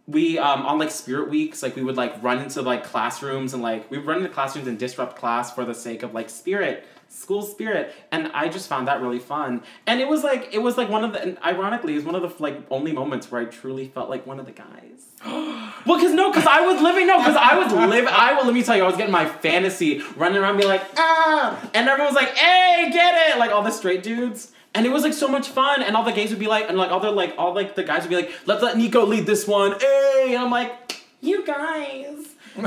we 0.07 0.39
um 0.39 0.65
on 0.65 0.79
like 0.79 0.91
spirit 0.91 1.29
weeks 1.29 1.61
like 1.61 1.75
we 1.75 1.83
would 1.83 1.95
like 1.95 2.21
run 2.23 2.39
into 2.39 2.61
like 2.61 2.83
classrooms 2.83 3.53
and 3.53 3.61
like 3.61 3.89
we 3.91 3.97
would 3.97 4.07
run 4.07 4.17
into 4.17 4.29
classrooms 4.29 4.67
and 4.67 4.79
disrupt 4.79 5.15
class 5.15 5.53
for 5.53 5.63
the 5.63 5.75
sake 5.75 6.03
of 6.03 6.13
like 6.13 6.29
spirit 6.29 6.85
school 7.11 7.41
spirit 7.41 7.93
and 8.11 8.31
i 8.33 8.47
just 8.47 8.67
found 8.69 8.87
that 8.87 9.01
really 9.01 9.19
fun. 9.19 9.61
And 9.85 9.99
it 9.99 10.07
was 10.07 10.23
like 10.23 10.49
it 10.53 10.59
was 10.59 10.77
like 10.77 10.89
one 10.89 11.03
of 11.03 11.11
the 11.13 11.21
and 11.21 11.37
ironically 11.43 11.93
it 11.93 11.97
was 11.97 12.05
one 12.05 12.15
of 12.15 12.21
the 12.21 12.31
like 12.41 12.57
only 12.71 12.93
moments 12.93 13.29
where 13.29 13.41
i 13.41 13.45
truly 13.45 13.87
felt 13.87 14.09
like 14.09 14.25
one 14.25 14.39
of 14.39 14.45
the 14.45 14.53
guys. 14.53 14.99
Well 15.85 15.97
because 15.97 16.13
no 16.13 16.31
because 16.31 16.45
i 16.45 16.61
was 16.61 16.81
living 16.81 17.07
no 17.07 17.17
because 17.17 17.35
i 17.35 17.57
was 17.57 17.73
live 17.73 18.07
i 18.07 18.33
will 18.33 18.45
let 18.45 18.53
me 18.53 18.61
tell 18.63 18.77
you 18.77 18.83
i 18.83 18.87
was 18.87 18.97
getting 18.97 19.11
my 19.11 19.25
fantasy 19.25 20.01
running 20.15 20.37
around 20.37 20.57
being 20.57 20.69
like 20.69 20.83
ah! 20.95 21.59
And 21.73 21.89
everyone 21.89 22.13
was 22.13 22.21
like 22.21 22.35
hey 22.37 22.89
get 22.91 23.29
it! 23.29 23.39
Like 23.39 23.51
all 23.51 23.63
the 23.63 23.71
straight 23.71 24.03
dudes. 24.03 24.51
And 24.73 24.85
it 24.85 24.89
was 24.89 25.03
like 25.03 25.13
so 25.13 25.27
much 25.27 25.49
fun, 25.49 25.83
and 25.83 25.97
all 25.97 26.03
the 26.05 26.13
gays 26.13 26.29
would 26.29 26.39
be 26.39 26.47
like, 26.47 26.69
and 26.69 26.77
like 26.77 26.91
all 26.91 27.01
the 27.01 27.11
like 27.11 27.33
all 27.37 27.53
like 27.53 27.75
the 27.75 27.83
guys 27.83 28.03
would 28.03 28.09
be 28.09 28.15
like, 28.15 28.31
let's 28.45 28.63
let 28.63 28.77
Nico 28.77 29.05
lead 29.05 29.25
this 29.25 29.45
one, 29.45 29.77
hey, 29.77 30.27
and 30.29 30.37
I'm 30.37 30.49
like, 30.49 31.01
you 31.19 31.45
guys. 31.45 32.20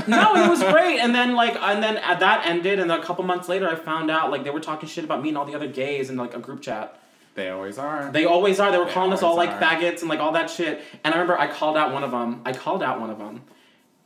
No, 0.09 0.35
it 0.37 0.49
was 0.49 0.62
great, 0.62 0.99
and 0.99 1.14
then 1.14 1.35
like, 1.35 1.57
and 1.57 1.82
then 1.82 1.95
that 1.97 2.47
ended, 2.47 2.78
and 2.78 2.91
then 2.91 3.01
a 3.01 3.03
couple 3.05 3.24
months 3.24 3.49
later, 3.49 3.68
I 3.68 3.74
found 3.74 4.11
out 4.11 4.30
like 4.30 4.45
they 4.45 4.51
were 4.51 4.61
talking 4.61 4.89
shit 4.89 5.05
about 5.05 5.22
me 5.22 5.28
and 5.30 5.39
all 5.39 5.45
the 5.45 5.55
other 5.55 5.68
gays 5.68 6.11
in 6.11 6.16
like 6.16 6.35
a 6.35 6.39
group 6.39 6.62
chat. 6.62 6.99
they 7.35 7.49
always 7.51 7.78
are. 7.78 8.11
They 8.12 8.24
always 8.24 8.61
are. 8.61 8.70
They 8.72 8.78
were 8.78 8.85
They 8.87 8.93
calling 8.93 9.12
us 9.12 9.22
all 9.22 9.37
like 9.37 9.51
are. 9.51 9.61
faggots 9.61 10.01
and 10.01 10.09
like 10.09 10.20
all 10.20 10.32
that 10.32 10.49
shit. 10.51 10.80
And 11.03 11.12
I 11.14 11.18
remember 11.18 11.39
I 11.39 11.47
called 11.49 11.76
out 11.76 11.93
one 11.93 12.05
of 12.05 12.11
them. 12.12 12.41
I 12.45 12.53
called 12.53 12.82
out 12.82 13.01
one 13.01 13.11
of 13.11 13.18
them, 13.18 13.43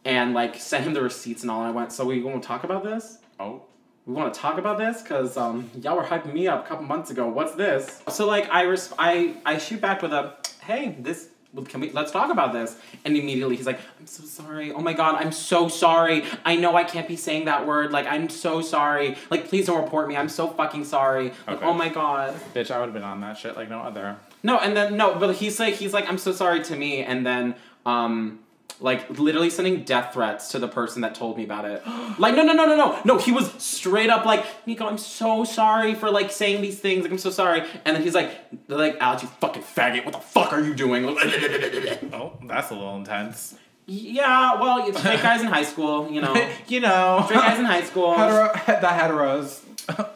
and 0.04 0.34
like 0.34 0.56
sent 0.56 0.84
him 0.84 0.94
the 0.94 1.02
receipts 1.02 1.42
and 1.42 1.50
all. 1.50 1.60
And 1.60 1.68
I 1.68 1.72
went, 1.72 1.92
so 1.92 2.04
we 2.04 2.20
want 2.22 2.42
to 2.42 2.46
talk 2.46 2.64
about 2.64 2.82
this? 2.84 3.18
oh, 3.40 3.62
we 4.06 4.14
want 4.14 4.32
to 4.32 4.40
talk 4.40 4.56
about 4.56 4.78
this 4.78 5.02
because 5.02 5.36
um, 5.36 5.70
y'all 5.82 5.94
were 5.94 6.02
hyping 6.02 6.32
me 6.32 6.48
up 6.48 6.64
a 6.64 6.68
couple 6.68 6.84
months 6.86 7.10
ago. 7.10 7.28
What's 7.28 7.54
this? 7.54 8.00
So 8.08 8.26
like 8.26 8.48
I 8.50 8.62
res- 8.62 8.92
I 8.98 9.36
I 9.44 9.58
shoot 9.58 9.80
back 9.82 10.00
with 10.00 10.14
a 10.14 10.34
hey 10.62 10.96
this 10.98 11.28
can 11.66 11.80
we 11.80 11.90
let's 11.90 12.12
talk 12.12 12.30
about 12.30 12.52
this. 12.52 12.76
And 13.04 13.16
immediately 13.16 13.56
he's 13.56 13.66
like 13.66 13.80
i'm 13.98 14.06
so 14.06 14.22
sorry. 14.24 14.72
Oh 14.72 14.80
my 14.80 14.92
god 14.92 15.16
i'm 15.16 15.32
so 15.32 15.68
sorry. 15.68 16.24
I 16.44 16.56
know 16.56 16.76
i 16.76 16.84
can't 16.84 17.08
be 17.08 17.16
saying 17.16 17.46
that 17.46 17.66
word. 17.66 17.90
Like 17.90 18.06
i'm 18.06 18.28
so 18.28 18.60
sorry. 18.62 19.16
Like 19.30 19.48
please 19.48 19.66
don't 19.66 19.82
report 19.82 20.08
me. 20.08 20.16
I'm 20.16 20.28
so 20.28 20.48
fucking 20.48 20.84
sorry. 20.84 21.32
Like 21.46 21.56
Okay. 21.58 21.66
oh 21.66 21.72
my 21.74 21.88
god. 21.88 22.34
Bitch, 22.54 22.70
I 22.70 22.78
would 22.78 22.86
have 22.86 22.94
been 22.94 23.02
on 23.02 23.20
that 23.22 23.38
shit 23.38 23.56
like 23.56 23.68
no 23.70 23.80
other. 23.80 24.16
no 24.42 24.58
and 24.58 24.76
then 24.76 24.96
no 24.96 25.18
but 25.18 25.34
he's 25.36 25.58
like 25.58 25.74
he's 25.74 25.92
like 25.92 26.08
i'm 26.08 26.18
so 26.18 26.32
sorry 26.32 26.62
to 26.64 26.76
me. 26.76 27.02
And 27.02 27.24
then 27.26 27.54
um 27.86 28.40
like 28.80 29.18
literally 29.18 29.50
sending 29.50 29.82
death 29.82 30.12
threats 30.12 30.48
to 30.52 30.58
the 30.58 30.68
person 30.68 31.02
that 31.02 31.14
told 31.14 31.36
me 31.36 31.42
about 31.44 31.64
it 31.64 31.82
like 32.18 32.34
no 32.36 32.42
no 32.44 32.52
no 32.52 32.64
no 32.64 32.76
no 32.76 32.98
no 33.04 33.18
he 33.18 33.32
was 33.32 33.50
straight 33.62 34.08
up 34.08 34.24
like 34.24 34.44
nico 34.66 34.86
i'm 34.86 34.98
so 34.98 35.42
sorry 35.42 35.94
for 35.94 36.10
like 36.10 36.30
saying 36.30 36.62
these 36.62 36.78
things 36.78 37.02
like 37.02 37.10
i'm 37.10 37.18
so 37.18 37.30
sorry 37.30 37.62
and 37.84 37.96
then 37.96 38.02
he's 38.04 38.14
like 38.14 38.30
they're 38.68 38.78
like 38.78 38.96
alex 39.00 39.22
you 39.22 39.28
fucking 39.40 39.62
faggot 39.62 40.04
what 40.04 40.12
the 40.14 40.20
fuck 40.20 40.52
are 40.52 40.60
you 40.62 40.74
doing 40.74 41.04
Oh, 42.12 42.32
that's 42.46 42.70
a 42.70 42.74
little 42.74 42.96
intense. 42.96 43.54
Yeah, 43.86 44.60
well, 44.60 44.86
it's 44.86 44.98
straight 44.98 45.22
guys 45.22 45.40
in 45.40 45.46
high 45.46 45.62
school, 45.64 46.10
you 46.10 46.20
know. 46.20 46.34
you 46.68 46.80
know. 46.80 47.22
Straight 47.24 47.40
guys 47.40 47.58
in 47.58 47.64
high 47.64 47.82
school. 47.82 48.14
Hetero, 48.14 48.52
the 48.66 48.86
heteros. 48.86 49.60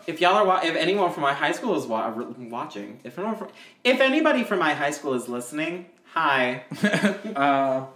If 0.06 0.20
y'all 0.20 0.34
are, 0.34 0.44
wa- 0.44 0.60
if 0.62 0.76
anyone 0.76 1.10
from 1.12 1.22
my 1.22 1.32
high 1.32 1.52
school 1.52 1.74
is 1.76 1.86
wa- 1.86 2.10
watching, 2.38 3.00
if 3.04 3.18
anyone 3.18 3.36
from, 3.36 3.48
if 3.82 4.00
anybody 4.00 4.44
from 4.44 4.58
my 4.58 4.74
high 4.74 4.90
school 4.90 5.14
is 5.14 5.26
listening, 5.28 5.86
hi. 6.12 6.64
uh, 7.34 7.86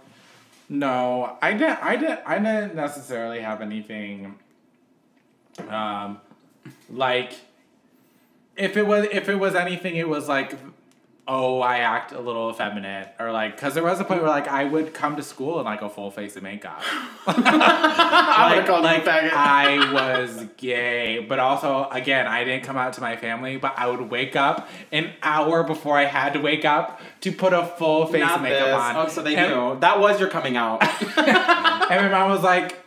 no, 0.69 1.37
I 1.41 1.53
didn't. 1.53 1.83
I 1.83 1.95
didn't. 1.95 2.19
I 2.25 2.37
didn't 2.39 2.75
necessarily 2.75 3.39
have 3.39 3.61
anything. 3.61 4.35
Um, 5.69 6.19
like, 6.89 7.33
if 8.55 8.75
it 8.75 8.85
was 8.85 9.07
if 9.11 9.29
it 9.29 9.35
was 9.35 9.55
anything, 9.55 9.95
it 9.95 10.09
was 10.09 10.27
like, 10.27 10.53
oh, 11.27 11.59
I 11.59 11.79
act 11.79 12.13
a 12.13 12.19
little 12.19 12.49
effeminate, 12.49 13.09
or 13.19 13.31
like, 13.31 13.55
because 13.55 13.73
there 13.73 13.83
was 13.83 13.99
a 13.99 14.05
point 14.05 14.21
where 14.21 14.29
like 14.29 14.47
I 14.47 14.63
would 14.63 14.93
come 14.93 15.15
to 15.17 15.23
school 15.23 15.59
in 15.59 15.65
like 15.65 15.81
a 15.81 15.89
full 15.89 16.09
face 16.09 16.35
of 16.35 16.43
makeup. 16.43 16.81
I 17.27 18.55
like, 18.55 18.65
called 18.65 18.83
like 18.83 19.03
you 19.03 19.09
a 19.09 19.13
faggot. 19.13 19.33
I 19.33 19.93
was 19.93 20.45
gay, 20.57 21.19
but 21.19 21.39
also 21.39 21.89
again, 21.91 22.27
I 22.27 22.43
didn't 22.43 22.63
come 22.63 22.77
out 22.77 22.93
to 22.93 23.01
my 23.01 23.17
family, 23.17 23.57
but 23.57 23.73
I 23.77 23.87
would 23.87 24.09
wake 24.09 24.35
up 24.35 24.69
an 24.91 25.11
hour 25.21 25.63
before 25.63 25.97
I 25.97 26.05
had 26.05 26.33
to 26.33 26.39
wake 26.39 26.65
up 26.65 27.01
to 27.21 27.31
put 27.31 27.53
a 27.53 27.65
full 27.65 28.05
face 28.05 28.21
Not 28.21 28.37
of 28.37 28.41
makeup 28.43 28.65
this. 28.65 28.75
on. 28.75 28.95
Oh, 28.95 29.07
so 29.09 29.21
they 29.21 29.35
and, 29.35 29.53
knew 29.53 29.79
that 29.81 29.99
was 29.99 30.19
your 30.19 30.29
coming 30.29 30.55
out. 30.55 30.81
and 31.17 31.17
my 31.17 32.09
mom 32.09 32.31
was 32.31 32.43
like, 32.43 32.77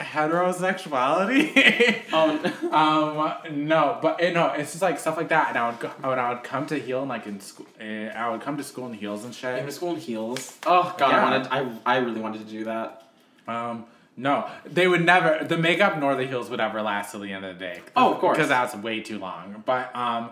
heterosexuality. 0.00 2.02
oh, 2.12 2.70
um, 2.72 3.66
no, 3.66 3.98
but 4.00 4.20
eh, 4.20 4.32
no, 4.32 4.52
it's 4.52 4.70
just 4.72 4.82
like 4.82 4.98
stuff 4.98 5.16
like 5.16 5.28
that, 5.28 5.50
and 5.50 5.58
I 5.58 5.70
would 5.70 5.80
go, 5.80 5.88
when 6.00 6.18
I 6.18 6.32
would 6.32 6.42
come 6.42 6.66
to 6.66 6.78
heel 6.78 7.00
and 7.00 7.08
like 7.08 7.26
in 7.26 7.40
school, 7.40 7.66
uh, 7.80 7.84
I 7.84 8.30
would 8.30 8.40
come 8.40 8.56
to 8.56 8.64
school 8.64 8.86
in 8.86 8.94
heels 8.94 9.24
and 9.24 9.34
shit. 9.34 9.58
you 9.58 9.64
were 9.64 9.70
school 9.70 9.94
in 9.94 10.00
heels. 10.00 10.56
Oh 10.66 10.94
god, 10.98 11.10
Yeah. 11.10 11.26
I 11.26 11.30
wanted. 11.30 11.48
I 11.86 11.94
I 11.94 11.96
really 11.98 12.20
wanted 12.20 12.44
to 12.46 12.50
do 12.50 12.64
that. 12.64 13.08
Um, 13.46 13.84
no, 14.16 14.48
they 14.64 14.86
would 14.86 15.04
never. 15.04 15.44
The 15.44 15.56
makeup 15.56 15.98
nor 15.98 16.14
the 16.14 16.26
heels 16.26 16.50
would 16.50 16.60
ever 16.60 16.82
last 16.82 17.12
till 17.12 17.20
the 17.20 17.32
end 17.32 17.44
of 17.44 17.58
the 17.58 17.64
day. 17.64 17.80
Oh, 17.96 18.14
of 18.14 18.20
course. 18.20 18.36
because 18.36 18.48
that's 18.48 18.74
way 18.74 19.00
too 19.00 19.18
long. 19.18 19.62
But 19.64 19.94
um, 19.96 20.30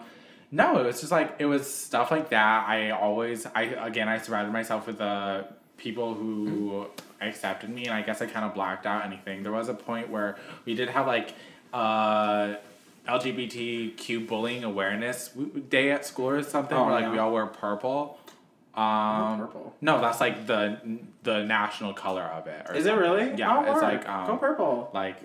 no, 0.51 0.79
it 0.79 0.87
was 0.87 1.01
just 1.01 1.13
like 1.13 1.37
it 1.39 1.47
was 1.47 1.73
stuff 1.73 2.11
like 2.11 2.31
that. 2.31 2.69
I 2.69 2.91
always, 2.91 3.47
I 3.47 3.63
again, 3.63 4.09
I 4.09 4.19
surrounded 4.19 4.53
myself 4.53 4.87
with 4.87 4.99
the 4.99 5.47
people 5.79 6.13
who 6.15 6.87
accepted 7.23 7.71
me, 7.71 7.85
and 7.87 7.95
I 7.95 8.03
guess 8.03 8.21
I 8.21 8.27
kind 8.27 8.45
of 8.45 8.53
blacked 8.55 8.85
out 8.85 9.05
anything. 9.07 9.43
There 9.43 9.53
was 9.53 9.69
a 9.71 9.75
point 9.75 10.11
where 10.11 10.37
we 10.67 10.75
did 10.75 10.91
have 10.91 11.07
like 11.07 11.35
uh. 11.73 12.55
LGBTQ 13.09 14.27
bullying 14.29 14.65
awareness 14.65 15.31
day 15.71 15.91
at 15.91 16.05
school 16.05 16.29
or 16.29 16.43
something 16.43 16.77
Oh, 16.77 16.85
where 16.85 16.93
like 16.93 17.05
yeah. 17.05 17.13
we 17.13 17.19
all 17.19 17.33
wear 17.33 17.47
purple. 17.47 18.19
Um, 18.75 19.39
purple? 19.41 19.75
No, 19.81 19.99
that's 20.01 20.21
like 20.21 20.47
the 20.47 20.79
the 21.23 21.43
national 21.45 21.95
color 21.95 22.23
of 22.23 22.47
it. 22.47 22.67
or 22.69 22.75
Is 22.75 22.85
it 22.85 22.93
really? 22.93 23.33
Yeah, 23.35 23.57
Oh, 23.67 23.73
it's 23.73 23.81
like 23.81 24.07
um, 24.07 24.27
go 24.27 24.37
purple. 24.37 24.91
like 24.93 25.17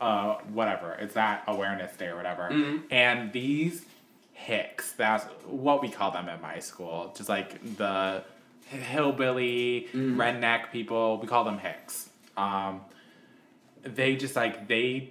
uh 0.00 0.34
whatever. 0.52 0.92
It's 0.92 1.14
that 1.14 1.42
awareness 1.48 1.96
day 1.96 2.06
or 2.06 2.16
whatever. 2.16 2.48
Mhm. 2.52 2.82
And 2.92 3.32
these 3.32 3.84
hicks, 4.32 4.92
that's 4.92 5.24
what 5.48 5.82
we 5.82 5.88
call 5.88 6.12
them 6.12 6.28
at 6.28 6.40
my 6.40 6.60
school. 6.60 7.12
Just 7.16 7.28
like 7.28 7.76
the 7.76 8.22
hillbilly 8.68 9.88
Mm. 9.92 10.16
redneck 10.16 10.70
people, 10.72 11.18
we 11.18 11.26
call 11.26 11.44
them 11.44 11.58
hicks. 11.58 12.08
Um 12.36 12.80
they 13.82 14.16
just 14.16 14.34
like 14.34 14.66
they 14.66 15.10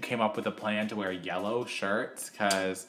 came 0.00 0.20
up 0.20 0.36
with 0.36 0.46
a 0.46 0.50
plan 0.52 0.86
to 0.88 0.96
wear 0.96 1.10
yellow 1.12 1.64
shirts 1.64 2.30
because 2.30 2.86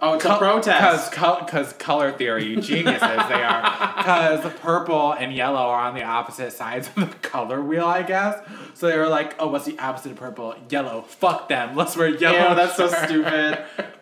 Oh, 0.00 0.14
it's 0.14 0.24
a 0.24 0.38
protest. 0.38 1.10
because 1.10 1.44
because 1.44 1.72
color 1.72 2.12
theory 2.12 2.54
geniuses 2.60 3.00
they 3.00 3.42
are. 3.42 3.62
Because 3.96 4.52
purple 4.60 5.10
and 5.12 5.32
yellow 5.32 5.58
are 5.58 5.80
on 5.88 5.94
the 5.96 6.04
opposite 6.04 6.52
sides 6.52 6.88
of 6.96 7.10
the 7.10 7.16
color 7.28 7.60
wheel, 7.60 7.84
I 7.84 8.04
guess. 8.04 8.38
So 8.74 8.86
they 8.86 8.96
were 8.96 9.08
like, 9.08 9.34
"Oh, 9.40 9.48
what's 9.48 9.64
the 9.64 9.76
opposite 9.80 10.12
of 10.12 10.18
purple? 10.18 10.54
Yellow. 10.70 11.02
Fuck 11.02 11.48
them. 11.48 11.74
Let's 11.74 11.96
wear 11.96 12.06
yellow." 12.10 12.50
Ew, 12.50 12.54
that's 12.54 12.76
so 12.76 12.86
stupid. 12.86 13.58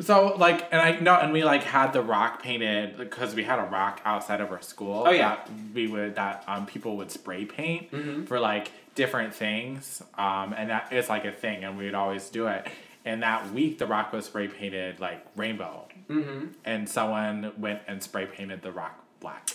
So 0.00 0.34
like, 0.36 0.68
and 0.72 0.80
I 0.80 0.98
no, 1.00 1.14
and 1.14 1.32
we 1.32 1.42
like 1.44 1.64
had 1.64 1.92
the 1.92 2.02
rock 2.02 2.42
painted 2.42 2.96
because 2.96 3.34
we 3.34 3.42
had 3.44 3.58
a 3.58 3.64
rock 3.64 4.00
outside 4.04 4.40
of 4.40 4.50
our 4.52 4.62
school. 4.62 5.04
Oh, 5.06 5.10
yeah. 5.10 5.36
that 5.36 5.50
we 5.74 5.86
would 5.88 6.14
that 6.16 6.44
um 6.46 6.66
people 6.66 6.96
would 6.98 7.10
spray 7.10 7.44
paint 7.44 7.90
Mhm. 7.90 8.26
for 8.28 8.38
like 8.38 8.70
different 8.94 9.34
things. 9.34 10.02
Um, 10.16 10.52
and 10.56 10.70
that 10.70 10.92
is 10.92 11.08
like 11.08 11.24
a 11.24 11.32
thing, 11.32 11.64
and 11.64 11.76
we 11.78 11.84
would 11.86 11.94
always 11.94 12.28
do 12.30 12.46
it. 12.46 12.66
And 13.04 13.22
that 13.22 13.52
week, 13.52 13.78
the 13.78 13.86
rock 13.86 14.12
was 14.12 14.26
spray 14.26 14.48
painted 14.48 15.00
like 15.00 15.24
rainbow 15.36 15.86
mm-hmm. 16.10 16.48
and 16.64 16.88
someone 16.88 17.52
went 17.56 17.80
and 17.88 18.02
spray 18.02 18.26
painted 18.26 18.60
the 18.62 18.72
rock 18.72 19.02
black. 19.20 19.48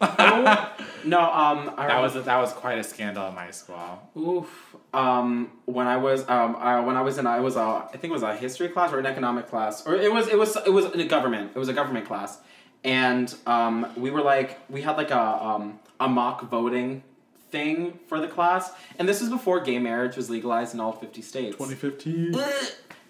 Oh, 0.00 0.74
no, 1.04 1.20
um, 1.20 1.74
I 1.76 1.88
That 1.88 2.00
was 2.00 2.14
that 2.24 2.36
was 2.38 2.52
quite 2.52 2.78
a 2.78 2.84
scandal 2.84 3.28
in 3.28 3.34
my 3.34 3.50
school. 3.50 4.00
Oof. 4.16 4.76
Um, 4.92 5.52
when 5.66 5.86
I 5.86 5.96
was 5.96 6.28
um, 6.28 6.56
uh, 6.56 6.82
when 6.82 6.96
I 6.96 7.02
was 7.02 7.18
in 7.18 7.26
I 7.26 7.40
was 7.40 7.56
a 7.56 7.60
I 7.60 7.90
think 7.92 8.04
it 8.04 8.12
was 8.12 8.22
a 8.22 8.34
history 8.34 8.68
class 8.68 8.92
or 8.92 8.98
an 8.98 9.06
economic 9.06 9.48
class 9.48 9.86
or 9.86 9.94
it 9.94 10.12
was 10.12 10.28
it 10.28 10.38
was 10.38 10.56
it 10.56 10.72
was 10.72 10.86
in 10.86 11.00
a 11.00 11.04
government 11.04 11.52
it 11.54 11.58
was 11.58 11.68
a 11.68 11.72
government 11.72 12.06
class, 12.06 12.38
and 12.84 13.34
um, 13.46 13.86
we 13.96 14.10
were 14.10 14.22
like 14.22 14.58
we 14.70 14.82
had 14.82 14.96
like 14.96 15.10
a 15.10 15.20
um, 15.20 15.78
a 16.00 16.08
mock 16.08 16.50
voting 16.50 17.02
thing 17.50 17.98
for 18.08 18.20
the 18.20 18.28
class, 18.28 18.72
and 18.98 19.08
this 19.08 19.20
was 19.20 19.28
before 19.28 19.60
gay 19.60 19.78
marriage 19.78 20.16
was 20.16 20.30
legalized 20.30 20.74
in 20.74 20.80
all 20.80 20.92
fifty 20.92 21.22
states. 21.22 21.56
Twenty 21.56 21.74
fifteen. 21.74 22.34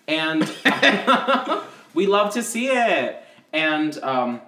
and 0.09 0.53
we 1.95 2.07
love 2.07 2.33
to 2.35 2.43
see 2.43 2.69
it. 2.69 3.23
And 3.53 3.99
um, 4.03 4.41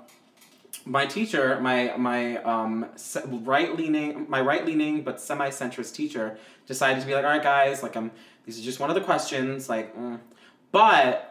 my 0.84 1.06
teacher, 1.06 1.60
my 1.60 1.94
my 1.96 2.36
um, 2.38 2.86
right 3.26 3.76
leaning, 3.76 4.26
my 4.28 4.40
right 4.40 4.64
leaning 4.64 5.02
but 5.02 5.20
semi 5.20 5.48
centrist 5.48 5.94
teacher, 5.94 6.38
decided 6.66 7.00
to 7.00 7.06
be 7.06 7.14
like, 7.14 7.24
all 7.24 7.30
right, 7.30 7.42
guys, 7.42 7.82
like, 7.82 7.96
um, 7.96 8.10
these 8.44 8.58
are 8.58 8.62
just 8.62 8.80
one 8.80 8.90
of 8.90 8.94
the 8.94 9.02
questions, 9.02 9.68
like, 9.68 9.96
mm. 9.96 10.18
but. 10.70 11.28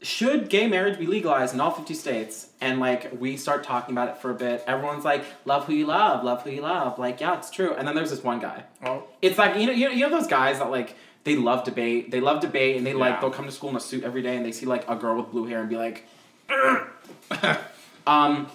Should 0.00 0.48
gay 0.48 0.68
marriage 0.68 0.96
be 0.96 1.06
legalized 1.06 1.54
in 1.54 1.60
all 1.60 1.72
50 1.72 1.92
states? 1.92 2.50
And 2.60 2.78
like 2.78 3.20
we 3.20 3.36
start 3.36 3.64
talking 3.64 3.92
about 3.92 4.08
it 4.08 4.18
for 4.18 4.30
a 4.30 4.34
bit. 4.34 4.62
Everyone's 4.64 5.04
like, 5.04 5.24
love 5.44 5.64
who 5.64 5.72
you 5.72 5.86
love, 5.86 6.22
love 6.22 6.42
who 6.42 6.50
you 6.50 6.60
love. 6.60 7.00
Like, 7.00 7.20
yeah, 7.20 7.36
it's 7.36 7.50
true. 7.50 7.74
And 7.74 7.88
then 7.88 7.96
there's 7.96 8.10
this 8.10 8.22
one 8.22 8.38
guy 8.38 8.62
Oh, 8.84 9.02
it's 9.20 9.38
like 9.38 9.56
you 9.56 9.66
know, 9.66 9.72
you 9.72 9.88
know 9.88 9.92
you 9.92 10.08
know 10.08 10.10
those 10.10 10.28
guys 10.28 10.60
that 10.60 10.70
like 10.70 10.94
they 11.24 11.34
love 11.34 11.64
debate 11.64 12.10
they 12.10 12.20
love 12.20 12.40
debate 12.40 12.76
and 12.76 12.86
they 12.86 12.94
like 12.94 13.20
they'll 13.20 13.30
come 13.30 13.46
to 13.46 13.50
school 13.50 13.70
in 13.70 13.76
a 13.76 13.80
suit 13.80 14.04
every 14.04 14.22
day 14.22 14.36
and 14.36 14.46
they 14.46 14.52
see 14.52 14.66
like 14.66 14.88
a 14.88 14.94
girl 14.94 15.16
with 15.16 15.30
blue 15.30 15.46
hair 15.46 15.60
and 15.60 15.68
be 15.68 15.76
like 15.76 16.06
um 18.08 18.48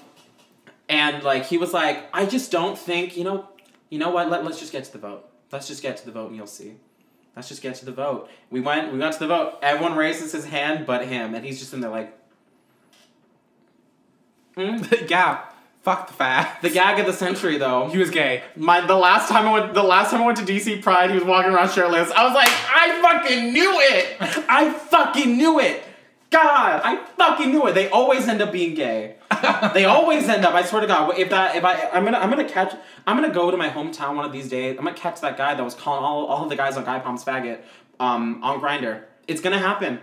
and 0.89 1.23
like 1.23 1.45
he 1.45 1.57
was 1.57 1.73
like 1.73 2.03
i 2.13 2.25
just 2.25 2.51
don't 2.51 2.77
think 2.77 3.15
you 3.15 3.23
know 3.23 3.47
you 3.89 3.99
know 3.99 4.09
what 4.09 4.29
Let, 4.29 4.43
let's 4.43 4.59
just 4.59 4.71
get 4.71 4.83
to 4.85 4.91
the 4.91 4.97
vote 4.97 5.29
let's 5.51 5.67
just 5.67 5.83
get 5.83 5.97
to 5.97 6.05
the 6.05 6.11
vote 6.11 6.27
and 6.27 6.35
you'll 6.35 6.47
see 6.47 6.73
let's 7.35 7.47
just 7.47 7.61
get 7.61 7.75
to 7.75 7.85
the 7.85 7.91
vote 7.91 8.29
we 8.49 8.59
went 8.59 8.91
we 8.91 8.97
went 8.97 9.13
to 9.13 9.19
the 9.19 9.27
vote 9.27 9.59
everyone 9.61 9.95
raises 9.95 10.31
his 10.31 10.45
hand 10.45 10.85
but 10.87 11.05
him 11.05 11.35
and 11.35 11.45
he's 11.45 11.59
just 11.59 11.73
in 11.73 11.81
there 11.81 11.91
like 11.91 12.17
mm. 14.57 15.09
yeah. 15.09 15.45
Fuck 15.83 16.07
the 16.07 16.13
fact. 16.13 16.61
the 16.61 16.69
gag 16.69 16.97
of 16.97 17.05
the 17.05 17.11
century 17.11 17.57
though 17.57 17.89
He 17.89 17.97
was 17.97 18.09
gay. 18.09 18.41
My 18.55 18.79
the 18.79 18.95
last 18.95 19.27
time 19.27 19.45
I 19.45 19.51
went 19.51 19.73
the 19.73 19.83
last 19.83 20.11
time 20.11 20.21
I 20.21 20.25
went 20.25 20.37
to 20.37 20.45
DC 20.45 20.81
Pride, 20.81 21.09
he 21.09 21.15
was 21.17 21.25
walking 21.25 21.51
around 21.51 21.71
shirtless. 21.71 22.09
I 22.11 22.23
was 22.23 22.33
like, 22.33 22.47
I 22.47 23.01
fucking 23.01 23.51
knew 23.51 23.73
it. 23.81 24.15
I 24.49 24.71
fucking 24.71 25.35
knew 25.35 25.59
it. 25.59 25.83
God, 26.33 26.81
I 26.83 26.97
fucking 27.17 27.51
knew 27.51 27.67
it. 27.67 27.73
They 27.73 27.89
always 27.89 28.27
end 28.27 28.41
up 28.41 28.51
being 28.51 28.73
gay. 28.73 29.15
they 29.73 29.85
always 29.85 30.27
end 30.27 30.43
up. 30.45 30.53
I 30.55 30.63
swear 30.63 30.81
to 30.81 30.87
God, 30.87 31.17
if 31.17 31.29
that 31.29 31.55
if 31.55 31.63
I 31.63 31.89
I'm 31.93 32.03
gonna 32.03 32.17
I'm 32.17 32.29
gonna 32.31 32.49
catch 32.49 32.73
I'm 33.05 33.15
gonna 33.15 33.33
go 33.33 33.51
to 33.51 33.57
my 33.57 33.69
hometown 33.69 34.15
one 34.15 34.25
of 34.25 34.31
these 34.31 34.49
days. 34.49 34.75
I'm 34.77 34.83
gonna 34.83 34.97
catch 34.97 35.21
that 35.21 35.37
guy 35.37 35.53
that 35.53 35.63
was 35.63 35.75
calling 35.75 36.03
all 36.03 36.25
all 36.25 36.43
of 36.43 36.49
the 36.49 36.55
guys 36.55 36.75
on 36.75 36.83
Guy 36.85 36.99
Palms 36.99 37.23
faggot 37.23 37.59
um 37.99 38.43
on 38.43 38.59
Grindr. 38.59 39.03
It's 39.27 39.41
gonna 39.41 39.59
happen. 39.59 39.99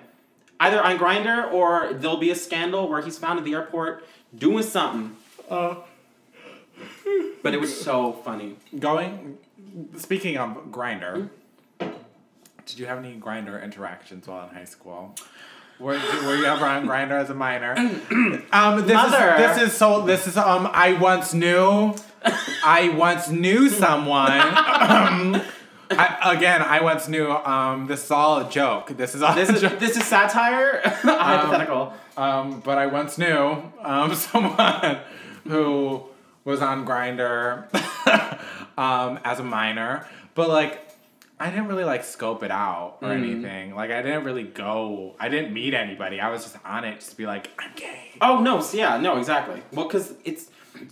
Either 0.61 0.81
on 0.83 0.99
Grindr 0.99 1.51
or 1.53 1.93
there'll 1.95 2.19
be 2.19 2.31
a 2.31 2.35
scandal 2.37 2.89
where 2.89 3.03
he's 3.03 3.19
found 3.19 3.39
at 3.39 3.45
the 3.45 3.55
airport 3.55 4.07
doing 4.37 4.63
something. 4.63 5.17
Uh, 5.49 5.77
But 7.43 7.55
it 7.55 7.61
was 7.61 7.79
so 7.81 8.13
funny. 8.13 8.57
going. 8.79 9.39
Speaking 9.97 10.37
of 10.37 10.67
Grindr, 10.71 11.31
did 11.79 12.79
you 12.79 12.87
have 12.87 12.99
any 12.99 13.19
Grindr 13.19 13.63
interactions 13.63 14.27
while 14.29 14.49
in 14.49 14.55
high 14.55 14.65
school? 14.65 15.15
Were, 15.81 15.93
were 16.27 16.37
you 16.37 16.45
ever 16.45 16.67
on 16.67 16.87
Grindr 16.87 17.13
as 17.13 17.31
a 17.31 17.35
minor? 17.35 17.75
Um, 18.53 18.85
this 18.85 18.95
Mother. 18.95 19.35
is 19.37 19.57
this 19.57 19.69
is 19.73 19.77
so 19.79 20.03
this 20.03 20.27
is 20.27 20.37
um 20.37 20.69
I 20.73 20.93
once 20.95 21.33
knew 21.33 21.95
I 22.65 22.93
once 22.97 23.31
knew 23.31 23.69
someone. 23.71 24.33
um, 24.41 25.41
I, 25.93 26.33
again, 26.35 26.63
I 26.63 26.81
once 26.83 27.09
knew 27.09 27.31
um 27.31 27.87
this 27.87 28.05
is 28.05 28.11
all 28.11 28.41
a 28.41 28.51
joke. 28.51 28.89
This 28.97 29.15
is 29.15 29.23
all 29.23 29.35
This 29.35 29.49
a 29.49 29.55
is 29.55 29.61
joke. 29.61 29.79
this 29.79 29.97
is 29.97 30.05
satire, 30.05 30.81
hypothetical. 30.85 31.95
Um, 32.17 32.61
but 32.61 32.77
I 32.77 32.87
once 32.87 33.17
knew 33.19 33.63
um, 33.83 34.15
someone 34.27 34.99
who 35.47 36.03
was 36.45 36.61
on 36.61 36.85
Grindr 36.85 37.65
um, 38.77 39.19
as 39.25 39.39
a 39.39 39.45
minor, 39.45 40.07
but 40.35 40.49
like 40.49 40.90
I 41.41 41.49
didn't 41.49 41.69
really 41.69 41.85
like 41.85 42.05
scope 42.05 42.43
it 42.43 42.51
out 42.51 42.99
or 43.01 43.13
anything. 43.13 43.75
Like 43.75 43.91
I 43.91 44.03
didn't 44.03 44.25
really 44.25 44.45
go. 44.45 45.17
I 45.19 45.31
didn't 45.31 45.55
meet 45.55 45.73
anybody. 45.73 46.21
I 46.21 46.29
was 46.29 46.43
just 46.43 46.57
on 46.67 46.85
it 46.85 46.97
just 46.97 47.13
to 47.13 47.17
be 47.17 47.25
like 47.25 47.51
I'm 47.59 47.71
gay. 47.75 48.11
Oh 48.21 48.41
no, 48.41 48.61
so 48.61 48.77
yeah, 48.77 48.99
no, 48.99 49.17
exactly. 49.17 49.63
Well, 49.73 49.87
because 49.87 50.13
it's, 50.25 50.51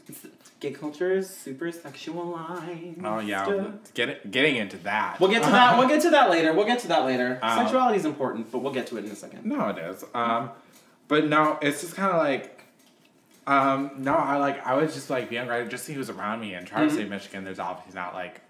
it's 0.09 0.26
gay 0.59 0.70
culture 0.70 1.12
is 1.12 1.28
super 1.28 1.66
sexualized. 1.66 3.05
Oh 3.05 3.18
yeah, 3.18 3.72
get 3.92 4.30
getting 4.30 4.57
into 4.57 4.78
that. 4.78 5.20
We'll 5.20 5.30
get 5.30 5.42
to 5.42 5.51
that. 5.51 5.78
We'll 5.78 5.88
get 5.88 6.01
to 6.03 6.11
that 6.11 6.30
later. 6.30 6.55
We'll 6.55 6.66
get 6.66 6.78
to 6.80 6.88
that 6.88 7.05
later. 7.05 7.38
Um, 7.42 7.59
Sexuality 7.59 7.99
is 7.99 8.07
important, 8.07 8.51
but 8.51 8.61
we'll 8.61 8.72
get 8.72 8.86
to 8.86 8.96
it 8.96 9.05
in 9.05 9.11
a 9.11 9.16
second. 9.16 9.44
No, 9.44 9.68
it 9.68 9.76
is. 9.76 10.03
Um, 10.14 10.51
but 11.09 11.26
no, 11.28 11.59
it's 11.61 11.82
just 11.82 11.94
kind 11.94 12.11
of 12.11 12.18
like, 12.22 12.64
um, 13.46 13.90
no, 13.99 14.14
I 14.14 14.38
like 14.38 14.66
I 14.66 14.74
would 14.76 14.90
just 14.92 15.11
like 15.11 15.28
be 15.28 15.38
on 15.38 15.46
Reddit 15.46 15.68
just 15.68 15.84
see 15.84 15.92
who's 15.92 16.09
around 16.09 16.40
me. 16.40 16.55
And 16.55 16.66
Traverse 16.66 16.94
City, 16.94 17.09
Michigan, 17.09 17.44
there's 17.44 17.59
obviously 17.59 17.94
not 17.94 18.14
like, 18.14 18.40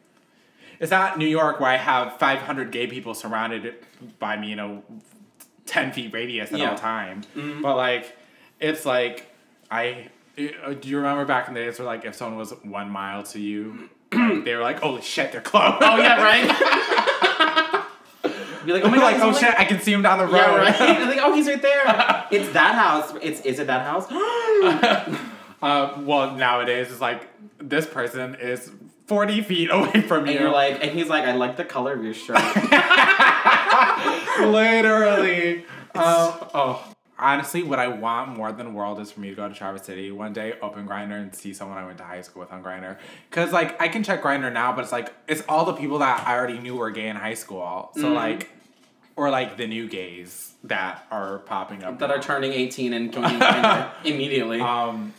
it's 0.81 0.91
not 0.91 1.19
New 1.19 1.27
York 1.27 1.61
where 1.61 1.71
I 1.71 1.77
have 1.77 2.19
500 2.19 2.71
gay 2.71 2.87
people 2.87 3.15
surrounded 3.15 3.75
by 4.19 4.37
me 4.37 4.53
in 4.53 4.59
a 4.59 4.83
10 5.67 5.93
feet 5.93 6.13
radius 6.13 6.53
at 6.53 6.59
Yeah. 6.59 6.71
all 6.71 6.77
time. 6.79 7.23
But 7.63 7.77
like, 7.77 8.17
it's 8.61 8.85
like 8.87 9.27
I. 9.71 10.09
uh, 10.39 10.73
Do 10.75 10.89
you 10.89 10.97
remember 10.99 11.25
back 11.25 11.49
in 11.49 11.55
the 11.55 11.61
days 11.61 11.79
where 11.79 11.87
like 11.87 12.05
if 12.05 12.15
someone 12.15 12.39
was 12.39 12.53
one 12.63 12.91
mile 12.91 13.23
to 13.25 13.41
you, 13.41 13.89
like, 14.13 14.45
they 14.45 14.55
were 14.55 14.63
like, 14.63 14.81
"Holy 14.81 15.03
shit, 15.03 15.33
they're 15.33 15.41
close." 15.41 15.77
Oh 15.81 15.97
yeah, 15.99 16.23
right. 16.23 17.85
Be 18.65 18.73
like, 18.75 18.85
oh 18.85 18.89
my 18.91 18.97
god, 18.97 19.13
like, 19.15 19.23
oh 19.23 19.33
shit, 19.33 19.55
I 19.59 19.65
can 19.65 19.81
see 19.81 19.93
him 19.93 20.03
down 20.03 20.19
the 20.19 20.27
road. 20.27 20.35
Yeah, 20.37 20.57
right. 20.57 21.01
like, 21.09 21.19
oh, 21.23 21.33
he's 21.33 21.47
right 21.47 21.63
there. 21.63 21.83
it's 22.31 22.51
that 22.53 22.75
house. 22.75 23.13
It's 23.23 23.41
is 23.43 23.59
it 23.61 23.67
that 23.69 23.83
house? 23.87 24.07
Uh, 25.63 26.01
well, 26.05 26.35
nowadays 26.37 26.91
it's 26.91 27.01
like 27.01 27.27
this 27.59 27.87
person 27.87 28.35
is 28.37 28.71
forty 29.09 29.41
feet 29.43 29.71
away 29.73 30.03
from 30.03 30.27
you. 30.27 30.33
and 30.33 30.41
you're 30.41 30.53
like, 30.53 30.83
and 30.83 30.93
he's 30.93 31.09
like, 31.09 31.25
I 31.25 31.33
like 31.33 31.57
the 31.57 31.65
color 31.65 31.95
of 31.95 32.05
your 32.05 32.15
shirt. 32.15 32.37
literally. 34.41 35.65
Um, 35.95 36.35
oh, 36.55 36.95
honestly, 37.19 37.63
what 37.63 37.79
I 37.79 37.89
want 37.89 38.37
more 38.37 38.53
than 38.53 38.67
the 38.67 38.73
world 38.73 39.01
is 39.01 39.11
for 39.11 39.21
me 39.21 39.31
to 39.31 39.35
go 39.35 39.49
to 39.49 39.55
Traverse 39.55 39.83
City 39.83 40.13
one 40.13 40.33
day, 40.33 40.55
open 40.63 40.87
Grindr, 40.87 41.21
and 41.21 41.35
see 41.35 41.53
someone 41.53 41.79
I 41.79 41.85
went 41.85 41.99
to 41.99 42.05
high 42.05 42.23
school 42.23 42.41
with 42.41 42.53
on 42.53 42.63
Grindr. 42.63 42.99
Cause 43.31 43.53
like 43.53 43.81
I 43.81 43.89
can 43.89 44.03
check 44.03 44.23
Grindr 44.23 44.53
now, 44.53 44.73
but 44.73 44.83
it's 44.83 44.93
like 44.93 45.13
it's 45.27 45.43
all 45.49 45.65
the 45.65 45.73
people 45.73 45.99
that 45.99 46.27
I 46.27 46.37
already 46.37 46.59
knew 46.59 46.77
were 46.77 46.91
gay 46.91 47.09
in 47.09 47.17
high 47.17 47.35
school. 47.35 47.91
So 47.97 48.13
like, 48.13 48.51
or 49.17 49.31
like 49.31 49.57
the 49.57 49.67
new 49.67 49.89
gays 49.89 50.53
that 50.65 51.07
are 51.11 51.39
popping 51.41 51.83
up 51.83 51.99
that 51.99 52.09
now. 52.09 52.15
are 52.15 52.23
turning 52.23 52.53
18 52.53 52.93
and 52.93 53.13
Grindr 53.13 53.91
immediately. 54.05 54.61
Um, 54.61 55.15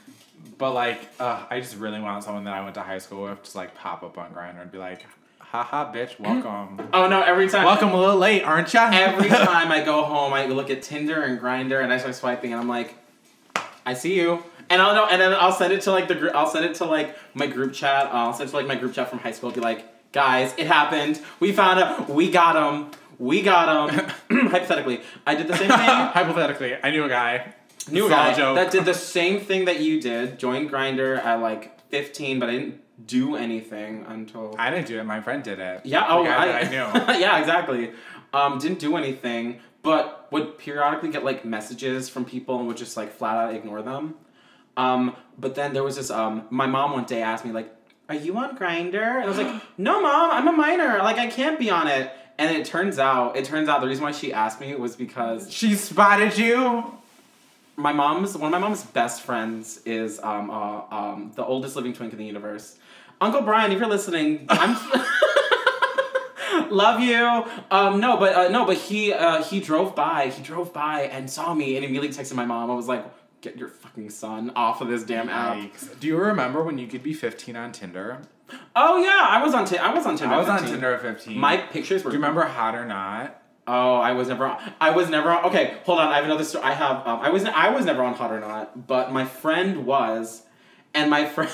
but 0.60 0.74
like, 0.74 1.02
uh, 1.20 1.46
I 1.50 1.62
just 1.62 1.78
really 1.78 2.02
want 2.02 2.24
someone 2.24 2.44
that 2.44 2.54
I 2.54 2.62
went 2.62 2.76
to 2.76 2.82
high 2.82 3.00
school 3.00 3.24
with 3.24 3.42
to 3.42 3.58
like 3.58 3.74
pop 3.76 4.04
up 4.04 4.18
on 4.18 4.32
Grindr 4.32 4.62
and 4.62 4.72
be 4.72 4.78
like, 4.78 5.06
haha, 5.40 5.92
bitch, 5.92 6.20
welcome. 6.20 6.90
oh 6.94 7.08
no, 7.08 7.22
every 7.22 7.50
time. 7.50 7.64
welcome 7.66 7.90
a 7.90 8.00
little 8.00 8.18
late, 8.18 8.44
aren't 8.44 8.72
ya? 8.74 8.92
Every 8.94 9.30
time 9.30 9.72
I 9.72 9.84
go 9.84 10.04
home, 10.04 10.34
I 10.34 10.46
look 10.48 10.70
at 10.70 10.84
Tinder 10.84 11.24
and 11.24 11.40
Grindr, 11.40 11.82
and 11.82 11.92
I 11.92 11.98
start 11.98 12.14
swiping, 12.14 12.52
and 12.52 12.62
I'm 12.62 12.68
like, 12.68 12.94
I 13.86 13.94
see 13.94 14.16
you. 14.16 14.44
And 14.70 14.82
I'll 14.82 14.94
know, 14.94 15.08
and 15.08 15.20
then 15.20 15.34
I'll 15.34 15.54
send 15.54 15.74
it 15.74 15.82
to 15.84 15.92
like 15.92 16.10
the 16.10 16.16
group. 16.16 16.36
I'll 16.36 16.50
send 16.50 16.66
it 16.66 16.76
to 16.76 16.86
like 16.86 17.18
my 17.34 17.48
group 17.48 17.74
chat. 17.74 18.08
Uh, 18.08 18.18
I'll 18.18 18.34
send 18.34 18.50
it 18.50 18.52
to 18.52 18.58
like 18.58 18.68
my 18.68 18.76
group 18.76 18.94
chat 18.94 19.10
from 19.10 19.20
high 19.20 19.32
school. 19.32 19.50
Be 19.50 19.62
like, 19.62 20.12
guys, 20.12 20.54
it 20.58 20.68
happened. 20.68 21.22
We 21.40 21.54
found 21.54 21.80
him. 21.80 22.14
We 22.14 22.30
got 22.30 22.56
him. 22.56 22.92
We 23.18 23.42
got 23.42 23.90
him. 23.90 24.06
Hypothetically, 24.50 25.02
I 25.26 25.36
did 25.36 25.48
the 25.48 25.56
same 25.58 25.70
thing. 25.70 25.80
Hypothetically, 25.80 26.76
I 26.84 26.92
knew 26.92 27.06
a 27.06 27.10
guy. 27.10 27.56
New 27.92 28.10
guy 28.10 28.34
joke. 28.34 28.56
that 28.56 28.72
did 28.72 28.86
the 28.86 28.94
same 28.94 29.40
thing 29.40 29.66
that 29.66 29.80
you 29.82 30.02
did. 30.02 30.40
Joined 30.40 30.70
Grindr 30.70 31.18
at 31.18 31.42
like 31.42 31.80
15, 31.90 32.40
but 32.40 32.50
I 32.50 32.54
didn't 32.54 32.82
do 33.08 33.36
anything 33.36 34.06
until. 34.08 34.56
I 34.58 34.70
didn't 34.70 34.88
do 34.88 35.00
it. 35.00 35.04
My 35.04 35.22
friend 35.22 35.44
did 35.44 35.60
it. 35.60 35.82
Yeah, 35.86 36.06
oh, 36.10 36.26
I, 36.26 36.60
I 36.60 36.64
knew. 36.70 36.76
yeah, 37.20 37.40
exactly. 37.40 37.92
Um, 38.34 38.60
didn't 38.60 38.80
do 38.80 38.96
anything, 38.98 39.60
but 39.82 40.28
would 40.32 40.58
periodically 40.58 41.10
get 41.10 41.24
like 41.24 41.46
messages 41.46 42.10
from 42.10 42.26
people 42.26 42.60
and 42.60 42.68
would 42.68 42.78
just 42.78 42.96
like 42.98 43.12
flat 43.12 43.38
out 43.38 43.56
ignore 43.56 43.82
them. 43.82 44.16
Um, 44.78 45.16
but 45.38 45.56
then 45.56 45.74
there 45.74 45.84
was 45.84 45.96
this. 45.96 46.12
Um, 46.12 46.46
my 46.50 46.68
mom 46.68 46.94
one 46.94 47.06
day 47.06 47.22
asked 47.22 47.44
me 47.46 47.52
like, 47.52 47.74
"Are 48.08 48.16
you 48.16 48.38
on 48.38 48.58
Grindr?" 48.58 48.96
And 48.96 49.24
I 49.24 49.28
was 49.28 49.38
like, 49.38 49.62
"No, 49.78 50.02
mom, 50.02 50.32
I'm 50.32 50.48
a 50.48 50.52
minor. 50.52 51.00
Like, 51.00 51.18
I 51.18 51.28
can't 51.28 51.60
be 51.60 51.70
on 51.70 51.88
it." 51.88 52.12
And 52.38 52.56
it 52.56 52.66
turns 52.66 53.00
out, 53.00 53.36
it 53.36 53.44
turns 53.44 53.68
out 53.68 53.82
the 53.82 53.88
reason 53.88 54.02
why 54.04 54.14
she 54.14 54.32
asked 54.32 54.62
me 54.62 54.74
was 54.76 54.96
because 54.96 55.52
She 55.52 55.76
spotted 55.76 56.38
you. 56.38 56.99
My 57.80 57.94
mom's 57.94 58.38
one 58.38 58.54
of 58.54 58.60
my 58.60 58.66
mom's 58.68 58.84
best 58.84 59.22
friends 59.24 59.80
is 59.86 60.20
um, 60.20 60.50
uh, 60.50 60.82
um, 60.92 61.32
the 61.36 61.44
oldest 61.46 61.76
living 61.76 61.94
twink 61.94 62.12
in 62.14 62.20
the 62.20 62.26
universe. 62.26 62.78
Uncle 63.22 63.42
Brian, 63.42 63.72
if 63.72 63.80
you're 63.80 63.88
listening, 63.90 64.46
I'm 64.50 64.76
love 66.72 67.02
you. 67.02 67.46
Um, 67.72 68.00
no, 68.00 68.18
but 68.18 68.34
uh, 68.36 68.48
no, 68.50 68.66
but 68.66 68.78
he 68.78 69.14
uh, 69.14 69.44
he 69.44 69.60
drove 69.60 69.96
by. 69.96 70.28
He 70.28 70.44
drove 70.44 70.74
by 70.74 71.02
and 71.04 71.30
saw 71.30 71.54
me 71.54 71.76
and 71.76 71.86
immediately 71.86 72.10
texted 72.10 72.36
my 72.36 72.46
mom. 72.46 72.70
I 72.72 72.76
was 72.76 72.88
like, 72.88 73.06
"Get 73.42 73.58
your 73.58 73.70
fucking 73.70 74.10
son 74.10 74.52
off 74.56 74.82
of 74.82 74.88
this 74.88 75.04
damn 75.04 75.30
app." 75.30 75.58
Do 76.00 76.08
you 76.08 76.18
remember 76.18 76.64
when 76.64 76.78
you 76.78 76.88
could 76.88 77.04
be 77.04 77.14
15 77.14 77.56
on 77.56 77.72
Tinder? 77.72 78.22
Oh 78.76 78.98
yeah, 78.98 79.26
I 79.28 79.44
was 79.44 79.54
on. 79.54 79.66
Ti- 79.66 79.78
I 79.78 79.94
was 79.94 80.06
on 80.06 80.18
Tinder. 80.18 80.36
I 80.36 80.38
was 80.38 80.48
at 80.48 80.62
on 80.62 80.68
Tinder 80.68 80.94
at 80.94 81.02
15. 81.02 81.38
My 81.38 81.58
pictures 81.58 82.04
were. 82.04 82.12
Do 82.12 82.18
you 82.18 82.22
remember 82.22 82.44
Hot 82.46 82.76
or 82.76 82.86
Not? 82.86 83.42
Oh, 83.72 83.98
I 83.98 84.14
was 84.14 84.30
never 84.30 84.48
on. 84.48 84.74
I 84.82 84.90
was 84.90 85.10
never 85.10 85.30
on. 85.30 85.46
Okay, 85.46 85.78
hold 85.84 86.00
on. 86.00 86.08
I 86.08 86.16
have 86.16 86.26
another 86.26 86.44
story. 86.44 86.64
I 86.64 86.74
have. 86.74 87.06
Um, 87.06 87.20
I 87.20 87.30
was. 87.30 87.46
I 87.46 87.70
was 87.70 87.86
never 87.86 88.02
on 88.02 88.16
Hot 88.16 88.32
or 88.32 88.40
Not, 88.40 88.88
but 88.88 89.12
my 89.12 89.26
friend 89.26 89.86
was, 89.86 90.42
and 90.96 91.10
my 91.10 91.26
friend, 91.28 91.52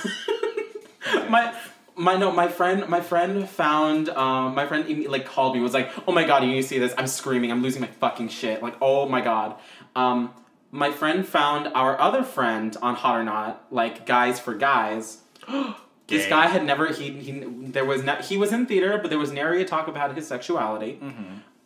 my. 1.29 1.53
My 1.97 2.17
no, 2.17 2.29
my 2.29 2.49
friend, 2.49 2.89
my 2.89 2.99
friend 2.99 3.47
found, 3.49 4.09
um, 4.09 4.53
my 4.53 4.67
friend 4.67 5.07
like 5.07 5.25
called 5.25 5.55
me, 5.55 5.61
was 5.61 5.73
like, 5.73 5.89
"Oh 6.05 6.11
my 6.11 6.25
god, 6.25 6.43
you 6.43 6.49
need 6.49 6.61
to 6.61 6.67
see 6.67 6.77
this! 6.77 6.93
I'm 6.97 7.07
screaming, 7.07 7.51
I'm 7.51 7.63
losing 7.63 7.79
my 7.79 7.87
fucking 7.87 8.27
shit!" 8.27 8.61
Like, 8.61 8.75
oh 8.81 9.07
my 9.07 9.21
god. 9.21 9.55
Um, 9.95 10.33
my 10.71 10.91
friend 10.91 11.25
found 11.25 11.71
our 11.73 11.97
other 11.97 12.21
friend 12.23 12.75
on 12.81 12.95
Hot 12.95 13.17
or 13.17 13.23
Not, 13.23 13.65
like 13.71 14.05
Guys 14.05 14.41
for 14.41 14.53
Guys. 14.53 15.19
this 16.07 16.27
guy 16.27 16.47
had 16.47 16.65
never 16.65 16.91
he 16.91 17.11
he 17.11 17.31
there 17.39 17.85
was 17.85 18.03
not 18.03 18.25
he 18.25 18.35
was 18.35 18.51
in 18.51 18.65
theater, 18.65 18.99
but 19.01 19.09
there 19.09 19.19
was 19.19 19.31
nary 19.31 19.61
a 19.61 19.65
talk 19.65 19.87
about 19.87 20.13
his 20.17 20.27
sexuality. 20.27 20.99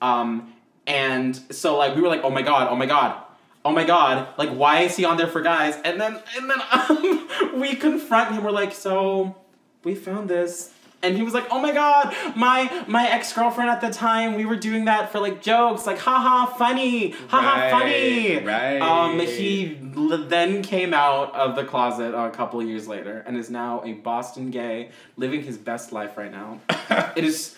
Um, 0.01 0.53
and 0.87 1.35
so 1.53 1.77
like 1.77 1.95
we 1.95 2.01
were 2.01 2.07
like, 2.07 2.23
oh 2.23 2.29
my 2.29 2.41
god, 2.41 2.67
oh 2.69 2.75
my 2.75 2.85
god, 2.85 3.21
oh 3.65 3.71
my 3.71 3.83
god, 3.83 4.27
like 4.37 4.49
why 4.49 4.81
is 4.81 4.95
he 4.95 5.05
on 5.05 5.17
there 5.17 5.27
for 5.27 5.41
guys? 5.41 5.75
And 5.83 5.99
then 5.99 6.19
and 6.37 6.49
then 6.49 6.59
um, 6.71 7.29
we 7.59 7.75
confront 7.75 8.33
him. 8.35 8.43
We're 8.43 8.51
like, 8.51 8.73
so 8.73 9.35
we 9.83 9.95
found 9.95 10.29
this. 10.29 10.73
And 11.01 11.15
he 11.15 11.23
was 11.23 11.33
like, 11.33 11.45
"Oh 11.49 11.61
my 11.61 11.71
god, 11.71 12.13
my 12.35 12.83
my 12.85 13.07
ex 13.09 13.31
girlfriend 13.31 13.69
at 13.69 13.79
the 13.79 13.89
time, 13.89 14.35
we 14.35 14.45
were 14.45 14.57
doing 14.57 14.83
that 14.85 15.13
for 15.13 15.21
like 15.21 15.41
jokes, 15.41 15.85
like 15.87 15.97
haha 15.97 16.45
funny, 16.45 17.11
haha 17.29 17.57
Right, 17.57 17.71
funny." 17.71 18.45
right. 18.45 18.81
Um, 18.81 19.17
he 19.21 19.77
l- 19.95 20.25
then 20.27 20.61
came 20.61 20.93
out 20.93 21.33
of 21.33 21.55
the 21.55 21.63
closet 21.63 22.13
a 22.13 22.29
couple 22.31 22.59
of 22.59 22.67
years 22.67 22.85
later 22.85 23.23
and 23.25 23.37
is 23.37 23.49
now 23.49 23.81
a 23.85 23.93
Boston 23.93 24.51
gay, 24.51 24.89
living 25.15 25.41
his 25.41 25.57
best 25.57 25.93
life 25.93 26.17
right 26.17 26.31
now. 26.33 26.59
it 27.15 27.23
is, 27.23 27.55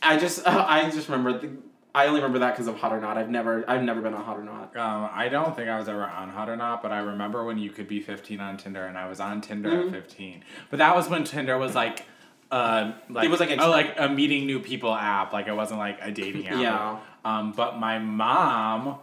I 0.00 0.16
just 0.16 0.42
I 0.46 0.88
just 0.88 1.08
remember 1.08 1.36
the, 1.36 1.50
I 1.96 2.06
only 2.06 2.20
remember 2.20 2.40
that 2.40 2.52
because 2.54 2.66
of 2.66 2.76
Hot 2.78 2.92
or 2.92 3.00
Not. 3.00 3.16
I've 3.16 3.30
never 3.30 3.64
I've 3.70 3.82
never 3.82 4.00
been 4.00 4.14
on 4.14 4.24
Hot 4.24 4.36
or 4.38 4.42
Not. 4.42 4.76
Um, 4.76 5.08
I 5.12 5.28
don't 5.28 5.54
think 5.54 5.68
I 5.68 5.78
was 5.78 5.88
ever 5.88 6.02
on 6.04 6.28
Hot 6.30 6.48
or 6.48 6.56
Not, 6.56 6.82
but 6.82 6.90
I 6.90 6.98
remember 6.98 7.44
when 7.44 7.56
you 7.58 7.70
could 7.70 7.86
be 7.86 8.00
15 8.00 8.40
on 8.40 8.56
Tinder, 8.56 8.84
and 8.86 8.98
I 8.98 9.08
was 9.08 9.20
on 9.20 9.40
Tinder 9.40 9.70
Mm-hmm. 9.70 9.94
at 9.94 10.02
15. 10.02 10.44
But 10.70 10.78
that 10.80 10.96
was 10.96 11.08
when 11.08 11.22
Tinder 11.24 11.56
was 11.56 11.74
like, 11.76 12.04
uh, 12.50 12.92
like 13.08 13.26
It 13.26 13.30
was 13.30 13.38
like 13.40 13.50
a- 13.50 13.62
oh, 13.62 13.70
like 13.70 13.94
a 13.96 14.08
meeting 14.08 14.44
new 14.46 14.58
people 14.58 14.92
app. 14.92 15.32
Like 15.32 15.46
it 15.46 15.54
wasn't 15.54 15.78
like 15.78 15.98
a 16.02 16.10
dating 16.10 16.48
app. 16.48 16.60
Yeah. 16.60 16.98
Um, 17.24 17.52
but 17.52 17.78
my 17.78 17.98
mom, 18.00 18.98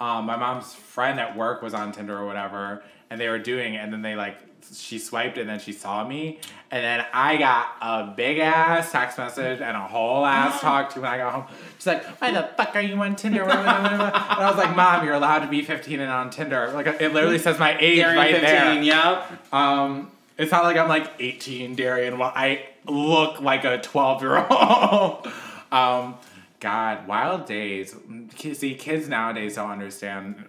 um, 0.00 0.26
my 0.26 0.36
mom's 0.36 0.74
friend 0.74 1.20
at 1.20 1.36
work 1.36 1.62
was 1.62 1.72
on 1.72 1.92
Tinder 1.92 2.18
or 2.18 2.26
whatever, 2.26 2.82
and 3.10 3.20
they 3.20 3.28
were 3.28 3.38
doing, 3.38 3.74
it, 3.74 3.78
and 3.78 3.92
then 3.92 4.02
they 4.02 4.16
like 4.16 4.53
she 4.72 4.98
swiped 4.98 5.38
and 5.38 5.48
then 5.48 5.58
she 5.58 5.72
saw 5.72 6.06
me, 6.06 6.38
and 6.70 6.84
then 6.84 7.06
I 7.12 7.36
got 7.36 7.76
a 7.80 8.14
big 8.16 8.38
ass 8.38 8.92
text 8.92 9.18
message 9.18 9.60
and 9.60 9.76
a 9.76 9.80
whole 9.80 10.24
ass 10.24 10.60
talk 10.62 10.92
to 10.94 11.00
when 11.00 11.10
I 11.10 11.18
got 11.18 11.32
home. 11.32 11.44
She's 11.78 11.86
like, 11.86 12.04
"Why 12.20 12.32
the 12.32 12.48
fuck 12.56 12.74
are 12.74 12.80
you 12.80 12.96
on 12.96 13.16
Tinder?" 13.16 13.42
and 13.48 13.52
I 13.52 14.48
was 14.48 14.56
like, 14.56 14.74
"Mom, 14.74 15.04
you're 15.04 15.14
allowed 15.14 15.40
to 15.40 15.48
be 15.48 15.62
15 15.62 16.00
and 16.00 16.10
on 16.10 16.30
Tinder." 16.30 16.70
Like 16.72 16.86
it 16.86 17.12
literally 17.12 17.38
says 17.38 17.58
my 17.58 17.76
age 17.78 17.96
Gary 17.96 18.16
right 18.16 18.34
15, 18.34 18.42
there. 18.42 18.82
yeah. 18.82 19.26
Um, 19.52 20.10
it's 20.36 20.50
not 20.50 20.64
like 20.64 20.76
I'm 20.76 20.88
like 20.88 21.12
18, 21.20 21.76
Darian. 21.76 22.18
Well, 22.18 22.32
I 22.34 22.66
look 22.86 23.40
like 23.40 23.64
a 23.64 23.78
12 23.80 24.22
year 24.22 24.46
old. 24.50 25.28
um, 25.72 26.16
God, 26.60 27.06
wild 27.06 27.46
days. 27.46 27.94
See, 28.36 28.74
kids 28.74 29.08
nowadays 29.08 29.56
don't 29.56 29.70
understand 29.70 30.48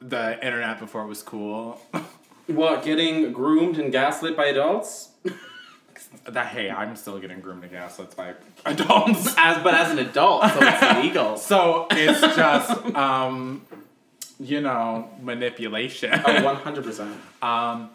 the 0.00 0.44
internet 0.44 0.78
before 0.78 1.02
it 1.02 1.06
was 1.06 1.22
cool. 1.22 1.80
What, 2.46 2.84
getting 2.84 3.32
groomed 3.32 3.78
and 3.78 3.90
gaslit 3.90 4.36
by 4.36 4.46
adults? 4.46 5.10
that 6.28 6.46
hey, 6.46 6.70
I'm 6.70 6.96
still 6.96 7.18
getting 7.18 7.40
groomed 7.40 7.62
and 7.64 7.72
gaslit 7.72 8.16
by 8.16 8.34
adults. 8.64 9.34
As 9.38 9.62
but 9.62 9.74
as 9.74 9.90
an 9.92 9.98
adult, 9.98 10.42
so 10.42 10.58
it's 10.60 10.82
illegal. 10.96 11.36
So 11.36 11.86
it's 11.90 12.20
just, 12.20 12.94
um, 12.94 13.66
you 14.38 14.60
know, 14.60 15.10
manipulation. 15.20 16.20
Oh, 16.24 16.42
one 16.42 16.56
hundred 16.56 16.84
percent. 16.84 17.16
Um, 17.42 17.90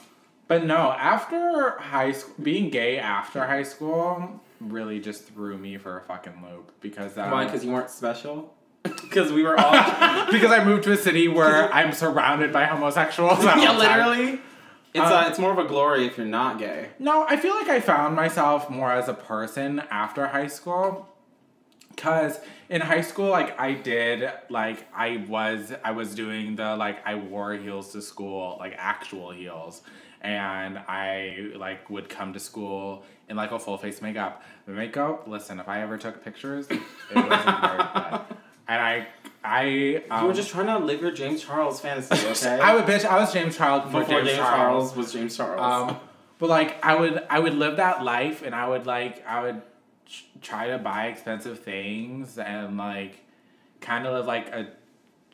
but 0.47 0.65
no, 0.65 0.91
after 0.91 1.77
high 1.79 2.11
school, 2.11 2.35
being 2.43 2.69
gay 2.69 2.97
after 2.97 3.45
high 3.45 3.63
school 3.63 4.41
really 4.59 4.99
just 4.99 5.25
threw 5.25 5.57
me 5.57 5.77
for 5.77 5.97
a 5.97 6.01
fucking 6.01 6.43
loop 6.43 6.71
because 6.81 7.17
uh, 7.17 7.29
Why? 7.29 7.45
Because 7.45 7.63
you 7.65 7.71
weren't 7.71 7.89
special. 7.89 8.53
Because 9.11 9.31
we 9.33 9.43
were 9.43 9.59
all. 9.59 9.71
because 10.31 10.51
I 10.51 10.63
moved 10.63 10.83
to 10.85 10.93
a 10.93 10.97
city 10.97 11.27
where 11.27 11.71
I'm 11.73 11.91
surrounded 11.91 12.53
by 12.53 12.63
homosexuals. 12.63 13.39
all 13.39 13.57
yeah, 13.57 13.65
time. 13.65 13.77
literally. 13.77 14.39
It's 14.93 15.05
Um, 15.05 15.11
uh, 15.11 15.27
it's 15.27 15.39
more 15.39 15.51
of 15.51 15.57
a 15.57 15.65
glory 15.65 16.05
if 16.05 16.17
you're 16.17 16.25
not 16.25 16.59
gay. 16.59 16.89
No, 16.99 17.25
I 17.27 17.37
feel 17.37 17.53
like 17.55 17.67
I 17.69 17.79
found 17.79 18.15
myself 18.15 18.69
more 18.69 18.91
as 18.91 19.07
a 19.07 19.13
person 19.13 19.81
after 19.91 20.27
high 20.27 20.47
school. 20.47 21.07
Cause 21.97 22.39
in 22.69 22.81
high 22.81 23.01
school, 23.01 23.29
like 23.29 23.59
I 23.59 23.73
did, 23.73 24.31
like 24.49 24.87
I 24.95 25.25
was, 25.27 25.73
I 25.83 25.91
was 25.91 26.15
doing 26.15 26.55
the 26.55 26.75
like 26.75 27.05
I 27.05 27.15
wore 27.15 27.53
heels 27.53 27.91
to 27.91 28.01
school, 28.01 28.55
like 28.59 28.75
actual 28.77 29.31
heels, 29.31 29.81
and 30.21 30.77
I 30.77 31.51
like 31.55 31.89
would 31.89 32.07
come 32.07 32.31
to 32.33 32.39
school 32.39 33.03
in 33.29 33.35
like 33.35 33.51
a 33.51 33.59
full 33.59 33.77
face 33.77 34.01
makeup. 34.01 34.43
The 34.65 34.71
makeup, 34.71 35.27
listen, 35.27 35.59
if 35.59 35.67
I 35.67 35.81
ever 35.81 35.97
took 35.97 36.23
pictures, 36.23 36.67
it 36.69 36.79
wasn't 37.15 37.61
very 37.61 37.77
good. 37.77 38.21
And 38.67 38.81
I, 38.81 39.07
I, 39.43 40.03
um, 40.09 40.21
you 40.21 40.27
were 40.27 40.33
just 40.33 40.49
trying 40.49 40.67
to 40.67 40.77
live 40.79 41.01
your 41.01 41.11
James 41.11 41.43
Charles 41.43 41.79
fantasy, 41.81 42.27
okay? 42.27 42.59
I 42.61 42.75
would 42.75 42.85
bitch. 42.85 43.03
I 43.05 43.19
was 43.19 43.33
James 43.33 43.57
Charles 43.57 43.83
before, 43.85 44.01
before 44.01 44.17
James, 44.19 44.27
James 44.29 44.39
Charles. 44.39 44.55
Charles 44.91 44.95
was 44.95 45.13
James 45.13 45.35
Charles. 45.37 45.91
Um, 45.91 45.97
but 46.39 46.49
like 46.49 46.83
I 46.85 46.95
would, 46.95 47.25
I 47.29 47.39
would 47.39 47.53
live 47.55 47.77
that 47.77 48.03
life, 48.03 48.41
and 48.43 48.53
I 48.55 48.67
would 48.67 48.85
like, 48.85 49.25
I 49.27 49.41
would 49.43 49.61
ch- 50.05 50.25
try 50.41 50.67
to 50.67 50.77
buy 50.77 51.07
expensive 51.07 51.59
things 51.59 52.37
and 52.37 52.77
like, 52.77 53.17
kind 53.81 54.05
of 54.05 54.13
live 54.13 54.25
like 54.27 54.47
a 54.49 54.69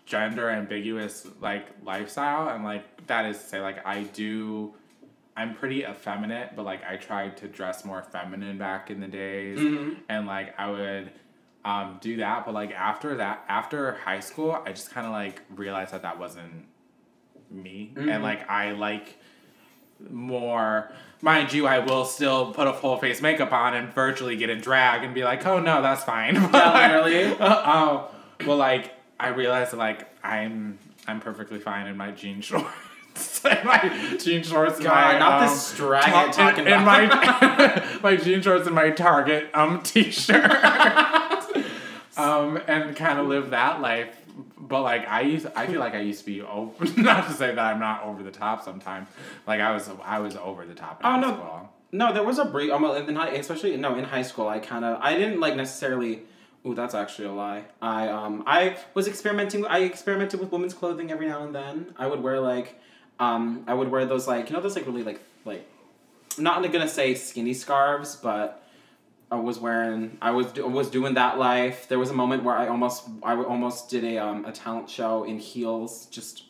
gender 0.05 0.49
ambiguous 0.49 1.27
like 1.41 1.67
lifestyle, 1.83 2.49
and 2.55 2.63
like 2.63 3.05
that 3.07 3.25
is 3.25 3.37
to 3.37 3.43
say, 3.43 3.59
like 3.61 3.85
I 3.85 4.03
do. 4.03 4.73
I'm 5.35 5.53
pretty 5.53 5.83
effeminate, 5.83 6.55
but 6.55 6.63
like 6.65 6.81
I 6.83 6.95
tried 6.95 7.37
to 7.37 7.47
dress 7.47 7.85
more 7.85 8.01
feminine 8.01 8.57
back 8.57 8.89
in 8.89 8.99
the 8.99 9.07
days, 9.07 9.59
Mhm. 9.59 9.97
and 10.09 10.25
like 10.25 10.59
I 10.59 10.69
would 10.71 11.11
um, 11.67 11.97
do 12.01 12.17
that. 12.17 12.45
But 12.45 12.53
like 12.53 12.71
after 12.71 13.15
that, 13.15 13.43
after 13.49 13.93
high 14.05 14.19
school, 14.21 14.57
I 14.65 14.71
just 14.71 14.91
kind 14.91 15.05
of 15.05 15.11
like 15.13 15.41
realized 15.55 15.91
that 15.93 16.01
that 16.03 16.17
wasn't 16.19 16.65
me, 17.51 17.91
Mhm. 17.95 18.09
and 18.13 18.23
like 18.23 18.49
I 18.49 18.71
like 18.71 19.17
more. 20.09 20.91
Mind 21.21 21.51
you, 21.51 21.65
I 21.65 21.79
will 21.79 22.05
still 22.05 22.53
put 22.53 22.67
a 22.67 22.73
full 22.73 22.97
face 22.97 23.21
makeup 23.21 23.51
on 23.51 23.73
and 23.75 23.91
virtually 23.91 24.35
get 24.37 24.51
in 24.51 24.59
drag 24.61 25.03
and 25.03 25.15
be 25.15 25.23
like, 25.23 25.45
oh 25.47 25.59
no, 25.59 25.81
that's 25.81 26.03
fine. 26.03 26.35
Literally. 26.51 27.35
Oh, 27.39 28.09
well, 28.45 28.57
like 28.57 28.93
I 29.19 29.29
realized 29.29 29.71
that 29.71 29.77
like 29.77 30.07
I'm 30.23 30.77
I'm 31.07 31.19
perfectly 31.19 31.59
fine 31.59 31.87
in 31.87 31.97
my 31.97 32.11
jean 32.11 32.41
shorts. 32.49 33.43
My 33.43 34.15
jean 34.19 34.43
shorts. 34.43 34.79
God, 34.79 34.93
my, 35.13 35.17
not 35.17 35.41
um, 35.41 35.47
this 35.49 35.75
drag 35.75 36.03
ta- 36.03 36.31
talking 36.31 36.67
in, 36.67 36.73
in 36.73 36.83
my 36.83 37.97
my 38.03 38.15
jean 38.15 38.41
shorts 38.43 38.67
and 38.67 38.75
my 38.75 38.91
Target 38.91 39.49
um 39.55 39.81
t-shirt. 39.81 40.51
Um, 42.17 42.57
and 42.67 42.95
kind 42.95 43.19
of 43.19 43.27
live 43.27 43.51
that 43.51 43.81
life. 43.81 44.15
But 44.59 44.81
like 44.83 45.07
I 45.07 45.21
used, 45.21 45.47
I 45.55 45.65
feel 45.67 45.79
like 45.79 45.93
I 45.95 45.99
used 46.01 46.19
to 46.19 46.25
be 46.25 46.41
over. 46.41 46.85
Not 47.01 47.27
to 47.27 47.33
say 47.33 47.55
that 47.55 47.59
I'm 47.59 47.79
not 47.79 48.03
over 48.03 48.21
the 48.21 48.31
top 48.31 48.63
sometimes. 48.63 49.07
Like 49.47 49.61
I 49.61 49.71
was, 49.71 49.89
I 50.03 50.19
was 50.19 50.35
over 50.35 50.65
the 50.65 50.75
top. 50.75 50.99
In 51.01 51.05
Oh, 51.07 51.09
high 51.11 51.19
no. 51.21 51.33
school. 51.33 51.69
No, 51.91 52.13
there 52.13 52.23
was 52.23 52.37
a 52.37 52.45
brief. 52.45 52.71
Um, 52.71 52.83
in 52.85 53.15
high, 53.15 53.29
especially 53.29 53.75
no, 53.77 53.95
in 53.95 54.03
high 54.03 54.21
school, 54.21 54.47
I 54.47 54.59
kind 54.59 54.83
of 54.83 54.99
I 55.01 55.17
didn't 55.17 55.39
like 55.39 55.55
necessarily. 55.55 56.23
Ooh, 56.65 56.75
that's 56.75 56.93
actually 56.93 57.29
a 57.29 57.31
lie. 57.31 57.63
I 57.81 58.09
um 58.09 58.43
I 58.45 58.75
was 58.93 59.07
experimenting. 59.07 59.65
I 59.65 59.79
experimented 59.79 60.39
with 60.39 60.51
women's 60.51 60.73
clothing 60.73 61.11
every 61.11 61.27
now 61.27 61.43
and 61.45 61.55
then. 61.55 61.93
I 61.97 62.07
would 62.07 62.21
wear 62.21 62.41
like, 62.41 62.79
um, 63.19 63.63
I 63.67 63.73
would 63.73 63.89
wear 63.89 64.05
those 64.05 64.27
like 64.27 64.49
you 64.49 64.55
know 64.55 64.61
those 64.61 64.75
like 64.75 64.85
really 64.85 65.03
like 65.03 65.21
like, 65.45 65.65
not 66.37 66.61
gonna 66.71 66.89
say 66.89 67.15
skinny 67.15 67.53
scarves, 67.53 68.17
but 68.17 68.66
I 69.29 69.35
was 69.35 69.59
wearing. 69.59 70.17
I 70.21 70.31
was 70.31 70.53
was 70.53 70.89
doing 70.89 71.15
that 71.15 71.37
life. 71.37 71.87
There 71.87 71.99
was 71.99 72.09
a 72.09 72.13
moment 72.13 72.43
where 72.43 72.55
I 72.55 72.67
almost 72.67 73.03
I 73.23 73.35
almost 73.35 73.89
did 73.89 74.03
a 74.03 74.17
um 74.19 74.45
a 74.45 74.51
talent 74.51 74.89
show 74.89 75.23
in 75.23 75.37
heels 75.39 76.05
just 76.07 76.43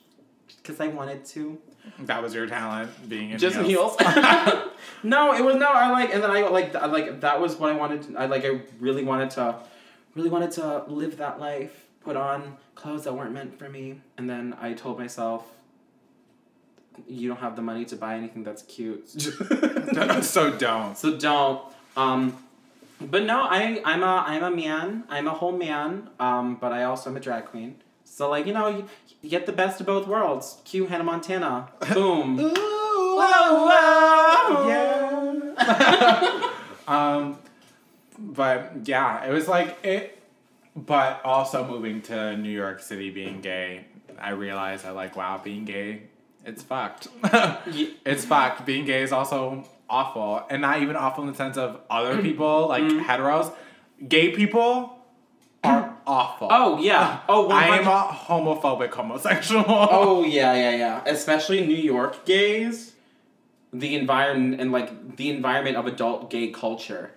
because 0.47 0.80
I 0.80 0.88
wanted 0.88 1.25
to. 1.25 1.57
That 1.99 2.21
was 2.21 2.34
your 2.34 2.47
talent, 2.47 2.91
being 3.09 3.32
in 3.32 3.39
just 3.39 3.57
in 3.57 3.65
heels. 3.65 3.95
heels. 3.99 4.13
no, 5.03 5.34
it 5.34 5.43
was 5.43 5.55
no. 5.55 5.67
I 5.67 5.89
like, 5.89 6.13
and 6.13 6.21
then 6.21 6.30
I 6.30 6.41
like, 6.47 6.75
I 6.75 6.86
like 6.86 7.21
that 7.21 7.39
was 7.39 7.55
what 7.55 7.71
I 7.71 7.75
wanted. 7.75 8.03
To, 8.03 8.17
I 8.17 8.25
like, 8.25 8.45
I 8.45 8.61
really 8.80 9.03
wanted 9.03 9.32
to, 9.32 9.55
really 10.15 10.30
wanted 10.30 10.51
to 10.51 10.84
live 10.88 11.17
that 11.17 11.39
life. 11.39 11.86
Put 12.01 12.15
on 12.15 12.57
clothes 12.75 13.03
that 13.03 13.13
weren't 13.13 13.34
meant 13.34 13.57
for 13.57 13.69
me, 13.69 14.01
and 14.17 14.30
then 14.30 14.55
I 14.61 14.73
told 14.73 14.99
myself, 14.99 15.45
"You 17.07 17.28
don't 17.28 17.39
have 17.39 17.55
the 17.55 17.61
money 17.61 17.86
to 17.86 17.95
buy 17.95 18.15
anything 18.15 18.43
that's 18.43 18.61
cute, 18.63 19.09
so 20.23 20.55
don't. 20.57 20.97
so 20.97 21.17
don't." 21.17 21.61
Um, 21.95 22.38
but 23.01 23.23
no, 23.23 23.41
I 23.41 23.81
I'm 23.85 24.03
a 24.03 24.23
I'm 24.27 24.43
a 24.43 24.51
man. 24.51 25.03
I'm 25.09 25.27
a 25.27 25.33
whole 25.33 25.57
man. 25.57 26.09
Um, 26.19 26.55
but 26.55 26.71
I 26.71 26.83
also 26.83 27.09
am 27.09 27.17
a 27.17 27.19
drag 27.19 27.45
queen. 27.45 27.75
So 28.03 28.29
like 28.29 28.45
you 28.47 28.53
know, 28.53 28.67
you, 28.67 28.85
you 29.21 29.29
get 29.29 29.45
the 29.45 29.51
best 29.51 29.79
of 29.79 29.85
both 29.85 30.07
worlds. 30.07 30.61
Cue 30.65 30.87
Hannah 30.87 31.03
Montana. 31.03 31.69
Boom. 31.93 32.37
yeah. 34.67 36.51
um, 36.87 37.37
but 38.19 38.71
yeah, 38.85 39.25
it 39.25 39.31
was 39.31 39.47
like 39.47 39.77
it. 39.83 40.13
But 40.75 41.21
also 41.25 41.67
moving 41.67 42.01
to 42.03 42.37
New 42.37 42.51
York 42.51 42.81
City, 42.81 43.09
being 43.09 43.41
gay, 43.41 43.85
I 44.19 44.29
realized 44.31 44.85
I 44.85 44.91
like 44.91 45.15
wow, 45.15 45.41
being 45.43 45.65
gay, 45.65 46.03
it's 46.45 46.63
fucked. 46.63 47.07
It's 48.05 48.25
fucked. 48.25 48.65
Being 48.65 48.85
gay 48.85 49.01
is 49.01 49.11
also 49.11 49.65
awful, 49.89 50.43
and 50.49 50.61
not 50.61 50.81
even 50.81 50.95
awful 50.95 51.23
in 51.23 51.29
the 51.29 51.35
sense 51.35 51.57
of 51.57 51.79
other 51.89 52.21
people 52.21 52.67
like 52.67 52.83
Mm. 52.83 53.03
heteros. 53.05 53.51
Gay 54.07 54.29
people 54.31 54.97
are 55.63 55.97
awful. 56.07 56.47
Oh 56.51 56.79
yeah. 56.79 57.19
Oh, 57.29 57.49
I 57.49 57.65
am 57.77 57.85
100 57.85 57.89
a 57.91 58.13
homophobic 58.27 58.91
homosexual. 58.93 59.65
Oh 59.67 60.23
yeah, 60.38 60.53
yeah, 60.53 60.75
yeah. 60.75 61.03
Especially 61.05 61.65
New 61.65 61.75
York 61.75 62.25
gays, 62.25 62.93
the 63.73 63.95
environment 63.95 64.61
and 64.61 64.71
like 64.71 65.17
the 65.17 65.29
environment 65.29 65.75
of 65.77 65.88
adult 65.88 66.29
gay 66.29 66.49
culture. 66.51 67.11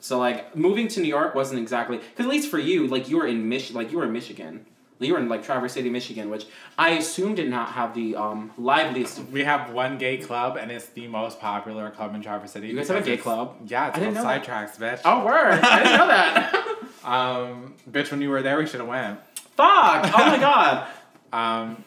So 0.00 0.18
like 0.18 0.56
moving 0.56 0.88
to 0.88 1.00
New 1.00 1.08
York 1.08 1.34
wasn't 1.34 1.60
exactly 1.60 1.98
because 1.98 2.26
at 2.26 2.30
least 2.32 2.50
for 2.50 2.58
you, 2.58 2.86
like 2.88 3.08
you 3.08 3.18
were 3.18 3.26
in 3.26 3.48
Mich, 3.48 3.72
like 3.72 3.92
you 3.92 3.98
were 3.98 4.04
in 4.04 4.12
Michigan, 4.12 4.66
you 5.06 5.14
were 5.14 5.18
in 5.20 5.28
like 5.28 5.42
Traverse 5.42 5.72
City, 5.72 5.90
Michigan, 5.90 6.30
which 6.30 6.46
I 6.78 6.90
assume 6.90 7.34
did 7.34 7.48
not 7.50 7.70
have 7.70 7.94
the 7.94 8.16
um 8.16 8.52
liveliest. 8.58 9.20
We 9.30 9.44
have 9.44 9.70
one 9.72 9.98
gay 9.98 10.18
club, 10.18 10.56
and 10.56 10.70
it's 10.70 10.86
the 10.86 11.08
most 11.08 11.40
popular 11.40 11.90
club 11.90 12.14
in 12.14 12.22
Traverse 12.22 12.52
City. 12.52 12.68
You 12.68 12.76
guys 12.76 12.88
have 12.88 13.02
a 13.02 13.04
gay 13.04 13.16
club? 13.16 13.56
Yeah, 13.66 13.88
it's 13.88 13.96
I 13.96 14.00
didn't 14.00 14.14
called 14.16 14.26
know. 14.26 14.32
Sidetracks, 14.32 14.76
bitch. 14.78 15.00
Oh 15.04 15.24
word! 15.24 15.60
I 15.62 15.82
didn't 15.82 15.98
know 15.98 16.06
that. 16.08 16.58
Um, 17.04 17.74
bitch, 17.90 18.12
when 18.12 18.20
you 18.22 18.30
were 18.30 18.42
there, 18.42 18.58
we 18.58 18.66
should 18.66 18.78
have 18.78 18.88
went. 18.88 19.18
Fuck! 19.56 20.04
Oh 20.14 20.26
my 20.26 20.38
god. 20.38 20.88
Um, 21.32 21.82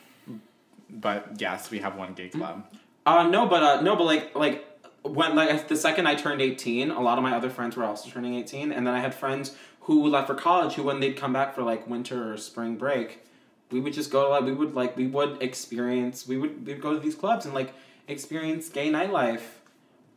but 0.89 1.34
yes, 1.38 1.70
we 1.70 1.80
have 1.80 1.95
one 1.95 2.13
gay 2.16 2.30
club. 2.30 2.66
Uh 3.05 3.28
no, 3.28 3.45
but 3.47 3.61
uh 3.61 3.82
no, 3.82 3.95
but 3.95 4.05
like 4.05 4.36
like 4.36 4.66
when 5.03 5.36
like 5.36 5.68
the 5.68 5.76
second 5.76 6.07
I 6.07 6.16
turned 6.16 6.41
eighteen, 6.41 6.89
a 6.89 6.99
lot 6.99 7.20
of 7.20 7.24
my 7.24 7.36
other 7.36 7.51
friends 7.51 7.76
were 7.78 7.84
also 7.84 8.09
turning 8.09 8.34
eighteen, 8.34 8.72
and 8.72 8.88
then 8.88 8.95
I 8.95 8.99
had 8.99 9.13
friends 9.13 9.55
who 9.86 10.07
left 10.07 10.27
for 10.27 10.36
college 10.36 10.73
who 10.75 10.83
when 10.83 10.99
they'd 10.99 11.17
come 11.17 11.33
back 11.33 11.55
for 11.55 11.63
like 11.63 11.88
winter 11.88 12.31
or 12.33 12.38
spring 12.38 12.75
break, 12.77 13.23
we 13.71 13.79
would 13.79 13.93
just 13.93 14.11
go 14.11 14.23
to 14.25 14.29
like 14.29 14.43
we 14.43 14.51
would 14.53 14.73
like 14.75 14.95
we 14.97 15.07
would 15.07 15.41
experience 15.41 16.27
we 16.27 16.38
would 16.38 16.65
we 16.65 16.73
would 16.73 16.81
go 16.81 16.93
to 16.93 16.99
these 16.99 17.15
clubs 17.15 17.45
and 17.45 17.53
like 17.53 17.73
experience 18.07 18.69
gay 18.69 18.89
nightlife. 18.91 19.41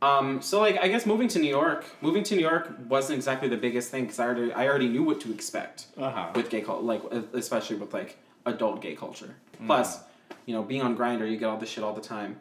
Um, 0.01 0.41
so 0.43 0.61
like 0.61 0.79
I 0.79 0.89
guess 0.89 1.07
moving 1.07 1.27
to 1.29 1.39
New 1.39 1.49
York, 1.49 1.85
moving 2.01 2.23
to 2.25 2.37
New 2.37 2.43
York 2.43 2.71
wasn't 2.89 3.17
exactly 3.17 3.49
the 3.49 3.57
biggest 3.57 3.91
thing 3.91 4.05
because 4.05 4.19
I 4.21 4.27
already 4.27 4.53
I 4.53 4.69
already 4.69 4.89
knew 4.89 5.03
what 5.03 5.21
to 5.23 5.33
expect 5.33 5.87
Uh 5.97 6.11
huh. 6.11 6.31
with 6.35 6.51
gay 6.51 6.61
culture, 6.61 6.83
like 6.85 7.03
especially 7.33 7.77
with 7.77 7.93
like 7.93 8.17
adult 8.47 8.81
gay 8.81 8.95
culture. 8.95 9.35
Plus, 9.67 9.99
you 10.47 10.55
know, 10.55 10.63
being 10.63 10.83
on 10.83 10.97
Grindr, 10.97 11.29
you 11.29 11.37
get 11.37 11.47
all 11.49 11.57
this 11.59 11.69
shit 11.69 11.83
all 11.83 11.95
the 11.95 12.01
time. 12.01 12.39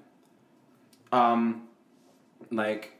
Um, 1.11 1.63
like. 2.51 2.93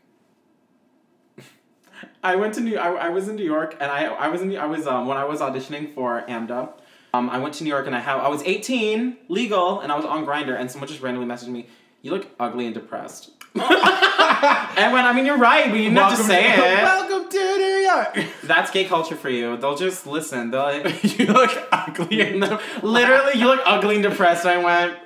I 2.23 2.35
went 2.35 2.53
to 2.55 2.61
New. 2.61 2.77
I, 2.77 3.07
I 3.07 3.09
was 3.09 3.27
in 3.27 3.35
New 3.35 3.45
York, 3.45 3.75
and 3.79 3.91
I 3.91 4.05
I 4.05 4.27
was 4.27 4.41
in 4.41 4.55
I 4.57 4.65
was 4.65 4.87
um 4.87 5.07
when 5.07 5.17
I 5.17 5.25
was 5.25 5.39
auditioning 5.39 5.93
for 5.93 6.21
AMDA, 6.27 6.69
um 7.13 7.29
I 7.29 7.37
went 7.39 7.53
to 7.55 7.63
New 7.63 7.69
York 7.69 7.87
and 7.87 7.95
I 7.95 7.99
have 7.99 8.19
I 8.19 8.27
was 8.27 8.41
eighteen 8.43 9.17
legal 9.29 9.79
and 9.81 9.91
I 9.91 9.95
was 9.95 10.05
on 10.05 10.25
Grindr 10.25 10.59
and 10.59 10.69
someone 10.69 10.87
just 10.87 11.01
randomly 11.01 11.27
messaged 11.27 11.49
me, 11.49 11.67
You 12.01 12.11
look 12.11 12.27
ugly 12.39 12.65
and 12.65 12.73
depressed. 12.73 13.31
and 13.55 14.93
when 14.93 15.05
I 15.05 15.13
mean 15.15 15.25
you're 15.25 15.37
right, 15.37 15.71
we 15.71 15.79
didn't 15.85 15.97
have 15.97 16.17
to 16.17 16.23
say 16.23 16.53
it. 16.53 16.59
Welcome 16.59 17.29
to 17.31 17.57
New 17.57 17.77
York. 17.89 18.25
That's 18.43 18.69
gay 18.71 18.85
culture 18.85 19.15
for 19.15 19.29
you. 19.29 19.57
They'll 19.57 19.77
just 19.77 20.05
listen. 20.05 20.51
They'll 20.51 20.87
you 21.01 21.25
look 21.27 21.67
ugly 21.71 22.21
and 22.21 22.41
literally 22.83 23.39
you 23.39 23.47
look 23.47 23.61
ugly 23.65 23.95
and 23.95 24.03
depressed. 24.03 24.45
I 24.45 24.57
went. 24.63 24.97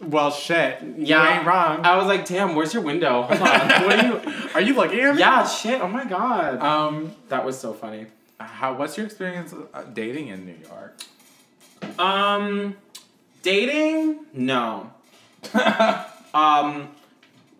Well, 0.00 0.30
shit. 0.30 0.78
Yeah, 0.96 1.22
you 1.22 1.38
ain't 1.38 1.46
wrong. 1.46 1.84
I 1.84 1.96
was 1.96 2.06
like, 2.06 2.26
damn, 2.26 2.54
where's 2.54 2.72
your 2.72 2.82
window? 2.82 3.22
Hold 3.22 3.40
on. 3.40 3.68
what 3.84 3.98
are 3.98 4.06
you? 4.06 4.48
Are 4.54 4.60
you 4.60 4.74
looking 4.74 5.00
at 5.00 5.14
me? 5.14 5.20
Yeah, 5.20 5.46
shit. 5.46 5.80
Oh 5.80 5.88
my 5.88 6.04
god. 6.04 6.60
Um, 6.60 7.14
that 7.28 7.44
was 7.44 7.58
so 7.58 7.72
funny. 7.72 8.06
how? 8.38 8.74
What's 8.74 8.96
your 8.96 9.06
experience 9.06 9.54
uh, 9.74 9.82
dating 9.92 10.28
in 10.28 10.46
New 10.46 10.56
York? 10.68 10.96
Um, 11.98 12.76
dating? 13.42 14.26
No. 14.32 14.90
um, 16.34 16.88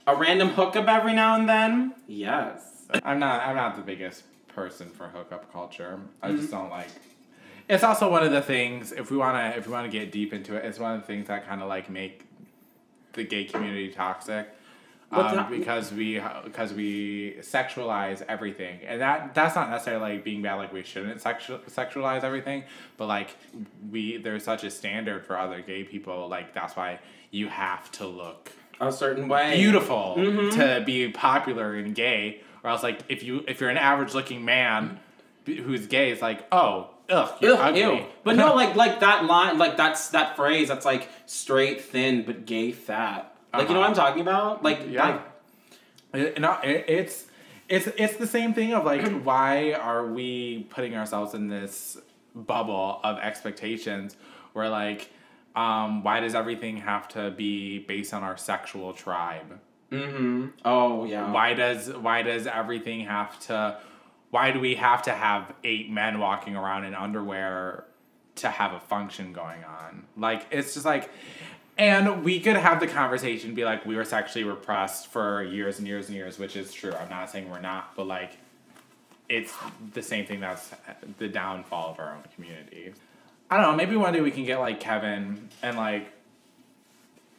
a 0.07 0.17
random 0.17 0.49
hookup 0.49 0.89
every 0.89 1.13
now 1.13 1.37
and 1.37 1.49
then? 1.49 1.95
Yes. 2.09 2.87
I'm 3.05 3.21
not. 3.21 3.43
I'm 3.43 3.55
not 3.55 3.77
the 3.77 3.83
biggest 3.83 4.25
person 4.49 4.89
for 4.89 5.09
hookup 5.09 5.53
culture. 5.53 6.01
I 6.23 6.33
just 6.33 6.51
don't 6.51 6.71
like. 6.71 6.89
It's 7.69 7.85
also 7.85 8.11
one 8.11 8.25
of 8.25 8.33
the 8.33 8.43
things. 8.43 8.91
If 8.91 9.11
we 9.11 9.17
wanna, 9.17 9.55
if 9.57 9.67
we 9.67 9.73
wanna 9.73 9.89
get 9.89 10.11
deep 10.11 10.33
into 10.33 10.57
it, 10.57 10.65
it's 10.65 10.79
one 10.79 10.95
of 10.95 11.03
the 11.03 11.07
things 11.07 11.29
that 11.29 11.47
kind 11.47 11.63
of 11.63 11.69
like 11.69 11.89
make 11.89 12.25
the 13.13 13.25
gay 13.25 13.45
community 13.45 13.89
toxic. 13.89 14.49
Um, 15.13 15.37
the- 15.37 15.57
because 15.59 15.91
we 15.93 16.21
because 16.45 16.73
we 16.73 17.37
sexualize 17.41 18.23
everything, 18.29 18.79
and 18.87 19.01
that 19.01 19.35
that's 19.35 19.57
not 19.57 19.69
necessarily 19.69 20.15
like 20.15 20.25
being 20.25 20.41
bad. 20.41 20.55
Like 20.55 20.73
we 20.73 20.85
shouldn't 20.85 21.21
sexual, 21.21 21.59
sexualize 21.69 22.23
everything, 22.23 22.63
but 22.97 23.07
like 23.07 23.37
we 23.91 24.19
there's 24.19 24.45
such 24.45 24.63
a 24.63 24.71
standard 24.71 25.27
for 25.27 25.37
other 25.37 25.63
gay 25.63 25.83
people. 25.83 26.29
Like 26.29 26.55
that's 26.55 26.77
why 26.77 27.01
you 27.33 27.49
have 27.49 27.91
to 27.93 28.07
look 28.07 28.53
A 28.81 28.93
certain 28.93 29.27
way. 29.27 29.57
beautiful 29.57 30.15
Mhm. 30.17 30.53
to 30.55 30.85
be 30.87 31.09
popular 31.11 31.75
and 31.75 31.93
gay, 31.93 32.41
or 32.63 32.71
else 32.71 32.85
like 32.85 33.01
if 33.09 33.25
you 33.25 33.45
if 33.49 33.61
you're 33.61 33.71
an 33.71 33.79
average 33.79 34.15
looking 34.15 34.45
man 34.45 35.01
who's 35.45 35.89
gay, 35.89 36.13
it's 36.13 36.23
like 36.23 36.47
oh 36.53 36.91
ugh 37.11 37.33
you're 37.41 37.55
Ew, 37.57 37.61
ugly. 37.61 37.81
ew. 37.81 38.05
But 38.25 38.37
no, 38.37 38.55
like 38.55 38.77
like 38.77 39.01
that 39.01 39.25
line, 39.25 39.59
like 39.59 39.77
that's 39.77 40.09
that 40.11 40.37
phrase. 40.37 40.69
That's 40.69 40.85
like 40.85 41.09
straight, 41.27 41.81
thin, 41.83 42.25
but 42.25 42.47
gay, 42.47 42.73
fat. 42.73 43.35
Like 43.53 43.69
you 43.69 43.75
know 43.75 43.81
what 43.81 43.89
I'm 43.89 43.97
talking 43.97 44.23
about? 44.23 44.63
Like 44.63 44.81
yeah, 44.89 45.21
like, 46.13 46.39
no, 46.39 46.59
it, 46.63 46.85
it's 46.89 47.27
it's 47.69 47.87
it's 47.97 48.17
the 48.17 48.27
same 48.27 48.55
thing 48.55 48.73
of 48.75 48.85
like 48.85 49.07
why 49.25 49.73
are 49.73 50.07
we 50.07 50.67
putting 50.71 50.95
ourselves 50.95 51.35
in 51.35 51.49
this 51.49 51.97
bubble 52.35 53.01
of 53.03 53.19
expectations 53.19 54.17
where 54.53 54.69
like 54.69 55.11
um 55.57 56.05
why 56.05 56.21
does 56.21 56.35
everything 56.35 56.77
have 56.77 57.09
to 57.09 57.31
be 57.33 57.81
based 57.81 58.15
on 58.15 58.23
our 58.23 58.37
sexual 58.37 58.93
tribe? 58.93 59.59
mm-hmm. 59.91 60.47
Oh 60.65 61.05
yeah. 61.07 61.33
why 61.33 61.55
does 61.55 61.89
why 61.93 62.23
does 62.23 62.47
everything 62.47 63.01
have 63.07 63.39
to 63.47 63.79
why 64.31 64.53
do 64.53 64.61
we 64.61 64.77
have 64.77 65.03
to 65.03 65.13
have 65.13 65.53
eight 65.65 65.91
men 65.91 66.19
walking 66.19 66.57
around 66.57 66.85
in 66.85 66.95
underwear 66.95 67.85
to 68.37 68.49
have 68.49 68.73
a 68.73 68.81
function 68.81 69.33
going 69.33 69.65
on? 69.65 70.05
Like 70.17 70.47
it's 70.51 70.75
just 70.75 70.87
like 70.87 71.11
and 71.77 72.25
we 72.25 72.41
could 72.41 72.57
have 72.57 72.81
the 72.81 72.87
conversation 72.87 73.55
be 73.55 73.65
like 73.65 73.85
we 73.87 73.97
were 73.97 74.05
sexually 74.05 74.45
repressed 74.45 75.09
for 75.09 75.43
years 75.43 75.79
and 75.79 75.89
years 75.89 76.09
and 76.09 76.17
years 76.17 76.39
which 76.39 76.57
is 76.57 76.73
true. 76.73 76.93
I'm 76.93 77.11
not 77.11 77.31
saying 77.31 77.51
we're 77.51 77.61
not 77.61 77.95
but 77.97 78.07
like 78.07 78.33
it's 79.29 79.53
the 79.95 80.03
same 80.03 80.27
thing 80.27 80.41
that's 80.41 80.71
the 81.19 81.29
downfall 81.29 81.93
of 81.93 82.01
our 82.01 82.15
own 82.15 82.25
community. 82.35 82.93
I 83.51 83.57
don't 83.57 83.71
know 83.71 83.77
maybe 83.77 83.97
one 83.97 84.13
day 84.13 84.21
we 84.21 84.31
can 84.31 84.45
get 84.45 84.59
like 84.59 84.81
kevin 84.81 85.49
and 85.63 85.77
like 85.77 86.13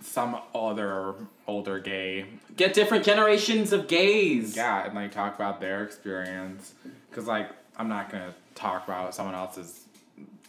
some 0.02 0.38
other 0.54 1.14
older 1.48 1.80
gay 1.80 2.26
Get 2.58 2.74
different 2.74 3.06
generations 3.06 3.72
of 3.72 3.88
gays. 3.88 4.56
yeah, 4.56 4.86
and 4.86 4.94
like 4.94 5.12
talk 5.12 5.36
about 5.36 5.62
their 5.62 5.84
experience. 5.84 6.74
Cause 7.12 7.26
like 7.28 7.50
I'm 7.78 7.88
not 7.88 8.10
gonna 8.12 8.34
talk 8.56 8.86
about 8.88 9.16
someone 9.16 9.36
else's 9.36 9.86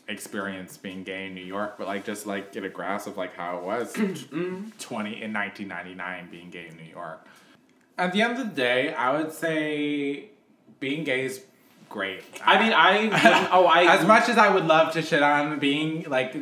experience 0.08 0.76
being 0.76 1.04
gay 1.04 1.26
in 1.26 1.34
New 1.34 1.44
York, 1.44 1.76
but 1.78 1.86
like 1.86 2.04
just 2.04 2.26
like 2.26 2.52
get 2.52 2.64
a 2.64 2.68
grasp 2.68 3.06
of 3.06 3.16
like 3.16 3.34
how 3.34 3.58
it 3.58 3.62
was 3.64 3.92
twenty 4.78 5.22
in 5.22 5.32
nineteen 5.32 5.68
ninety 5.68 5.94
nine 5.94 6.28
being 6.30 6.50
gay 6.50 6.66
in 6.68 6.76
New 6.76 6.90
York. 6.90 7.24
At 7.98 8.12
the 8.12 8.22
end 8.22 8.38
of 8.38 8.38
the 8.38 8.54
day, 8.54 8.92
I 8.94 9.16
would 9.16 9.32
say 9.32 10.26
being 10.80 11.04
gay 11.04 11.24
is 11.24 11.44
great. 11.88 12.24
I 12.44 12.60
mean, 12.62 12.72
I 12.72 13.48
oh 13.52 13.66
I 13.66 13.96
as 13.96 14.06
much 14.06 14.28
as 14.28 14.38
I 14.38 14.52
would 14.52 14.64
love 14.66 14.92
to 14.94 15.02
shit 15.02 15.22
on 15.22 15.58
being 15.58 16.04
like 16.08 16.34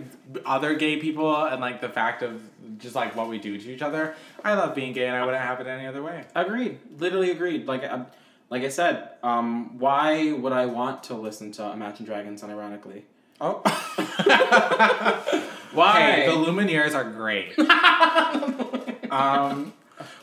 other 0.47 0.75
gay 0.75 0.97
people 0.97 1.45
and 1.45 1.61
like 1.61 1.81
the 1.81 1.89
fact 1.89 2.23
of 2.23 2.41
just 2.81 2.95
like 2.95 3.15
what 3.17 3.29
we 3.29 3.39
do 3.39 3.59
to 3.59 3.71
each 3.73 3.83
other, 3.83 4.15
I 4.45 4.55
love 4.55 4.75
being 4.75 4.93
gay 4.93 5.07
and 5.07 5.17
I 5.17 5.25
wouldn't 5.25 5.43
have 5.43 5.61
it 5.61 5.67
any 5.67 5.87
other 5.87 6.03
way. 6.03 6.25
Agreed. 6.35 6.79
Literally 6.99 7.31
agreed. 7.31 7.67
Like, 7.67 7.85
um, 7.85 8.07
like 8.49 8.63
I 8.65 8.69
said, 8.69 9.11
um, 9.23 9.79
why 9.79 10.33
would 10.33 10.53
I 10.53 10.67
want 10.67 11.05
to 11.05 11.15
listen 11.15 11.53
to 11.53 11.71
Imagine 11.71 12.05
Dragons 12.07 12.43
unironically? 12.43 13.03
Oh. 13.41 13.63
Why? 15.73 16.01
Hey, 16.01 16.27
the 16.27 16.33
Lumineers 16.33 16.95
are 16.95 17.05
great. 17.05 17.57
um, 19.11 19.73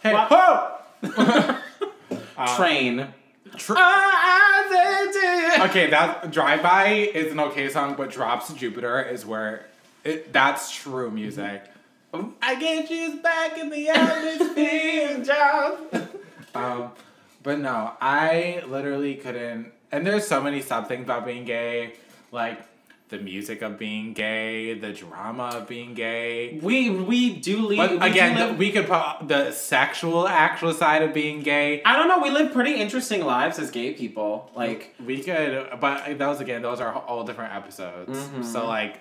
hey, 0.03 0.13
What? 0.13 0.27
ho! 0.29 1.55
Train. 2.57 3.07
Tr- 3.55 3.73
Ah, 3.77 5.63
okay, 5.69 5.89
that 5.89 6.29
Drive 6.31 6.61
By 6.61 6.89
is 6.89 7.31
an 7.31 7.39
okay 7.39 7.69
song, 7.69 7.95
but 7.97 8.11
Drops 8.11 8.49
of 8.49 8.57
Jupiter 8.57 9.01
is 9.01 9.25
where 9.25 9.65
it, 10.03 10.31
that's 10.33 10.69
true 10.75 11.09
music. 11.09 11.63
I 12.41 12.55
get 12.55 12.89
you 12.89 13.19
back 13.21 13.57
in 13.57 13.69
the 13.69 13.89
atmosphere, 13.89 15.23
John. 15.23 16.09
um, 16.55 16.91
but 17.43 17.59
no, 17.59 17.91
I 18.01 18.63
literally 18.67 19.15
couldn't. 19.15 19.71
And 19.91 20.05
there's 20.05 20.27
so 20.27 20.41
many 20.41 20.61
sub 20.61 20.87
things 20.87 21.03
about 21.03 21.25
being 21.25 21.45
gay, 21.45 21.93
like 22.31 22.59
the 23.09 23.17
music 23.19 23.61
of 23.61 23.77
being 23.79 24.11
gay, 24.13 24.73
the 24.73 24.91
drama 24.91 25.43
of 25.53 25.67
being 25.67 25.93
gay. 25.93 26.59
We 26.61 26.89
we 26.89 27.35
do 27.35 27.65
leave. 27.65 27.77
But 27.77 27.91
we 27.91 27.97
again, 28.09 28.35
live- 28.35 28.57
we 28.57 28.71
could 28.71 28.87
put 28.87 29.27
the 29.27 29.51
sexual, 29.51 30.27
actual 30.27 30.73
side 30.73 31.03
of 31.03 31.13
being 31.13 31.41
gay. 31.41 31.81
I 31.85 31.95
don't 31.95 32.07
know. 32.09 32.19
We 32.19 32.31
live 32.31 32.51
pretty 32.51 32.75
interesting 32.75 33.23
lives 33.25 33.59
as 33.59 33.71
gay 33.71 33.93
people. 33.93 34.51
Like, 34.55 34.93
We 35.05 35.23
could, 35.23 35.69
but 35.79 36.17
those 36.17 36.41
again, 36.41 36.61
those 36.63 36.81
are 36.81 36.93
all 36.93 37.23
different 37.23 37.53
episodes. 37.55 38.17
Mhm. 38.17 38.43
So 38.43 38.65
like, 38.67 38.99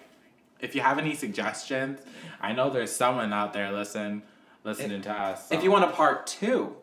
if 0.60 0.74
you 0.74 0.80
have 0.80 0.98
any 0.98 1.14
suggestions, 1.14 2.00
I 2.40 2.52
know 2.52 2.70
there's 2.70 2.92
someone 2.92 3.32
out 3.32 3.52
there 3.52 3.72
listen, 3.72 4.22
listening 4.64 5.02
to 5.02 5.12
us. 5.12 5.50
if 5.50 5.62
you 5.62 5.70
want 5.70 5.84
a 5.84 5.88
part 5.90 6.26
two, 6.26 6.76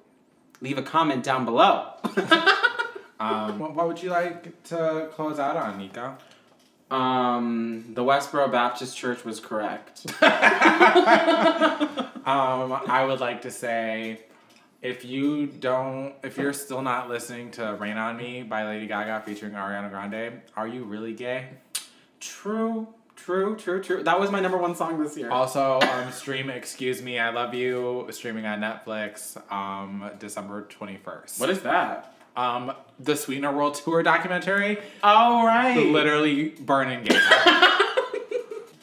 leave 0.61 0.77
a 0.77 0.83
comment 0.83 1.23
down 1.23 1.45
below. 1.45 1.93
um, 3.19 3.59
what, 3.59 3.75
what 3.75 3.87
would 3.87 4.01
you 4.01 4.09
like 4.09 4.63
to 4.65 5.09
close 5.13 5.39
out 5.39 5.57
on, 5.57 5.77
Nico? 5.77 6.17
um, 6.91 7.85
the 7.93 8.03
Westboro 8.03 8.51
Baptist 8.51 8.95
Church 8.95 9.25
was 9.25 9.39
correct. 9.39 10.05
Um, 12.25 12.71
I 12.87 13.03
would 13.03 13.19
like 13.19 13.41
to 13.41 13.51
say, 13.51 14.21
if 14.81 15.03
you 15.03 15.45
don't, 15.45 16.13
if 16.23 16.37
you're 16.37 16.53
still 16.53 16.81
not 16.81 17.09
listening 17.09 17.51
to 17.51 17.75
"Rain 17.77 17.97
on 17.97 18.15
Me" 18.15 18.43
by 18.43 18.65
Lady 18.65 18.87
Gaga 18.87 19.23
featuring 19.25 19.51
Ariana 19.51 19.89
Grande, 19.89 20.41
are 20.55 20.65
you 20.65 20.85
really 20.85 21.13
gay? 21.13 21.49
true, 22.21 22.87
true, 23.23 23.55
true, 23.55 23.81
true. 23.81 24.03
That 24.03 24.19
was 24.19 24.31
my 24.31 24.39
number 24.39 24.57
one 24.57 24.75
song 24.75 25.01
this 25.01 25.17
year. 25.17 25.29
Also, 25.31 25.79
um, 25.81 26.11
stream 26.11 26.49
"Excuse 26.49 27.01
Me, 27.01 27.19
I 27.19 27.29
Love 27.31 27.53
You" 27.53 28.07
streaming 28.11 28.45
on 28.45 28.59
Netflix, 28.59 29.37
um, 29.51 30.09
December 30.19 30.63
twenty 30.63 30.97
first. 30.97 31.39
What 31.39 31.49
is 31.49 31.61
that? 31.61 32.13
Um, 32.35 32.73
the 32.99 33.15
Sweetener 33.15 33.51
World 33.55 33.75
Tour 33.75 34.01
documentary, 34.03 34.79
All 35.03 35.45
right. 35.45 35.77
literally 35.85 36.49
burning 36.49 37.03
gay. 37.03 37.19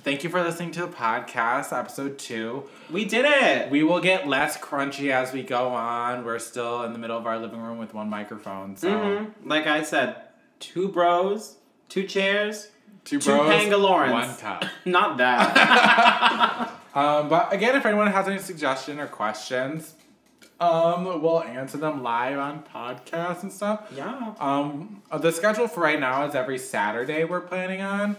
Thank 0.03 0.25
you 0.25 0.31
for 0.31 0.43
listening 0.43 0.71
to 0.73 0.81
the 0.83 0.87
podcast, 0.89 1.77
episode 1.79 2.19
two. 2.19 2.65
We 2.91 3.05
did 3.05 3.27
it. 3.27 3.71
We 3.71 3.83
will 3.83 4.01
get 4.01 4.27
less 4.27 4.57
crunchy 4.57 5.11
as 5.11 5.33
we 5.33 5.43
go 5.43 5.69
on. 5.69 6.25
We're 6.25 6.39
still 6.39 6.85
in 6.85 6.93
the 6.95 6.99
middle 6.99 7.19
of 7.19 7.27
our 7.27 7.39
living 7.39 7.61
room 7.61 7.77
with 7.79 7.93
one 7.93 8.09
microphone, 8.09 8.77
so 8.77 8.89
Mhm. 8.89 9.31
Like 9.45 9.67
I 9.67 9.83
said, 9.83 10.17
two 10.59 10.89
bros, 10.89 11.57
two 11.91 12.05
chairs, 12.05 12.69
two 13.05 13.19
Two 13.19 13.31
bros, 13.37 13.51
Pangalorans. 13.53 14.13
one 14.13 14.37
cup. 14.37 14.65
not 14.85 15.17
that. 15.19 16.71
Um, 16.93 17.29
but 17.29 17.53
again, 17.53 17.77
if 17.77 17.87
anyone 17.87 18.09
has 18.09 18.27
any 18.27 18.41
suggestion 18.41 18.99
or 18.99 19.07
questions, 19.07 19.95
um, 20.59 21.05
we'll 21.23 21.41
answer 21.41 21.79
them 21.79 22.03
live 22.03 22.37
on 22.37 22.65
podcasts 22.65 23.45
and 23.45 23.53
stuff. 23.53 23.87
yeah. 23.95 24.35
Um, 24.41 25.01
the 25.17 25.31
schedule 25.31 25.69
for 25.69 25.79
right 25.85 26.01
now 26.01 26.27
is 26.27 26.35
every 26.35 26.59
Saturday 26.59 27.23
we're 27.23 27.43
planning 27.43 27.81
on. 27.81 28.17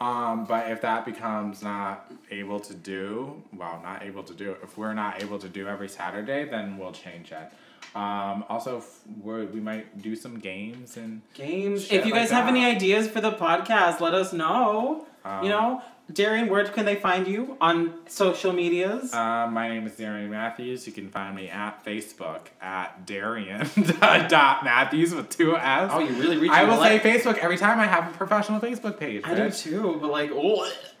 Um, 0.00 0.44
but 0.44 0.70
if 0.70 0.82
that 0.82 1.06
becomes 1.06 1.62
not 1.62 2.12
able 2.30 2.60
to 2.60 2.74
do, 2.74 3.42
well, 3.54 3.80
not 3.82 4.02
able 4.02 4.22
to 4.24 4.34
do, 4.34 4.54
if 4.62 4.76
we're 4.76 4.92
not 4.92 5.22
able 5.22 5.38
to 5.38 5.48
do 5.48 5.66
every 5.66 5.88
Saturday, 5.88 6.44
then 6.44 6.76
we'll 6.76 6.92
change 6.92 7.32
it. 7.32 7.50
Um, 7.94 8.44
also, 8.48 8.82
we 9.22 9.60
might 9.60 10.00
do 10.00 10.14
some 10.14 10.38
games 10.38 10.96
and 10.96 11.22
Games. 11.34 11.90
If 11.90 12.06
you 12.06 12.12
like 12.12 12.22
guys 12.22 12.30
have 12.30 12.46
that. 12.46 12.54
any 12.54 12.64
ideas 12.64 13.08
for 13.08 13.20
the 13.20 13.32
podcast, 13.32 14.00
let 14.00 14.14
us 14.14 14.32
know. 14.32 15.06
Um, 15.24 15.42
you 15.44 15.50
know, 15.50 15.82
Darian, 16.12 16.48
where 16.48 16.64
can 16.64 16.84
they 16.84 16.96
find 16.96 17.26
you 17.26 17.56
on 17.60 17.94
social 18.08 18.52
medias? 18.52 19.12
Uh, 19.12 19.48
my 19.48 19.68
name 19.68 19.86
is 19.86 19.96
Darian 19.96 20.30
Matthews. 20.30 20.86
You 20.86 20.92
can 20.92 21.08
find 21.08 21.34
me 21.36 21.48
at 21.48 21.84
Facebook 21.84 22.46
at 22.60 23.06
Darian 23.06 23.68
dot 24.00 24.64
Matthews 24.64 25.14
with 25.14 25.28
two 25.28 25.56
S. 25.56 25.90
oh, 25.92 26.00
you 26.00 26.14
really 26.14 26.36
reaching. 26.36 26.50
I 26.50 26.64
will 26.64 26.82
say 26.82 26.98
Facebook 26.98 27.38
every 27.38 27.58
time 27.58 27.78
I 27.78 27.86
have 27.86 28.12
a 28.12 28.16
professional 28.16 28.60
Facebook 28.60 28.98
page. 28.98 29.22
I 29.24 29.34
do 29.34 29.50
too, 29.50 29.98
but 30.00 30.10
like, 30.10 30.30
oh. 30.32 30.70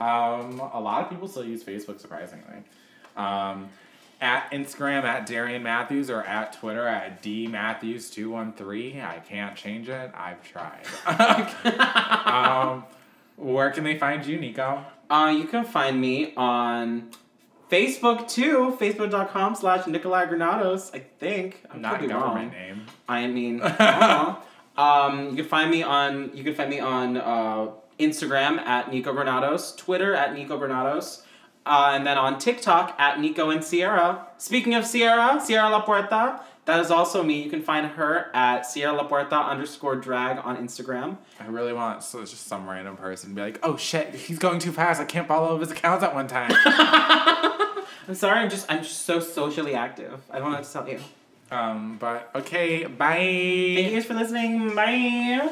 um, 0.00 0.60
a 0.72 0.80
lot 0.80 1.02
of 1.02 1.10
people 1.10 1.28
still 1.28 1.44
use 1.44 1.62
Facebook, 1.64 2.00
surprisingly. 2.00 2.62
Um, 3.16 3.68
at 4.20 4.50
Instagram 4.50 5.02
at 5.04 5.26
Darian 5.26 5.62
Matthews 5.62 6.08
or 6.10 6.22
at 6.22 6.52
Twitter 6.54 6.86
at 6.86 7.22
D 7.22 7.46
Matthews 7.46 8.10
two 8.10 8.30
one 8.30 8.52
three. 8.52 9.00
I 9.00 9.18
can't 9.18 9.56
change 9.56 9.88
it. 9.88 10.10
I've 10.14 10.42
tried. 10.42 10.86
um, 12.26 12.84
where 13.36 13.70
can 13.70 13.84
they 13.84 13.98
find 13.98 14.24
you, 14.24 14.38
Nico? 14.38 14.84
Uh, 15.10 15.34
you 15.36 15.44
can 15.44 15.64
find 15.64 16.00
me 16.00 16.34
on 16.36 17.10
Facebook 17.70 18.28
too, 18.28 18.76
facebook.com 18.80 19.54
slash 19.54 19.86
Nikolai 19.86 20.26
Granados, 20.26 20.92
I 20.94 21.00
think. 21.18 21.62
I'm 21.70 21.80
Not 21.80 22.00
be 22.00 22.06
government 22.06 22.52
wrong. 22.52 22.62
name. 22.62 22.86
I 23.08 23.26
mean, 23.26 23.60
I 23.62 24.36
um, 24.76 25.30
you 25.30 25.36
can 25.36 25.44
find 25.44 25.70
me 25.70 25.82
on 25.82 26.30
you 26.34 26.44
can 26.44 26.54
find 26.54 26.70
me 26.70 26.80
on 26.80 27.16
uh, 27.16 27.68
Instagram 27.98 28.58
at 28.58 28.90
Nico 28.90 29.12
Granados, 29.12 29.74
Twitter 29.76 30.14
at 30.14 30.34
Nico 30.34 30.58
Granados, 30.58 31.22
uh, 31.66 31.90
and 31.92 32.06
then 32.06 32.16
on 32.16 32.38
TikTok 32.38 32.94
at 32.98 33.20
Nico 33.20 33.50
and 33.50 33.62
Sierra. 33.62 34.26
Speaking 34.38 34.74
of 34.74 34.86
Sierra, 34.86 35.40
Sierra 35.44 35.68
La 35.68 35.80
Puerta, 35.82 36.40
that 36.64 36.80
is 36.80 36.90
also 36.90 37.22
me. 37.22 37.42
You 37.42 37.50
can 37.50 37.62
find 37.62 37.86
her 37.86 38.30
at 38.34 38.66
Sierra 38.66 38.92
La 38.92 39.04
Puerta 39.04 39.36
underscore 39.36 39.96
drag 39.96 40.38
on 40.38 40.56
Instagram. 40.56 41.16
I 41.38 41.46
really 41.46 41.72
want 41.72 42.02
so 42.02 42.20
it's 42.22 42.30
just 42.30 42.46
some 42.46 42.68
random 42.68 42.96
person 42.96 43.30
to 43.30 43.36
be 43.36 43.42
like, 43.42 43.58
oh 43.62 43.76
shit, 43.76 44.14
he's 44.14 44.38
going 44.38 44.58
too 44.58 44.72
fast. 44.72 45.00
I 45.00 45.04
can't 45.04 45.28
follow 45.28 45.58
his 45.58 45.70
accounts 45.70 46.02
at 46.04 46.14
one 46.14 46.26
time. 46.28 46.50
I'm 48.08 48.14
sorry, 48.14 48.38
I'm 48.40 48.50
just 48.50 48.70
I'm 48.70 48.82
just 48.82 49.02
so 49.02 49.20
socially 49.20 49.74
active. 49.74 50.20
I 50.30 50.38
don't 50.38 50.50
know 50.50 50.56
what 50.58 50.64
to 50.64 50.72
tell 50.72 50.88
you. 50.88 51.00
um, 51.50 51.96
but 51.98 52.30
okay, 52.34 52.84
bye. 52.86 53.16
Thank 53.16 53.90
you 53.90 53.94
guys 53.94 54.04
for 54.04 54.14
listening. 54.14 54.74
Bye. 54.74 55.50